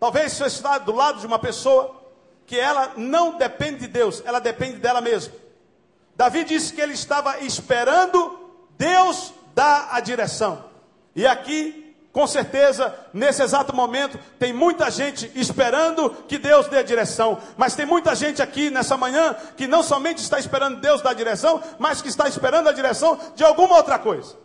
Talvez 0.00 0.32
você 0.32 0.46
está 0.46 0.78
do 0.78 0.92
lado 0.92 1.20
de 1.20 1.26
uma 1.26 1.38
pessoa 1.38 2.02
que 2.46 2.58
ela 2.58 2.94
não 2.96 3.36
depende 3.36 3.80
de 3.80 3.88
Deus, 3.88 4.22
ela 4.24 4.38
depende 4.38 4.78
dela 4.78 5.02
mesma. 5.02 5.34
Davi 6.16 6.42
disse 6.42 6.72
que 6.72 6.80
ele 6.80 6.94
estava 6.94 7.40
esperando 7.40 8.50
Deus 8.78 9.34
dar 9.54 9.90
a 9.92 10.00
direção. 10.00 10.64
E 11.14 11.26
aqui, 11.26 11.83
com 12.14 12.28
certeza, 12.28 12.94
nesse 13.12 13.42
exato 13.42 13.74
momento, 13.74 14.16
tem 14.38 14.52
muita 14.52 14.88
gente 14.88 15.28
esperando 15.34 16.08
que 16.28 16.38
Deus 16.38 16.68
dê 16.68 16.78
a 16.78 16.82
direção. 16.84 17.40
Mas 17.56 17.74
tem 17.74 17.84
muita 17.84 18.14
gente 18.14 18.40
aqui 18.40 18.70
nessa 18.70 18.96
manhã 18.96 19.34
que 19.56 19.66
não 19.66 19.82
somente 19.82 20.18
está 20.18 20.38
esperando 20.38 20.80
Deus 20.80 21.02
dar 21.02 21.12
direção, 21.12 21.60
mas 21.76 22.00
que 22.00 22.08
está 22.08 22.28
esperando 22.28 22.68
a 22.68 22.72
direção 22.72 23.18
de 23.34 23.42
alguma 23.42 23.74
outra 23.74 23.98
coisa. 23.98 24.36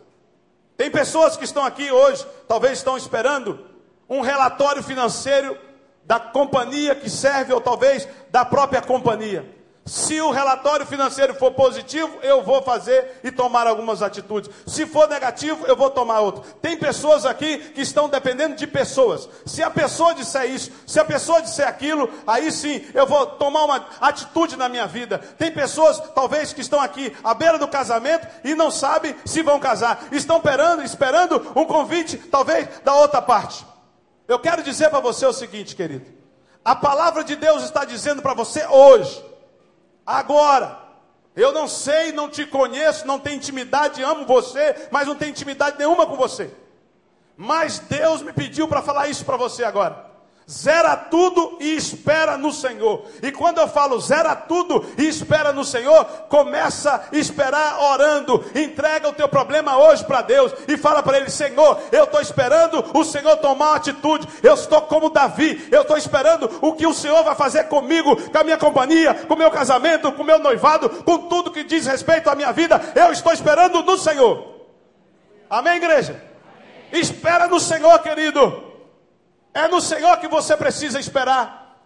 Tem 0.76 0.90
pessoas 0.90 1.36
que 1.36 1.44
estão 1.44 1.64
aqui 1.64 1.92
hoje, 1.92 2.26
talvez 2.48 2.78
estão 2.78 2.96
esperando 2.96 3.64
um 4.08 4.20
relatório 4.20 4.82
financeiro 4.82 5.56
da 6.02 6.18
companhia 6.18 6.96
que 6.96 7.08
serve, 7.08 7.52
ou 7.52 7.60
talvez 7.60 8.08
da 8.32 8.44
própria 8.44 8.82
companhia. 8.82 9.48
Se 9.84 10.20
o 10.20 10.30
relatório 10.30 10.86
financeiro 10.86 11.34
for 11.34 11.50
positivo, 11.52 12.18
eu 12.22 12.42
vou 12.42 12.62
fazer 12.62 13.20
e 13.24 13.32
tomar 13.32 13.66
algumas 13.66 14.02
atitudes. 14.02 14.50
Se 14.66 14.86
for 14.86 15.08
negativo, 15.08 15.66
eu 15.66 15.74
vou 15.74 15.90
tomar 15.90 16.20
outro. 16.20 16.42
Tem 16.62 16.76
pessoas 16.76 17.26
aqui 17.26 17.58
que 17.58 17.80
estão 17.80 18.08
dependendo 18.08 18.54
de 18.54 18.66
pessoas. 18.66 19.28
Se 19.44 19.62
a 19.62 19.70
pessoa 19.70 20.14
disser 20.14 20.50
isso, 20.50 20.70
se 20.86 21.00
a 21.00 21.04
pessoa 21.04 21.42
disser 21.42 21.66
aquilo, 21.66 22.08
aí 22.26 22.52
sim 22.52 22.84
eu 22.94 23.06
vou 23.06 23.26
tomar 23.26 23.64
uma 23.64 23.86
atitude 24.00 24.56
na 24.56 24.68
minha 24.68 24.86
vida. 24.86 25.18
Tem 25.18 25.50
pessoas, 25.50 25.98
talvez, 26.14 26.52
que 26.52 26.60
estão 26.60 26.80
aqui 26.80 27.12
à 27.24 27.34
beira 27.34 27.58
do 27.58 27.66
casamento 27.66 28.28
e 28.44 28.54
não 28.54 28.70
sabem 28.70 29.16
se 29.24 29.42
vão 29.42 29.58
casar. 29.58 30.06
Estão 30.12 30.36
esperando, 30.36 30.84
esperando 30.84 31.52
um 31.56 31.64
convite, 31.64 32.16
talvez, 32.16 32.68
da 32.84 32.94
outra 32.94 33.20
parte. 33.20 33.66
Eu 34.28 34.38
quero 34.38 34.62
dizer 34.62 34.90
para 34.90 35.00
você 35.00 35.26
o 35.26 35.32
seguinte, 35.32 35.74
querido. 35.74 36.06
A 36.64 36.76
palavra 36.76 37.24
de 37.24 37.34
Deus 37.34 37.64
está 37.64 37.84
dizendo 37.84 38.22
para 38.22 38.34
você 38.34 38.64
hoje, 38.66 39.29
agora. 40.06 40.78
Eu 41.36 41.52
não 41.52 41.68
sei, 41.68 42.12
não 42.12 42.28
te 42.28 42.44
conheço, 42.44 43.06
não 43.06 43.18
tenho 43.18 43.36
intimidade, 43.36 44.02
amo 44.02 44.26
você, 44.26 44.88
mas 44.90 45.06
não 45.06 45.14
tenho 45.14 45.30
intimidade 45.30 45.78
nenhuma 45.78 46.06
com 46.06 46.16
você. 46.16 46.52
Mas 47.36 47.78
Deus 47.78 48.20
me 48.20 48.32
pediu 48.32 48.68
para 48.68 48.82
falar 48.82 49.08
isso 49.08 49.24
para 49.24 49.36
você 49.36 49.64
agora. 49.64 50.09
Zera 50.50 50.96
tudo 50.96 51.58
e 51.60 51.76
espera 51.76 52.36
no 52.36 52.52
Senhor. 52.52 53.04
E 53.22 53.30
quando 53.30 53.58
eu 53.58 53.68
falo 53.68 54.00
zera 54.00 54.34
tudo 54.34 54.84
e 54.98 55.06
espera 55.06 55.52
no 55.52 55.64
Senhor, 55.64 56.04
começa 56.28 57.08
a 57.12 57.16
esperar 57.16 57.80
orando. 57.80 58.44
Entrega 58.52 59.08
o 59.08 59.12
teu 59.12 59.28
problema 59.28 59.78
hoje 59.78 60.04
para 60.04 60.22
Deus 60.22 60.52
e 60.66 60.76
fala 60.76 61.04
para 61.04 61.18
Ele: 61.18 61.30
Senhor, 61.30 61.80
eu 61.92 62.02
estou 62.02 62.20
esperando 62.20 62.84
o 62.92 63.04
Senhor 63.04 63.36
tomar 63.36 63.66
uma 63.68 63.76
atitude. 63.76 64.26
Eu 64.42 64.54
estou 64.54 64.80
como 64.82 65.10
Davi, 65.10 65.68
eu 65.70 65.82
estou 65.82 65.96
esperando 65.96 66.50
o 66.60 66.72
que 66.72 66.84
o 66.86 66.94
Senhor 66.94 67.22
vai 67.22 67.36
fazer 67.36 67.68
comigo, 67.68 68.16
com 68.16 68.38
a 68.38 68.42
minha 68.42 68.58
companhia, 68.58 69.14
com 69.14 69.34
o 69.34 69.38
meu 69.38 69.52
casamento, 69.52 70.10
com 70.10 70.24
o 70.24 70.26
meu 70.26 70.40
noivado, 70.40 70.90
com 71.04 71.28
tudo 71.28 71.52
que 71.52 71.62
diz 71.62 71.86
respeito 71.86 72.28
à 72.28 72.34
minha 72.34 72.50
vida. 72.50 72.80
Eu 72.96 73.12
estou 73.12 73.32
esperando 73.32 73.84
no 73.84 73.96
Senhor. 73.96 74.52
Amém, 75.48 75.76
igreja? 75.76 76.20
Amém. 76.90 77.00
Espera 77.00 77.46
no 77.46 77.60
Senhor, 77.60 77.96
querido. 78.00 78.69
É 79.52 79.68
no 79.68 79.80
Senhor 79.80 80.16
que 80.18 80.28
você 80.28 80.56
precisa 80.56 80.98
esperar. 80.98 81.76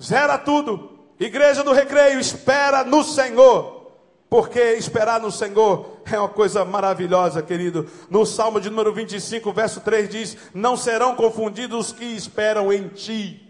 Zera 0.00 0.38
tudo. 0.38 0.98
Igreja 1.20 1.62
do 1.62 1.72
Recreio, 1.72 2.18
espera 2.18 2.82
no 2.84 3.04
Senhor. 3.04 3.82
Porque 4.28 4.58
esperar 4.58 5.20
no 5.20 5.30
Senhor 5.30 5.98
é 6.10 6.18
uma 6.18 6.28
coisa 6.28 6.64
maravilhosa, 6.64 7.42
querido. 7.42 7.86
No 8.08 8.24
Salmo 8.24 8.60
de 8.60 8.70
número 8.70 8.92
25, 8.92 9.52
verso 9.52 9.80
3 9.82 10.08
diz: 10.08 10.36
Não 10.54 10.74
serão 10.74 11.14
confundidos 11.14 11.88
os 11.88 11.92
que 11.92 12.04
esperam 12.06 12.72
em 12.72 12.88
ti. 12.88 13.46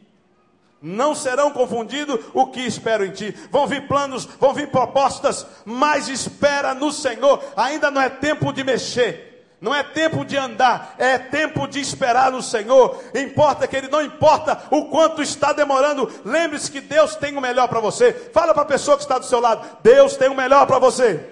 Não 0.83 1.15
serão 1.15 1.53
confundidos 1.53 2.19
o 2.35 2.49
que 2.49 2.61
esperam 2.67 3.05
em 3.05 3.13
ti. 3.13 3.33
Vão 3.53 3.69
vir 3.69 3.87
planos, 3.87 4.25
vão 4.25 4.53
vir 4.53 4.71
propostas, 4.71 5.47
mas 5.65 6.09
espera 6.09 6.75
no 6.75 6.91
Senhor. 6.91 7.41
Ainda 7.57 7.89
não 7.89 8.03
é 8.03 8.09
tempo 8.09 8.53
de 8.53 8.65
mexer. 8.65 9.32
Não 9.63 9.73
é 9.73 9.85
tempo 9.85 10.25
de 10.25 10.37
andar, 10.37 10.97
é 10.99 11.17
tempo 11.17 11.69
de 11.69 11.79
esperar 11.79 12.33
no 12.33 12.43
Senhor. 12.43 13.01
Importa 13.15 13.69
que 13.69 13.77
Ele 13.77 13.87
não 13.87 14.03
importa 14.03 14.61
o 14.73 14.87
quanto 14.87 15.23
está 15.23 15.53
demorando. 15.53 16.11
Lembre-se 16.25 16.69
que 16.69 16.81
Deus 16.81 17.15
tem 17.15 17.37
o 17.37 17.41
melhor 17.41 17.69
para 17.69 17.79
você. 17.79 18.13
Fala 18.13 18.53
para 18.53 18.65
a 18.65 18.67
pessoa 18.67 18.97
que 18.97 19.05
está 19.05 19.21
do 19.21 19.25
seu 19.25 19.39
lado: 19.39 19.65
Deus 19.81 20.17
tem 20.17 20.29
o 20.29 20.35
melhor 20.35 20.67
para 20.67 20.81
você. 20.81 21.25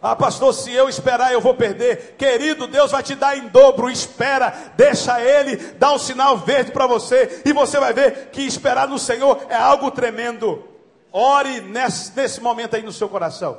Ah, 0.00 0.14
pastor, 0.14 0.54
se 0.54 0.72
eu 0.72 0.88
esperar 0.88 1.32
eu 1.32 1.40
vou 1.40 1.54
perder. 1.54 2.14
Querido, 2.16 2.68
Deus 2.68 2.92
vai 2.92 3.02
te 3.02 3.16
dar 3.16 3.36
em 3.36 3.48
dobro. 3.48 3.90
Espera, 3.90 4.54
deixa 4.76 5.20
Ele 5.20 5.56
dar 5.56 5.94
um 5.94 5.98
sinal 5.98 6.36
verde 6.36 6.70
para 6.70 6.86
você. 6.86 7.42
E 7.44 7.52
você 7.52 7.80
vai 7.80 7.92
ver 7.92 8.28
que 8.30 8.42
esperar 8.42 8.86
no 8.86 9.00
Senhor 9.00 9.44
é 9.48 9.56
algo 9.56 9.90
tremendo. 9.90 10.62
Ore 11.10 11.60
nesse, 11.60 12.14
nesse 12.14 12.40
momento 12.40 12.76
aí 12.76 12.82
no 12.84 12.92
seu 12.92 13.08
coração. 13.08 13.58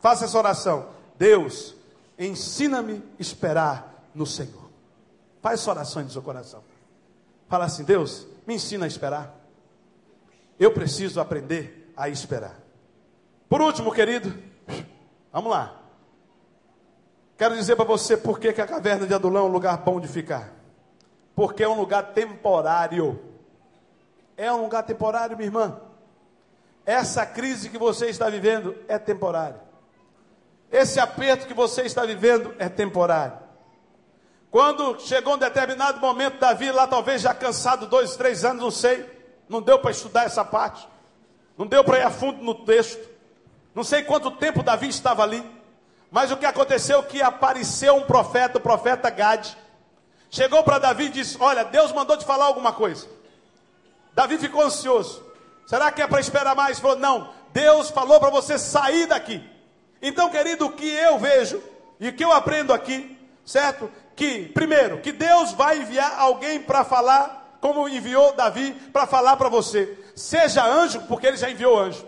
Faça 0.00 0.24
essa 0.24 0.38
oração. 0.38 1.01
Deus, 1.22 1.76
ensina-me 2.18 2.94
a 2.94 3.22
esperar 3.22 4.08
no 4.12 4.26
Senhor. 4.26 4.68
Faz 5.40 5.60
essa 5.60 5.70
oração 5.70 6.02
no 6.02 6.10
seu 6.10 6.20
coração. 6.20 6.64
Fala 7.48 7.66
assim: 7.66 7.84
Deus, 7.84 8.26
me 8.44 8.54
ensina 8.54 8.86
a 8.86 8.88
esperar. 8.88 9.32
Eu 10.58 10.72
preciso 10.72 11.20
aprender 11.20 11.92
a 11.96 12.08
esperar. 12.08 12.58
Por 13.48 13.62
último, 13.62 13.92
querido, 13.92 14.36
vamos 15.32 15.52
lá. 15.52 15.80
Quero 17.38 17.54
dizer 17.54 17.76
para 17.76 17.84
você 17.84 18.16
por 18.16 18.40
que 18.40 18.48
a 18.48 18.66
caverna 18.66 19.06
de 19.06 19.14
Adulão 19.14 19.46
é 19.46 19.48
um 19.48 19.52
lugar 19.52 19.76
bom 19.76 20.00
de 20.00 20.08
ficar. 20.08 20.52
Porque 21.36 21.62
é 21.62 21.68
um 21.68 21.78
lugar 21.78 22.14
temporário. 22.14 23.22
É 24.36 24.52
um 24.52 24.62
lugar 24.62 24.82
temporário, 24.82 25.36
minha 25.36 25.46
irmã. 25.46 25.80
Essa 26.84 27.24
crise 27.24 27.70
que 27.70 27.78
você 27.78 28.06
está 28.06 28.28
vivendo 28.28 28.74
é 28.88 28.98
temporária. 28.98 29.70
Esse 30.72 30.98
aperto 30.98 31.46
que 31.46 31.52
você 31.52 31.82
está 31.82 32.06
vivendo 32.06 32.54
é 32.58 32.66
temporário. 32.66 33.38
Quando 34.50 34.98
chegou 35.00 35.34
um 35.34 35.38
determinado 35.38 36.00
momento, 36.00 36.38
Davi, 36.38 36.72
lá 36.72 36.86
talvez 36.86 37.20
já 37.20 37.34
cansado, 37.34 37.86
dois, 37.86 38.16
três 38.16 38.42
anos, 38.42 38.62
não 38.62 38.70
sei, 38.70 39.06
não 39.48 39.60
deu 39.60 39.78
para 39.78 39.90
estudar 39.90 40.24
essa 40.24 40.42
parte, 40.44 40.88
não 41.58 41.66
deu 41.66 41.84
para 41.84 41.98
ir 41.98 42.02
a 42.02 42.10
fundo 42.10 42.42
no 42.42 42.54
texto, 42.54 43.06
não 43.74 43.84
sei 43.84 44.02
quanto 44.02 44.30
tempo 44.30 44.62
Davi 44.62 44.88
estava 44.88 45.22
ali, 45.22 45.44
mas 46.10 46.30
o 46.30 46.36
que 46.38 46.46
aconteceu 46.46 47.00
é 47.00 47.02
que 47.02 47.22
apareceu 47.22 47.94
um 47.96 48.02
profeta, 48.02 48.58
o 48.58 48.60
profeta 48.60 49.10
Gade, 49.10 49.56
chegou 50.30 50.62
para 50.62 50.78
Davi 50.78 51.04
e 51.04 51.10
disse: 51.10 51.36
Olha, 51.40 51.64
Deus 51.64 51.92
mandou 51.92 52.16
te 52.16 52.24
falar 52.24 52.46
alguma 52.46 52.72
coisa. 52.72 53.06
Davi 54.14 54.36
ficou 54.36 54.62
ansioso. 54.62 55.22
Será 55.66 55.90
que 55.90 56.02
é 56.02 56.06
para 56.06 56.20
esperar 56.20 56.54
mais? 56.54 56.78
Falou: 56.78 56.98
Não, 56.98 57.32
Deus 57.52 57.88
falou 57.90 58.20
para 58.20 58.28
você 58.28 58.58
sair 58.58 59.06
daqui. 59.06 59.42
Então, 60.02 60.28
querido, 60.28 60.66
o 60.66 60.72
que 60.72 60.88
eu 60.88 61.16
vejo 61.16 61.62
e 62.00 62.08
o 62.08 62.12
que 62.12 62.24
eu 62.24 62.32
aprendo 62.32 62.72
aqui, 62.72 63.16
certo? 63.44 63.88
Que, 64.16 64.46
primeiro, 64.46 64.98
que 64.98 65.12
Deus 65.12 65.52
vai 65.52 65.78
enviar 65.78 66.18
alguém 66.18 66.60
para 66.60 66.84
falar, 66.84 67.58
como 67.60 67.88
enviou 67.88 68.34
Davi 68.34 68.72
para 68.92 69.06
falar 69.06 69.36
para 69.36 69.48
você. 69.48 69.96
Seja 70.16 70.64
anjo, 70.66 71.02
porque 71.02 71.28
ele 71.28 71.36
já 71.36 71.48
enviou 71.48 71.78
anjo. 71.78 72.04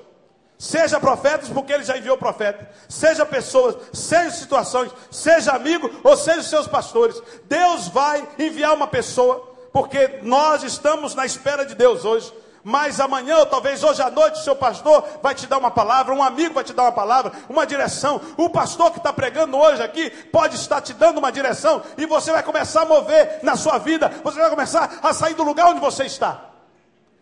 Seja 0.59 0.99
profetas, 0.99 1.49
porque 1.49 1.72
ele 1.72 1.84
já 1.84 1.97
enviou 1.97 2.16
profeta. 2.16 2.68
Seja 2.88 3.24
pessoas, 3.24 3.76
seja 3.92 4.30
situações, 4.30 4.90
seja 5.11 5.53
amigo 5.53 5.88
ou 6.03 6.16
seja 6.16 6.42
seus 6.42 6.66
pastores. 6.66 7.22
Deus 7.45 7.88
vai 7.88 8.26
enviar 8.38 8.74
uma 8.74 8.88
pessoa, 8.88 9.55
porque 9.72 10.18
nós 10.22 10.64
estamos 10.64 11.14
na 11.14 11.24
espera 11.24 11.64
de 11.64 11.74
Deus 11.74 12.05
hoje 12.05 12.32
mas 12.64 12.98
amanhã, 12.98 13.36
ou 13.38 13.46
talvez 13.46 13.84
hoje 13.84 14.02
à 14.02 14.10
noite, 14.10 14.42
seu 14.42 14.56
pastor 14.56 15.04
vai 15.22 15.34
te 15.34 15.46
dar 15.46 15.58
uma 15.58 15.70
palavra, 15.70 16.14
um 16.14 16.22
amigo 16.22 16.54
vai 16.54 16.64
te 16.64 16.72
dar 16.72 16.84
uma 16.84 16.92
palavra, 16.92 17.32
uma 17.48 17.66
direção. 17.66 18.20
O 18.36 18.48
pastor 18.48 18.90
que 18.90 18.98
está 18.98 19.12
pregando 19.12 19.56
hoje 19.56 19.82
aqui 19.82 20.10
pode 20.32 20.56
estar 20.56 20.80
te 20.80 20.92
dando 20.94 21.18
uma 21.18 21.30
direção 21.30 21.82
e 21.96 22.06
você 22.06 22.32
vai 22.32 22.42
começar 22.42 22.82
a 22.82 22.86
mover 22.86 23.40
na 23.42 23.54
sua 23.54 23.78
vida, 23.78 24.08
você 24.24 24.40
vai 24.40 24.50
começar 24.50 24.98
a 25.02 25.12
sair 25.12 25.34
do 25.34 25.44
lugar 25.44 25.66
onde 25.66 25.80
você 25.80 26.04
está. 26.04 26.50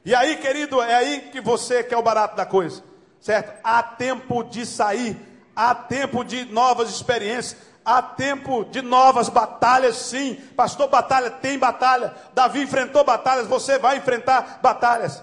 E 0.04 0.14
aí, 0.14 0.36
querido, 0.36 0.80
é 0.80 0.94
aí 0.94 1.20
que 1.32 1.40
você 1.40 1.82
quer 1.82 1.96
o 1.96 2.02
barato 2.02 2.36
da 2.36 2.46
coisa, 2.46 2.82
certo? 3.20 3.52
Há 3.62 3.82
tempo 3.82 4.42
de 4.44 4.64
sair, 4.64 5.16
Há 5.54 5.74
tempo 5.74 6.24
de 6.24 6.46
novas 6.46 6.90
experiências. 6.90 7.56
Há 7.84 8.00
tempo 8.00 8.64
de 8.64 8.80
novas 8.80 9.28
batalhas, 9.28 9.96
sim. 9.96 10.36
Pastor, 10.56 10.88
batalha, 10.88 11.30
tem 11.30 11.58
batalha. 11.58 12.14
Davi 12.32 12.62
enfrentou 12.62 13.04
batalhas, 13.04 13.46
você 13.46 13.78
vai 13.78 13.98
enfrentar 13.98 14.60
batalhas. 14.62 15.22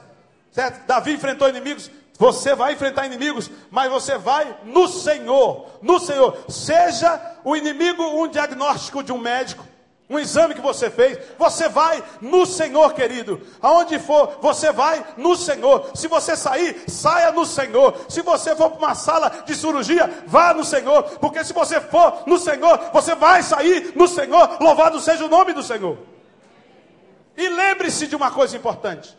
Certo? 0.51 0.85
Davi 0.87 1.13
enfrentou 1.13 1.47
inimigos, 1.47 1.91
você 2.17 2.55
vai 2.55 2.73
enfrentar 2.73 3.05
inimigos, 3.05 3.49
mas 3.69 3.89
você 3.89 4.17
vai 4.17 4.57
no 4.63 4.87
Senhor. 4.87 5.67
No 5.81 5.99
Senhor. 5.99 6.37
Seja 6.49 7.37
o 7.43 7.55
inimigo 7.55 8.03
um 8.03 8.27
diagnóstico 8.27 9.03
de 9.03 9.11
um 9.11 9.17
médico 9.17 9.65
um 10.09 10.17
exame 10.17 10.55
que 10.55 10.61
você 10.61 10.89
fez, 10.89 11.19
você 11.37 11.69
vai 11.69 12.03
no 12.19 12.43
Senhor, 12.43 12.93
querido. 12.95 13.39
Aonde 13.61 13.99
for, 13.99 14.39
você 14.41 14.71
vai 14.71 15.05
no 15.15 15.35
Senhor. 15.35 15.91
Se 15.93 16.07
você 16.07 16.35
sair, 16.35 16.83
saia 16.89 17.31
no 17.31 17.45
Senhor. 17.45 17.95
Se 18.09 18.23
você 18.23 18.55
for 18.55 18.71
para 18.71 18.79
uma 18.79 18.95
sala 18.95 19.43
de 19.45 19.53
cirurgia, 19.53 20.09
vá 20.25 20.51
no 20.51 20.65
Senhor. 20.65 21.03
Porque 21.19 21.43
se 21.43 21.53
você 21.53 21.79
for 21.79 22.23
no 22.25 22.39
Senhor, 22.39 22.89
você 22.91 23.13
vai 23.13 23.43
sair 23.43 23.93
no 23.95 24.07
Senhor. 24.07 24.57
Louvado 24.59 24.99
seja 24.99 25.23
o 25.25 25.29
nome 25.29 25.53
do 25.53 25.61
Senhor. 25.61 25.99
E 27.37 27.47
lembre-se 27.47 28.07
de 28.07 28.15
uma 28.15 28.31
coisa 28.31 28.57
importante. 28.57 29.15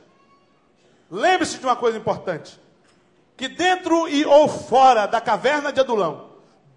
Lembre-se 1.10 1.58
de 1.58 1.64
uma 1.64 1.76
coisa 1.76 1.98
importante. 1.98 2.60
Que 3.36 3.48
dentro 3.48 4.08
e 4.08 4.24
ou 4.24 4.48
fora 4.48 5.06
da 5.06 5.20
caverna 5.20 5.72
de 5.72 5.80
Adulão, 5.80 6.29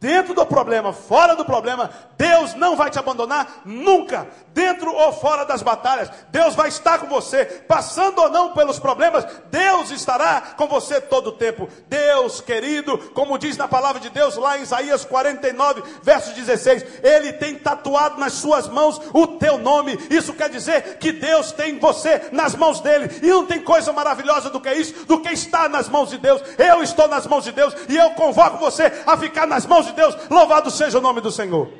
dentro 0.03 0.33
do 0.33 0.45
problema, 0.45 0.91
fora 0.91 1.33
do 1.33 1.45
problema, 1.45 1.89
Deus 2.17 2.53
não 2.55 2.75
vai 2.75 2.89
te 2.89 2.99
abandonar 2.99 3.61
nunca, 3.63 4.27
dentro 4.49 4.93
ou 4.93 5.13
fora 5.13 5.45
das 5.45 5.61
batalhas. 5.61 6.11
Deus 6.29 6.55
vai 6.55 6.67
estar 6.67 6.99
com 6.99 7.07
você, 7.07 7.45
passando 7.45 8.19
ou 8.19 8.29
não 8.29 8.51
pelos 8.51 8.77
problemas, 8.77 9.25
Deus 9.49 9.91
estará 9.91 10.41
com 10.57 10.67
você 10.67 10.99
todo 10.99 11.27
o 11.27 11.31
tempo. 11.31 11.69
Deus, 11.87 12.41
querido, 12.41 12.97
como 13.13 13.37
diz 13.37 13.55
na 13.55 13.65
palavra 13.65 14.01
de 14.01 14.09
Deus 14.09 14.35
lá 14.35 14.57
em 14.57 14.63
Isaías 14.63 15.05
49, 15.05 15.81
verso 16.01 16.35
16, 16.35 16.85
ele 17.01 17.31
tem 17.31 17.55
tatuado 17.55 18.19
nas 18.19 18.33
suas 18.33 18.67
mãos 18.67 18.99
o 19.13 19.25
teu 19.25 19.57
nome. 19.57 19.97
Isso 20.09 20.33
quer 20.33 20.49
dizer 20.49 20.97
que 20.97 21.13
Deus 21.13 21.53
tem 21.53 21.79
você 21.79 22.27
nas 22.33 22.55
mãos 22.55 22.81
dele. 22.81 23.09
E 23.21 23.27
não 23.27 23.45
tem 23.45 23.61
coisa 23.61 23.93
maravilhosa 23.93 24.49
do 24.49 24.59
que 24.59 24.73
isso, 24.73 25.05
do 25.05 25.21
que 25.21 25.29
estar 25.29 25.69
nas 25.69 25.87
mãos 25.87 26.09
de 26.09 26.17
Deus. 26.17 26.41
Eu 26.57 26.83
estou 26.83 27.07
nas 27.07 27.25
mãos 27.25 27.45
de 27.45 27.53
Deus 27.53 27.73
e 27.87 27.95
eu 27.95 28.11
convoco 28.11 28.57
você 28.57 28.91
a 29.05 29.15
ficar 29.15 29.47
nas 29.47 29.65
mãos 29.65 29.85
de 29.85 29.92
Deus, 29.93 30.15
louvado 30.29 30.69
seja 30.69 30.97
o 30.97 31.01
nome 31.01 31.21
do 31.21 31.31
Senhor. 31.31 31.71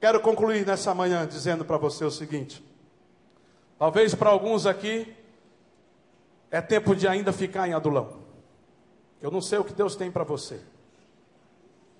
Quero 0.00 0.20
concluir 0.20 0.66
nessa 0.66 0.94
manhã 0.94 1.26
dizendo 1.26 1.64
para 1.64 1.78
você 1.78 2.04
o 2.04 2.10
seguinte: 2.10 2.64
talvez 3.78 4.14
para 4.14 4.30
alguns 4.30 4.66
aqui 4.66 5.16
é 6.50 6.60
tempo 6.60 6.94
de 6.94 7.08
ainda 7.08 7.32
ficar 7.32 7.66
em 7.66 7.72
adulão. 7.72 8.18
Eu 9.20 9.30
não 9.30 9.40
sei 9.40 9.58
o 9.58 9.64
que 9.64 9.72
Deus 9.72 9.96
tem 9.96 10.10
para 10.10 10.24
você, 10.24 10.60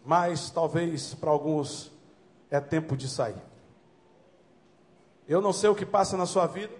mas 0.05 0.51
talvez 0.51 1.15
para 1.15 1.31
alguns 1.31 1.91
é 2.51 2.61
tempo 2.61 2.97
de 2.97 3.09
sair. 3.09 3.43
Eu 5.27 5.41
não 5.41 5.53
sei 5.53 5.69
o 5.69 5.75
que 5.75 5.85
passa 5.85 6.17
na 6.17 6.27
sua 6.27 6.47
vida, 6.47 6.75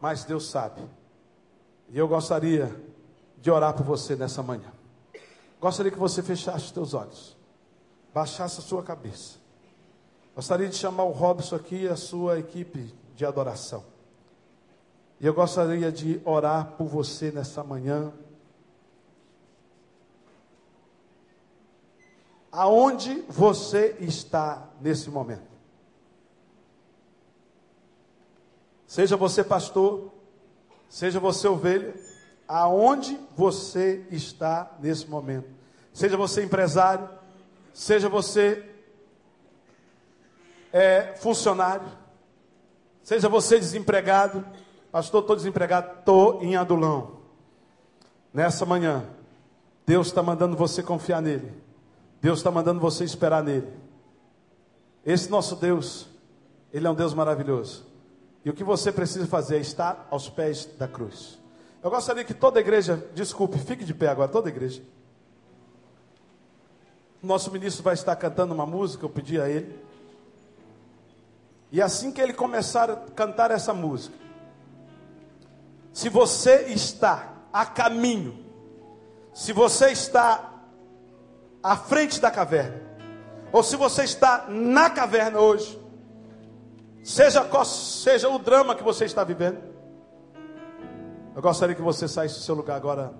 mas 0.00 0.24
Deus 0.24 0.48
sabe. 0.48 0.82
E 1.88 1.98
eu 1.98 2.06
gostaria 2.06 2.74
de 3.38 3.50
orar 3.50 3.74
por 3.74 3.84
você 3.84 4.14
nessa 4.14 4.42
manhã. 4.42 4.77
Gostaria 5.60 5.90
que 5.90 5.98
você 5.98 6.22
fechasse 6.22 6.66
os 6.66 6.70
teus 6.70 6.94
olhos, 6.94 7.36
baixasse 8.14 8.60
a 8.60 8.62
sua 8.62 8.82
cabeça. 8.82 9.38
Gostaria 10.34 10.68
de 10.68 10.76
chamar 10.76 11.04
o 11.04 11.10
Robson 11.10 11.56
aqui 11.56 11.82
e 11.82 11.88
a 11.88 11.96
sua 11.96 12.38
equipe 12.38 12.94
de 13.14 13.26
adoração. 13.26 13.84
E 15.20 15.26
eu 15.26 15.34
gostaria 15.34 15.90
de 15.90 16.20
orar 16.24 16.76
por 16.76 16.86
você 16.86 17.32
nessa 17.32 17.64
manhã. 17.64 18.12
Aonde 22.52 23.22
você 23.28 23.96
está 23.98 24.68
nesse 24.80 25.10
momento? 25.10 25.48
Seja 28.86 29.16
você 29.16 29.42
pastor, 29.42 30.12
seja 30.88 31.18
você 31.20 31.46
ovelha, 31.48 31.94
aonde 32.48 33.20
você 33.36 34.06
está 34.10 34.74
nesse 34.80 35.06
momento. 35.06 35.50
Seja 35.92 36.16
você 36.16 36.42
empresário, 36.42 37.08
seja 37.74 38.08
você 38.08 38.64
é, 40.72 41.14
funcionário, 41.16 41.86
seja 43.02 43.28
você 43.28 43.58
desempregado, 43.58 44.44
pastor, 44.90 45.20
estou 45.20 45.36
desempregado, 45.36 45.98
estou 45.98 46.42
em 46.42 46.56
adulão. 46.56 47.18
Nessa 48.32 48.64
manhã, 48.64 49.04
Deus 49.86 50.06
está 50.06 50.22
mandando 50.22 50.56
você 50.56 50.82
confiar 50.82 51.20
nele, 51.20 51.52
Deus 52.20 52.38
está 52.38 52.50
mandando 52.50 52.80
você 52.80 53.04
esperar 53.04 53.42
nele. 53.42 53.72
Esse 55.04 55.30
nosso 55.30 55.56
Deus, 55.56 56.08
ele 56.72 56.86
é 56.86 56.90
um 56.90 56.94
Deus 56.94 57.14
maravilhoso. 57.14 57.86
E 58.44 58.50
o 58.50 58.54
que 58.54 58.64
você 58.64 58.92
precisa 58.92 59.26
fazer 59.26 59.56
é 59.56 59.60
estar 59.60 60.06
aos 60.10 60.28
pés 60.28 60.66
da 60.78 60.86
cruz. 60.86 61.38
Eu 61.82 61.90
gostaria 61.90 62.24
que 62.24 62.34
toda 62.34 62.58
a 62.58 62.60
igreja, 62.60 63.08
desculpe, 63.14 63.58
fique 63.58 63.84
de 63.84 63.94
pé 63.94 64.08
agora, 64.08 64.28
toda 64.28 64.48
a 64.48 64.52
igreja. 64.52 64.82
Nosso 67.22 67.50
ministro 67.50 67.82
vai 67.82 67.94
estar 67.94 68.14
cantando 68.16 68.54
uma 68.54 68.66
música, 68.66 69.04
eu 69.04 69.10
pedi 69.10 69.40
a 69.40 69.48
ele. 69.48 69.78
E 71.70 71.80
assim 71.82 72.10
que 72.10 72.20
ele 72.20 72.32
começar 72.32 72.90
a 72.90 72.96
cantar 72.96 73.50
essa 73.50 73.74
música, 73.74 74.16
se 75.92 76.08
você 76.08 76.62
está 76.68 77.34
a 77.52 77.66
caminho, 77.66 78.44
se 79.34 79.52
você 79.52 79.90
está 79.90 80.52
à 81.62 81.76
frente 81.76 82.20
da 82.20 82.30
caverna, 82.30 82.80
ou 83.52 83.62
se 83.62 83.76
você 83.76 84.04
está 84.04 84.46
na 84.48 84.90
caverna 84.90 85.40
hoje, 85.40 85.78
seja 87.04 87.44
qual 87.44 87.64
seja 87.64 88.28
o 88.28 88.38
drama 88.38 88.74
que 88.74 88.82
você 88.82 89.04
está 89.04 89.22
vivendo, 89.22 89.67
eu 91.38 91.42
gostaria 91.42 91.72
que 91.72 91.80
você 91.80 92.08
saísse 92.08 92.34
do 92.34 92.40
seu 92.40 92.52
lugar 92.52 92.74
agora. 92.74 93.14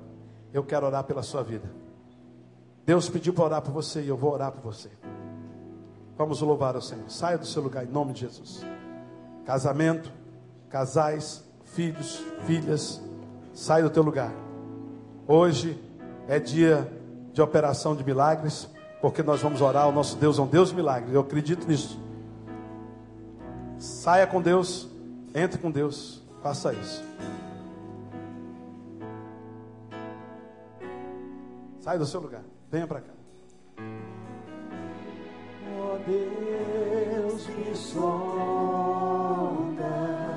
Eu 0.52 0.64
quero 0.64 0.84
orar 0.84 1.04
pela 1.04 1.22
sua 1.22 1.40
vida. 1.40 1.70
Deus 2.84 3.08
pediu 3.08 3.32
para 3.32 3.44
orar 3.44 3.62
por 3.62 3.70
você 3.70 4.02
e 4.02 4.08
eu 4.08 4.16
vou 4.16 4.32
orar 4.32 4.50
por 4.50 4.60
você. 4.60 4.90
Vamos 6.16 6.40
louvar 6.40 6.74
o 6.74 6.82
Senhor. 6.82 7.08
Saia 7.08 7.38
do 7.38 7.46
seu 7.46 7.62
lugar 7.62 7.84
em 7.84 7.88
nome 7.88 8.12
de 8.12 8.22
Jesus. 8.22 8.66
Casamento, 9.46 10.10
casais, 10.68 11.44
filhos, 11.66 12.20
filhas, 12.44 13.00
saia 13.54 13.84
do 13.84 13.90
teu 13.90 14.02
lugar. 14.02 14.32
Hoje 15.24 15.80
é 16.26 16.40
dia 16.40 16.92
de 17.32 17.40
operação 17.40 17.94
de 17.94 18.02
milagres, 18.02 18.68
porque 19.00 19.22
nós 19.22 19.40
vamos 19.40 19.60
orar. 19.60 19.88
O 19.88 19.92
nosso 19.92 20.16
Deus 20.16 20.40
é 20.40 20.42
um 20.42 20.48
Deus 20.48 20.70
de 20.70 20.74
milagres. 20.74 21.14
Eu 21.14 21.20
acredito 21.20 21.68
nisso. 21.68 21.96
Saia 23.78 24.26
com 24.26 24.42
Deus, 24.42 24.88
entre 25.32 25.60
com 25.60 25.70
Deus, 25.70 26.20
faça 26.42 26.72
isso. 26.72 27.06
Sai 31.88 31.96
do 31.96 32.04
seu 32.04 32.20
lugar. 32.20 32.42
Venha 32.70 32.86
para 32.86 33.00
cá. 33.00 33.12
Oh 35.80 35.96
Deus 36.06 37.48
me 37.48 37.74
sonda. 37.74 38.12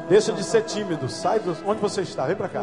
Deixa 0.08 0.32
de 0.32 0.46
ser 0.46 0.62
tímido. 0.62 1.10
Sai 1.10 1.40
do 1.42 1.54
onde 1.66 1.82
você 1.82 2.04
está. 2.04 2.26
Vem 2.26 2.38
para 2.38 2.48
cá. 2.48 2.62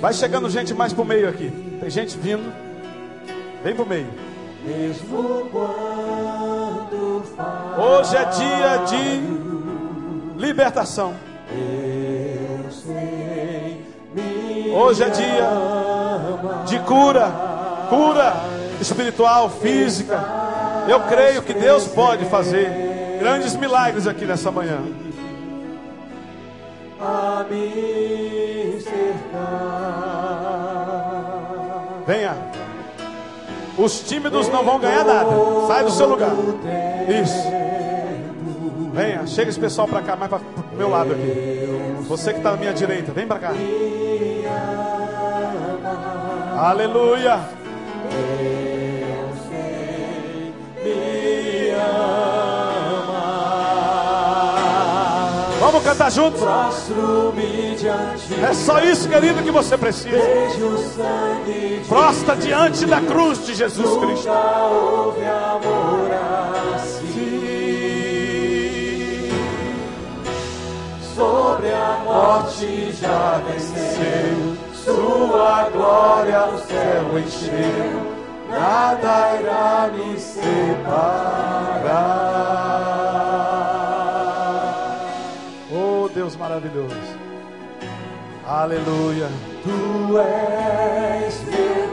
Vai 0.00 0.12
chegando 0.14 0.50
gente 0.50 0.74
mais 0.74 0.92
pro 0.92 1.04
meio 1.04 1.28
aqui. 1.28 1.48
Tem 1.78 1.88
gente 1.88 2.18
vindo. 2.18 2.52
Vem 3.62 3.76
pro 3.76 3.86
meio. 3.86 4.08
Hoje 7.78 8.16
é 8.16 8.24
dia 8.24 8.78
de 8.88 9.20
libertação. 10.40 11.14
Hoje 14.74 15.04
é 15.04 15.08
dia 15.10 15.93
de 16.66 16.78
cura, 16.80 17.30
cura 17.88 18.32
espiritual, 18.80 19.50
física. 19.50 20.22
Eu 20.88 21.00
creio 21.00 21.42
que 21.42 21.54
Deus 21.54 21.86
pode 21.86 22.24
fazer 22.26 23.16
grandes 23.18 23.56
milagres 23.56 24.06
aqui 24.06 24.24
nessa 24.24 24.50
manhã. 24.50 24.78
Venha. 32.06 32.36
Os 33.76 34.00
tímidos 34.00 34.48
não 34.48 34.64
vão 34.64 34.78
ganhar 34.78 35.04
nada. 35.04 35.30
Sai 35.66 35.84
do 35.84 35.90
seu 35.90 36.08
lugar. 36.08 36.30
Isso. 37.22 37.64
Venha, 38.92 39.26
chega 39.26 39.50
esse 39.50 39.58
pessoal 39.58 39.88
para 39.88 40.02
cá, 40.02 40.14
mais 40.14 40.30
para 40.30 40.38
o 40.38 40.76
meu 40.76 40.88
lado 40.88 41.12
aqui. 41.12 42.02
Você 42.06 42.32
que 42.32 42.38
está 42.38 42.52
na 42.52 42.56
minha 42.56 42.72
direita, 42.72 43.10
vem 43.10 43.26
para 43.26 43.40
cá. 43.40 43.52
Aleluia. 46.58 47.40
Deus 48.10 49.40
me 50.82 51.70
ama. 51.70 53.14
Vamos 55.60 55.82
cantar 55.82 56.10
juntos? 56.10 56.40
É 58.42 58.54
só 58.54 58.80
isso, 58.80 59.08
querido, 59.08 59.42
que 59.42 59.50
você 59.50 59.76
precisa. 59.76 60.16
Prosta 61.88 62.36
diante 62.36 62.86
da 62.86 63.00
cruz 63.00 63.44
de 63.46 63.54
Jesus 63.54 63.98
Cristo. 63.98 64.28
Sobre 71.14 71.72
a 71.72 72.00
morte 72.04 72.92
já 73.00 73.40
venceu, 73.48 74.53
sua 74.84 75.70
glória 75.70 76.44
o 76.46 76.58
céu 76.58 77.18
encheu 77.18 78.14
nada 78.50 79.40
irá 79.40 79.90
me 79.92 80.18
separar. 80.18 81.54
Oh 85.72 86.08
Deus 86.14 86.36
maravilhoso, 86.36 86.94
aleluia. 88.46 89.28
Tu 89.62 90.18
és 90.18 91.42
meu 91.44 91.84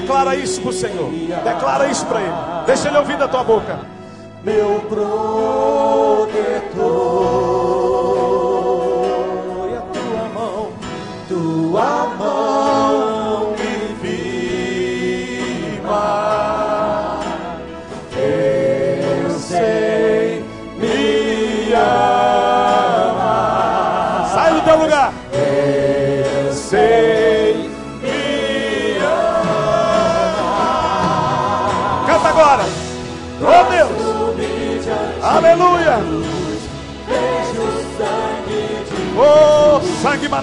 Declara 0.00 0.34
isso 0.34 0.60
para 0.60 0.70
o 0.70 0.72
Senhor, 0.72 1.10
declara 1.44 1.86
isso 1.88 2.04
para 2.06 2.20
Ele, 2.20 2.32
deixa 2.66 2.88
Ele 2.88 2.98
ouvir 2.98 3.16
da 3.16 3.28
tua 3.28 3.44
boca. 3.44 3.78
Meu 4.42 4.80
protetor, 4.88 6.43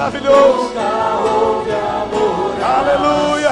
maravilhoso. 0.01 0.73
Aleluia. 2.63 3.51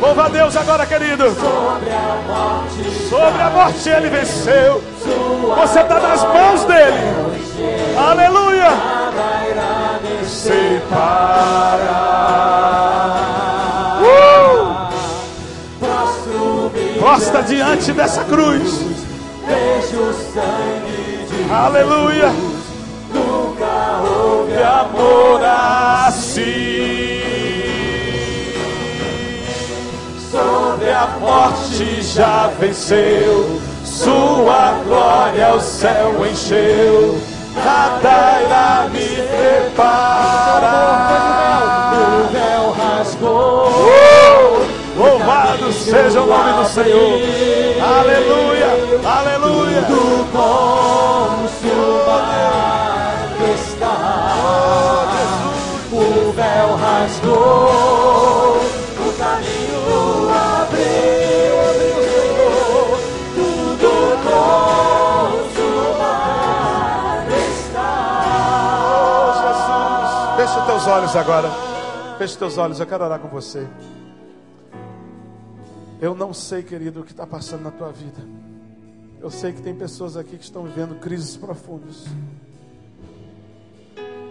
Louva 0.00 0.24
a 0.24 0.28
Deus 0.28 0.56
agora, 0.56 0.86
querido. 0.86 1.24
Sobre 3.08 3.42
a 3.42 3.50
morte 3.50 3.88
ele 3.88 4.08
venceu. 4.08 4.82
Você 5.56 5.80
está 5.80 6.00
nas 6.00 6.22
mãos 6.24 6.64
dele. 6.64 6.98
Aleluia. 7.96 8.70
Separar. 10.24 11.84
Costa 17.00 17.42
diante 17.42 17.92
dessa 17.92 18.24
cruz. 18.24 18.80
Aleluia. 21.50 22.43
Houve 24.54 24.62
amor 24.62 25.40
assim. 26.06 26.44
Sobre 30.30 30.90
a 30.90 31.08
morte 31.20 32.02
já 32.02 32.52
venceu. 32.60 33.60
Sua 33.84 34.78
glória 34.86 35.56
o 35.56 35.60
céu 35.60 36.24
encheu. 36.24 37.20
Nada 37.64 38.42
irá 38.42 38.88
me 38.92 39.08
preparar. 39.26 40.84
O 41.94 42.28
véu 42.32 42.70
rasgou. 42.72 43.70
Uh! 43.70 44.64
Louvado 44.96 45.72
seja 45.72 46.20
o 46.22 46.26
nome 46.26 46.52
do 46.52 46.68
Senhor. 46.68 47.20
Aleluia, 47.82 48.68
aleluia. 49.04 49.82
Tudo 49.82 50.24
consumado 50.30 51.44
O 56.64 56.66
véu 56.66 56.76
rasgou, 56.76 58.56
o 58.56 59.12
caminho 59.18 60.30
abriu, 60.30 61.56
tudo 63.34 63.90
consumado 65.84 67.34
está. 67.50 67.92
Oh, 69.20 69.32
Jesus, 69.42 70.48
fecha 70.48 70.60
teus 70.66 70.86
olhos 70.86 71.14
agora. 71.16 71.50
Feche 72.16 72.38
teus 72.38 72.56
olhos, 72.56 72.80
eu 72.80 72.86
quero 72.86 73.04
orar 73.04 73.18
com 73.18 73.28
você. 73.28 73.68
Eu 76.00 76.14
não 76.14 76.32
sei, 76.32 76.62
querido, 76.62 77.00
o 77.00 77.04
que 77.04 77.12
está 77.12 77.26
passando 77.26 77.62
na 77.62 77.70
tua 77.70 77.92
vida. 77.92 78.22
Eu 79.20 79.30
sei 79.30 79.52
que 79.52 79.60
tem 79.60 79.74
pessoas 79.74 80.16
aqui 80.16 80.38
que 80.38 80.44
estão 80.44 80.62
vivendo 80.62 80.98
crises 80.98 81.36
profundas. 81.36 82.06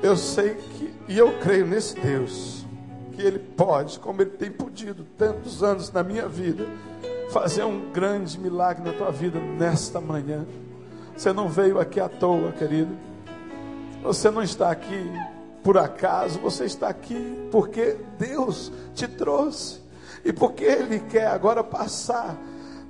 Eu 0.04 0.18
sei 0.18 0.56
que, 0.56 0.94
e 1.08 1.18
eu 1.18 1.40
creio 1.40 1.66
nesse 1.66 1.98
Deus, 1.98 2.66
que 3.14 3.22
Ele 3.22 3.40
pode, 3.40 3.98
como 4.02 4.22
Ele 4.22 4.32
tem 4.32 4.52
podido 4.52 5.06
tantos 5.18 5.64
anos 5.64 5.90
na 5.94 6.04
minha 6.04 6.28
vida, 6.28 6.68
fazer 7.32 7.64
um 7.64 7.90
grande 7.90 8.38
milagre 8.38 8.84
na 8.84 8.92
tua 8.92 9.10
vida 9.12 9.40
nesta 9.40 10.02
manhã. 10.02 10.46
Você 11.16 11.32
não 11.32 11.48
veio 11.48 11.80
aqui 11.80 12.02
à 12.02 12.10
toa, 12.10 12.52
querido. 12.52 12.94
Você 14.04 14.30
não 14.30 14.44
está 14.44 14.70
aqui 14.70 15.10
por 15.64 15.78
acaso, 15.78 16.38
você 16.40 16.66
está 16.66 16.90
aqui 16.90 17.48
porque 17.50 17.96
Deus 18.20 18.74
te 18.94 19.08
trouxe. 19.08 19.80
E 20.26 20.34
porque 20.34 20.66
Ele 20.66 21.00
quer 21.00 21.28
agora 21.28 21.64
passar 21.64 22.36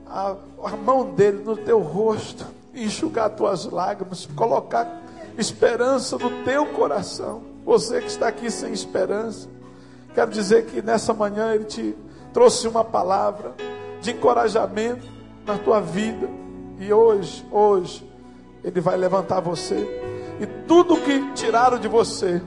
a, 0.07 0.35
a 0.63 0.75
mão 0.75 1.11
dele 1.11 1.43
no 1.43 1.55
teu 1.55 1.79
rosto, 1.79 2.43
enxugar 2.73 3.29
tuas 3.29 3.65
lágrimas, 3.65 4.25
colocar 4.35 5.02
esperança 5.37 6.17
no 6.17 6.43
teu 6.43 6.65
coração. 6.67 7.43
Você 7.65 8.01
que 8.01 8.07
está 8.07 8.27
aqui 8.27 8.51
sem 8.51 8.73
esperança, 8.73 9.47
quero 10.13 10.31
dizer 10.31 10.65
que 10.65 10.81
nessa 10.81 11.13
manhã 11.13 11.53
Ele 11.53 11.65
te 11.65 11.95
trouxe 12.33 12.67
uma 12.67 12.83
palavra 12.83 13.53
de 14.01 14.11
encorajamento 14.11 15.07
na 15.45 15.57
tua 15.57 15.79
vida. 15.79 16.29
E 16.79 16.91
hoje, 16.91 17.45
hoje, 17.51 18.09
Ele 18.63 18.81
vai 18.81 18.97
levantar 18.97 19.39
você. 19.39 19.75
E 20.39 20.45
tudo 20.67 20.97
que 20.97 21.31
tiraram 21.33 21.79
de 21.79 21.87
você, 21.87 22.41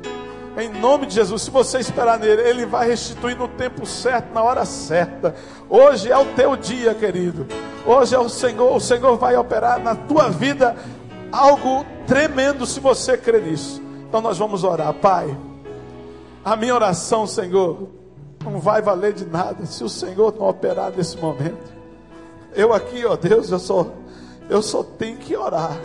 em 0.58 0.68
nome 0.68 1.06
de 1.06 1.14
Jesus, 1.14 1.42
se 1.42 1.50
você 1.50 1.78
esperar 1.78 2.18
nele, 2.18 2.40
ele 2.40 2.66
vai 2.66 2.88
restituir 2.88 3.36
no 3.36 3.46
tempo 3.46 3.84
certo, 3.84 4.32
na 4.32 4.42
hora 4.42 4.64
certa. 4.64 5.34
Hoje 5.68 6.10
é 6.10 6.16
o 6.16 6.24
teu 6.34 6.56
dia, 6.56 6.94
querido. 6.94 7.46
Hoje 7.86 8.14
é 8.14 8.18
o 8.18 8.28
Senhor, 8.28 8.74
o 8.74 8.80
Senhor 8.80 9.16
vai 9.16 9.36
operar 9.36 9.78
na 9.78 9.94
tua 9.94 10.30
vida 10.30 10.74
algo 11.30 11.84
tremendo 12.06 12.66
se 12.66 12.80
você 12.80 13.16
crer 13.16 13.42
nisso. 13.42 13.82
Então 14.08 14.20
nós 14.20 14.38
vamos 14.38 14.64
orar, 14.64 14.94
Pai. 14.94 15.36
A 16.44 16.54
minha 16.56 16.74
oração, 16.74 17.26
Senhor, 17.26 17.88
não 18.44 18.58
vai 18.58 18.80
valer 18.80 19.12
de 19.12 19.24
nada 19.24 19.66
se 19.66 19.82
o 19.82 19.88
Senhor 19.88 20.34
não 20.38 20.48
operar 20.48 20.92
nesse 20.96 21.18
momento. 21.18 21.74
Eu 22.54 22.72
aqui, 22.72 23.04
ó 23.04 23.16
Deus, 23.16 23.50
eu 23.50 23.58
só 23.58 23.86
eu 24.48 24.62
só 24.62 24.82
tenho 24.82 25.18
que 25.18 25.36
orar 25.36 25.76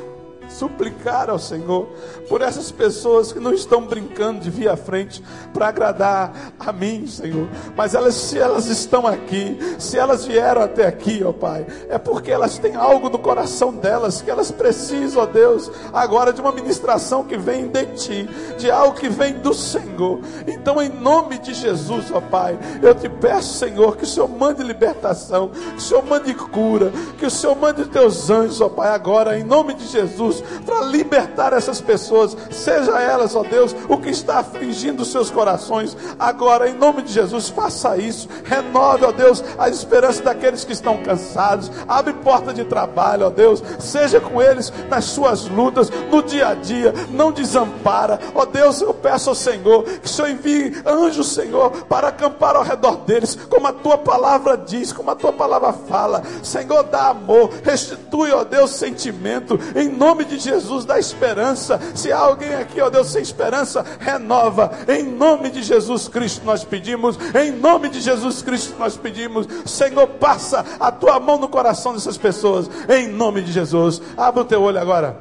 suplicar 0.52 1.30
ao 1.30 1.40
Senhor 1.40 1.88
por 2.28 2.42
essas 2.42 2.72
pessoas 2.72 3.32
que 3.32 3.40
não 3.40 3.54
estão 3.54 3.86
brincando 3.86 4.42
de 4.42 4.50
vir 4.50 4.70
à 4.70 4.78
frente 4.78 5.24
para 5.54 5.68
agradar 5.68 6.54
a 6.60 6.72
mim, 6.72 7.08
Senhor. 7.08 7.48
Mas 7.76 7.96
elas, 7.96 8.16
se 8.16 8.38
elas 8.38 8.68
estão 8.68 9.08
aqui, 9.08 9.58
se 9.80 9.98
elas 9.98 10.26
vieram 10.26 10.62
até 10.62 10.86
aqui, 10.86 11.24
ó 11.24 11.32
Pai, 11.32 11.66
é 11.90 11.98
porque 11.98 12.32
elas 12.32 12.58
têm 12.58 12.76
algo 12.76 13.10
no 13.10 13.18
coração 13.18 13.74
delas 13.74 14.22
que 14.22 14.30
elas 14.30 14.52
precisam, 14.52 15.24
ó 15.24 15.26
Deus, 15.26 15.72
agora 15.94 16.34
de 16.34 16.42
uma 16.42 16.52
ministração 16.52 17.24
que 17.24 17.38
vem 17.38 17.68
de 17.68 17.86
Ti, 17.96 18.30
de 18.58 18.70
algo 18.70 18.96
que 18.96 19.10
vem 19.10 19.34
do 19.34 19.54
Senhor. 19.54 20.20
Então, 20.48 20.82
em 20.82 20.90
nome 20.90 21.38
de 21.40 21.54
Jesus, 21.54 22.12
ó 22.12 22.22
Pai, 22.22 22.58
eu 22.82 22.94
te 22.94 23.10
peço, 23.10 23.58
Senhor, 23.58 23.98
que 23.98 24.04
o 24.04 24.08
Senhor 24.08 24.30
mande 24.30 24.64
libertação, 24.64 25.50
que 25.50 25.78
o 25.78 25.82
Senhor 25.82 26.06
mande 26.06 26.34
cura, 26.34 26.92
que 27.18 27.26
o 27.26 27.32
Senhor 27.32 27.56
mande 27.56 27.86
teus 27.86 28.30
anjos, 28.30 28.62
ó 28.62 28.70
Pai, 28.70 28.90
agora, 28.90 29.40
em 29.40 29.44
nome 29.44 29.74
de 29.74 29.88
Jesus 29.88 30.41
para 30.66 30.86
libertar 30.86 31.54
essas 31.54 31.82
pessoas, 31.82 32.38
seja 32.50 33.00
elas, 33.00 33.36
ó 33.36 33.44
Deus, 33.44 33.76
o 33.90 33.98
que 33.98 34.10
está 34.10 34.40
afligindo 34.40 35.04
seus 35.04 35.30
corações. 35.30 35.98
Agora, 36.20 36.70
em 36.70 36.74
nome 36.74 37.02
de 37.02 37.12
Jesus, 37.12 37.50
faça 37.50 37.98
isso. 37.98 38.30
Renove, 38.46 39.06
ó 39.06 39.12
Deus, 39.12 39.44
a 39.58 39.70
esperança 39.70 40.24
daqueles 40.24 40.64
que 40.64 40.74
estão 40.74 41.04
cansados. 41.04 41.72
Abre 41.88 42.14
porta 42.14 42.54
de 42.54 42.64
trabalho, 42.64 43.28
ó 43.28 43.30
Deus. 43.30 43.62
Seja 43.80 44.20
com 44.20 44.42
eles 44.42 44.72
nas 44.90 45.06
suas 45.06 45.48
lutas, 45.48 45.90
no 46.10 46.22
dia 46.24 46.50
a 46.50 46.54
dia. 46.54 46.94
Não 47.10 47.32
desampara. 47.32 48.20
Ó 48.34 48.46
Deus, 48.46 48.82
eu 48.82 48.94
peço 48.94 49.30
ao 49.30 49.36
Senhor 49.36 49.84
que 49.84 50.06
o 50.06 50.10
Senhor 50.10 50.30
envie 50.30 50.82
anjos, 50.86 51.34
Senhor, 51.34 51.72
para 51.86 52.10
acampar 52.10 52.56
ao 52.56 52.64
redor 52.64 52.98
deles, 52.98 53.36
como 53.50 53.68
a 53.68 53.74
tua 53.74 53.98
palavra 53.98 54.58
diz, 54.58 54.94
como 54.94 55.12
a 55.12 55.16
tua 55.16 55.34
palavra 55.34 55.74
fala. 55.74 56.24
Senhor, 56.44 56.84
dá 56.84 57.10
amor, 57.10 57.50
restitui, 57.64 58.32
ó 58.32 58.44
Deus, 58.44 58.72
sentimento. 58.72 59.60
Em 59.76 59.90
nome 59.90 60.12
nome 60.12 60.26
de 60.38 60.44
Jesus, 60.44 60.86
dá 60.86 61.00
esperança. 61.00 61.80
Se 61.96 62.12
há 62.12 62.20
alguém 62.20 62.54
aqui, 62.56 62.80
ó 62.82 62.90
Deus, 62.90 63.08
sem 63.12 63.22
esperança, 63.22 63.86
renova. 64.00 64.72
Em 64.88 65.04
nome 65.04 65.50
de 65.50 65.62
Jesus 65.62 66.08
Cristo 66.08 66.46
nós 66.46 66.64
pedimos. 66.64 67.18
Em 67.36 67.52
nome 67.52 67.90
de 67.90 68.00
Jesus 68.00 68.42
Cristo 68.42 68.76
nós 68.80 68.98
pedimos. 68.98 69.48
Senhor, 69.66 70.08
passa 70.08 70.66
a 70.80 70.92
tua 70.92 71.20
mão 71.20 71.38
no 71.38 71.48
coração 71.48 71.94
dessas 71.94 72.18
pessoas. 72.18 72.70
Em 72.90 73.08
nome 73.08 73.42
de 73.42 73.52
Jesus. 73.52 74.02
Abra 74.18 74.42
o 74.42 74.46
teu 74.46 74.62
olho 74.62 74.80
agora. 74.80 75.20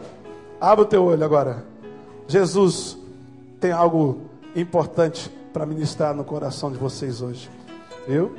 Abra 0.61 0.85
o 0.85 0.89
teu 0.89 1.05
olho 1.05 1.25
agora. 1.25 1.65
Jesus 2.29 2.97
tem 3.61 3.73
algo 3.73 4.23
importante 4.55 5.31
para 5.53 5.67
ministrar 5.67 6.15
no 6.15 6.25
coração 6.25 6.71
de 6.71 6.79
vocês 6.79 7.21
hoje. 7.21 7.51
Viu? 8.07 8.35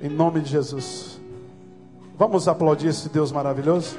Em 0.00 0.08
nome 0.08 0.40
de 0.40 0.50
Jesus. 0.50 1.20
Vamos 2.18 2.48
aplaudir 2.48 2.88
esse 2.88 3.08
Deus 3.08 3.32
maravilhoso? 3.32 3.96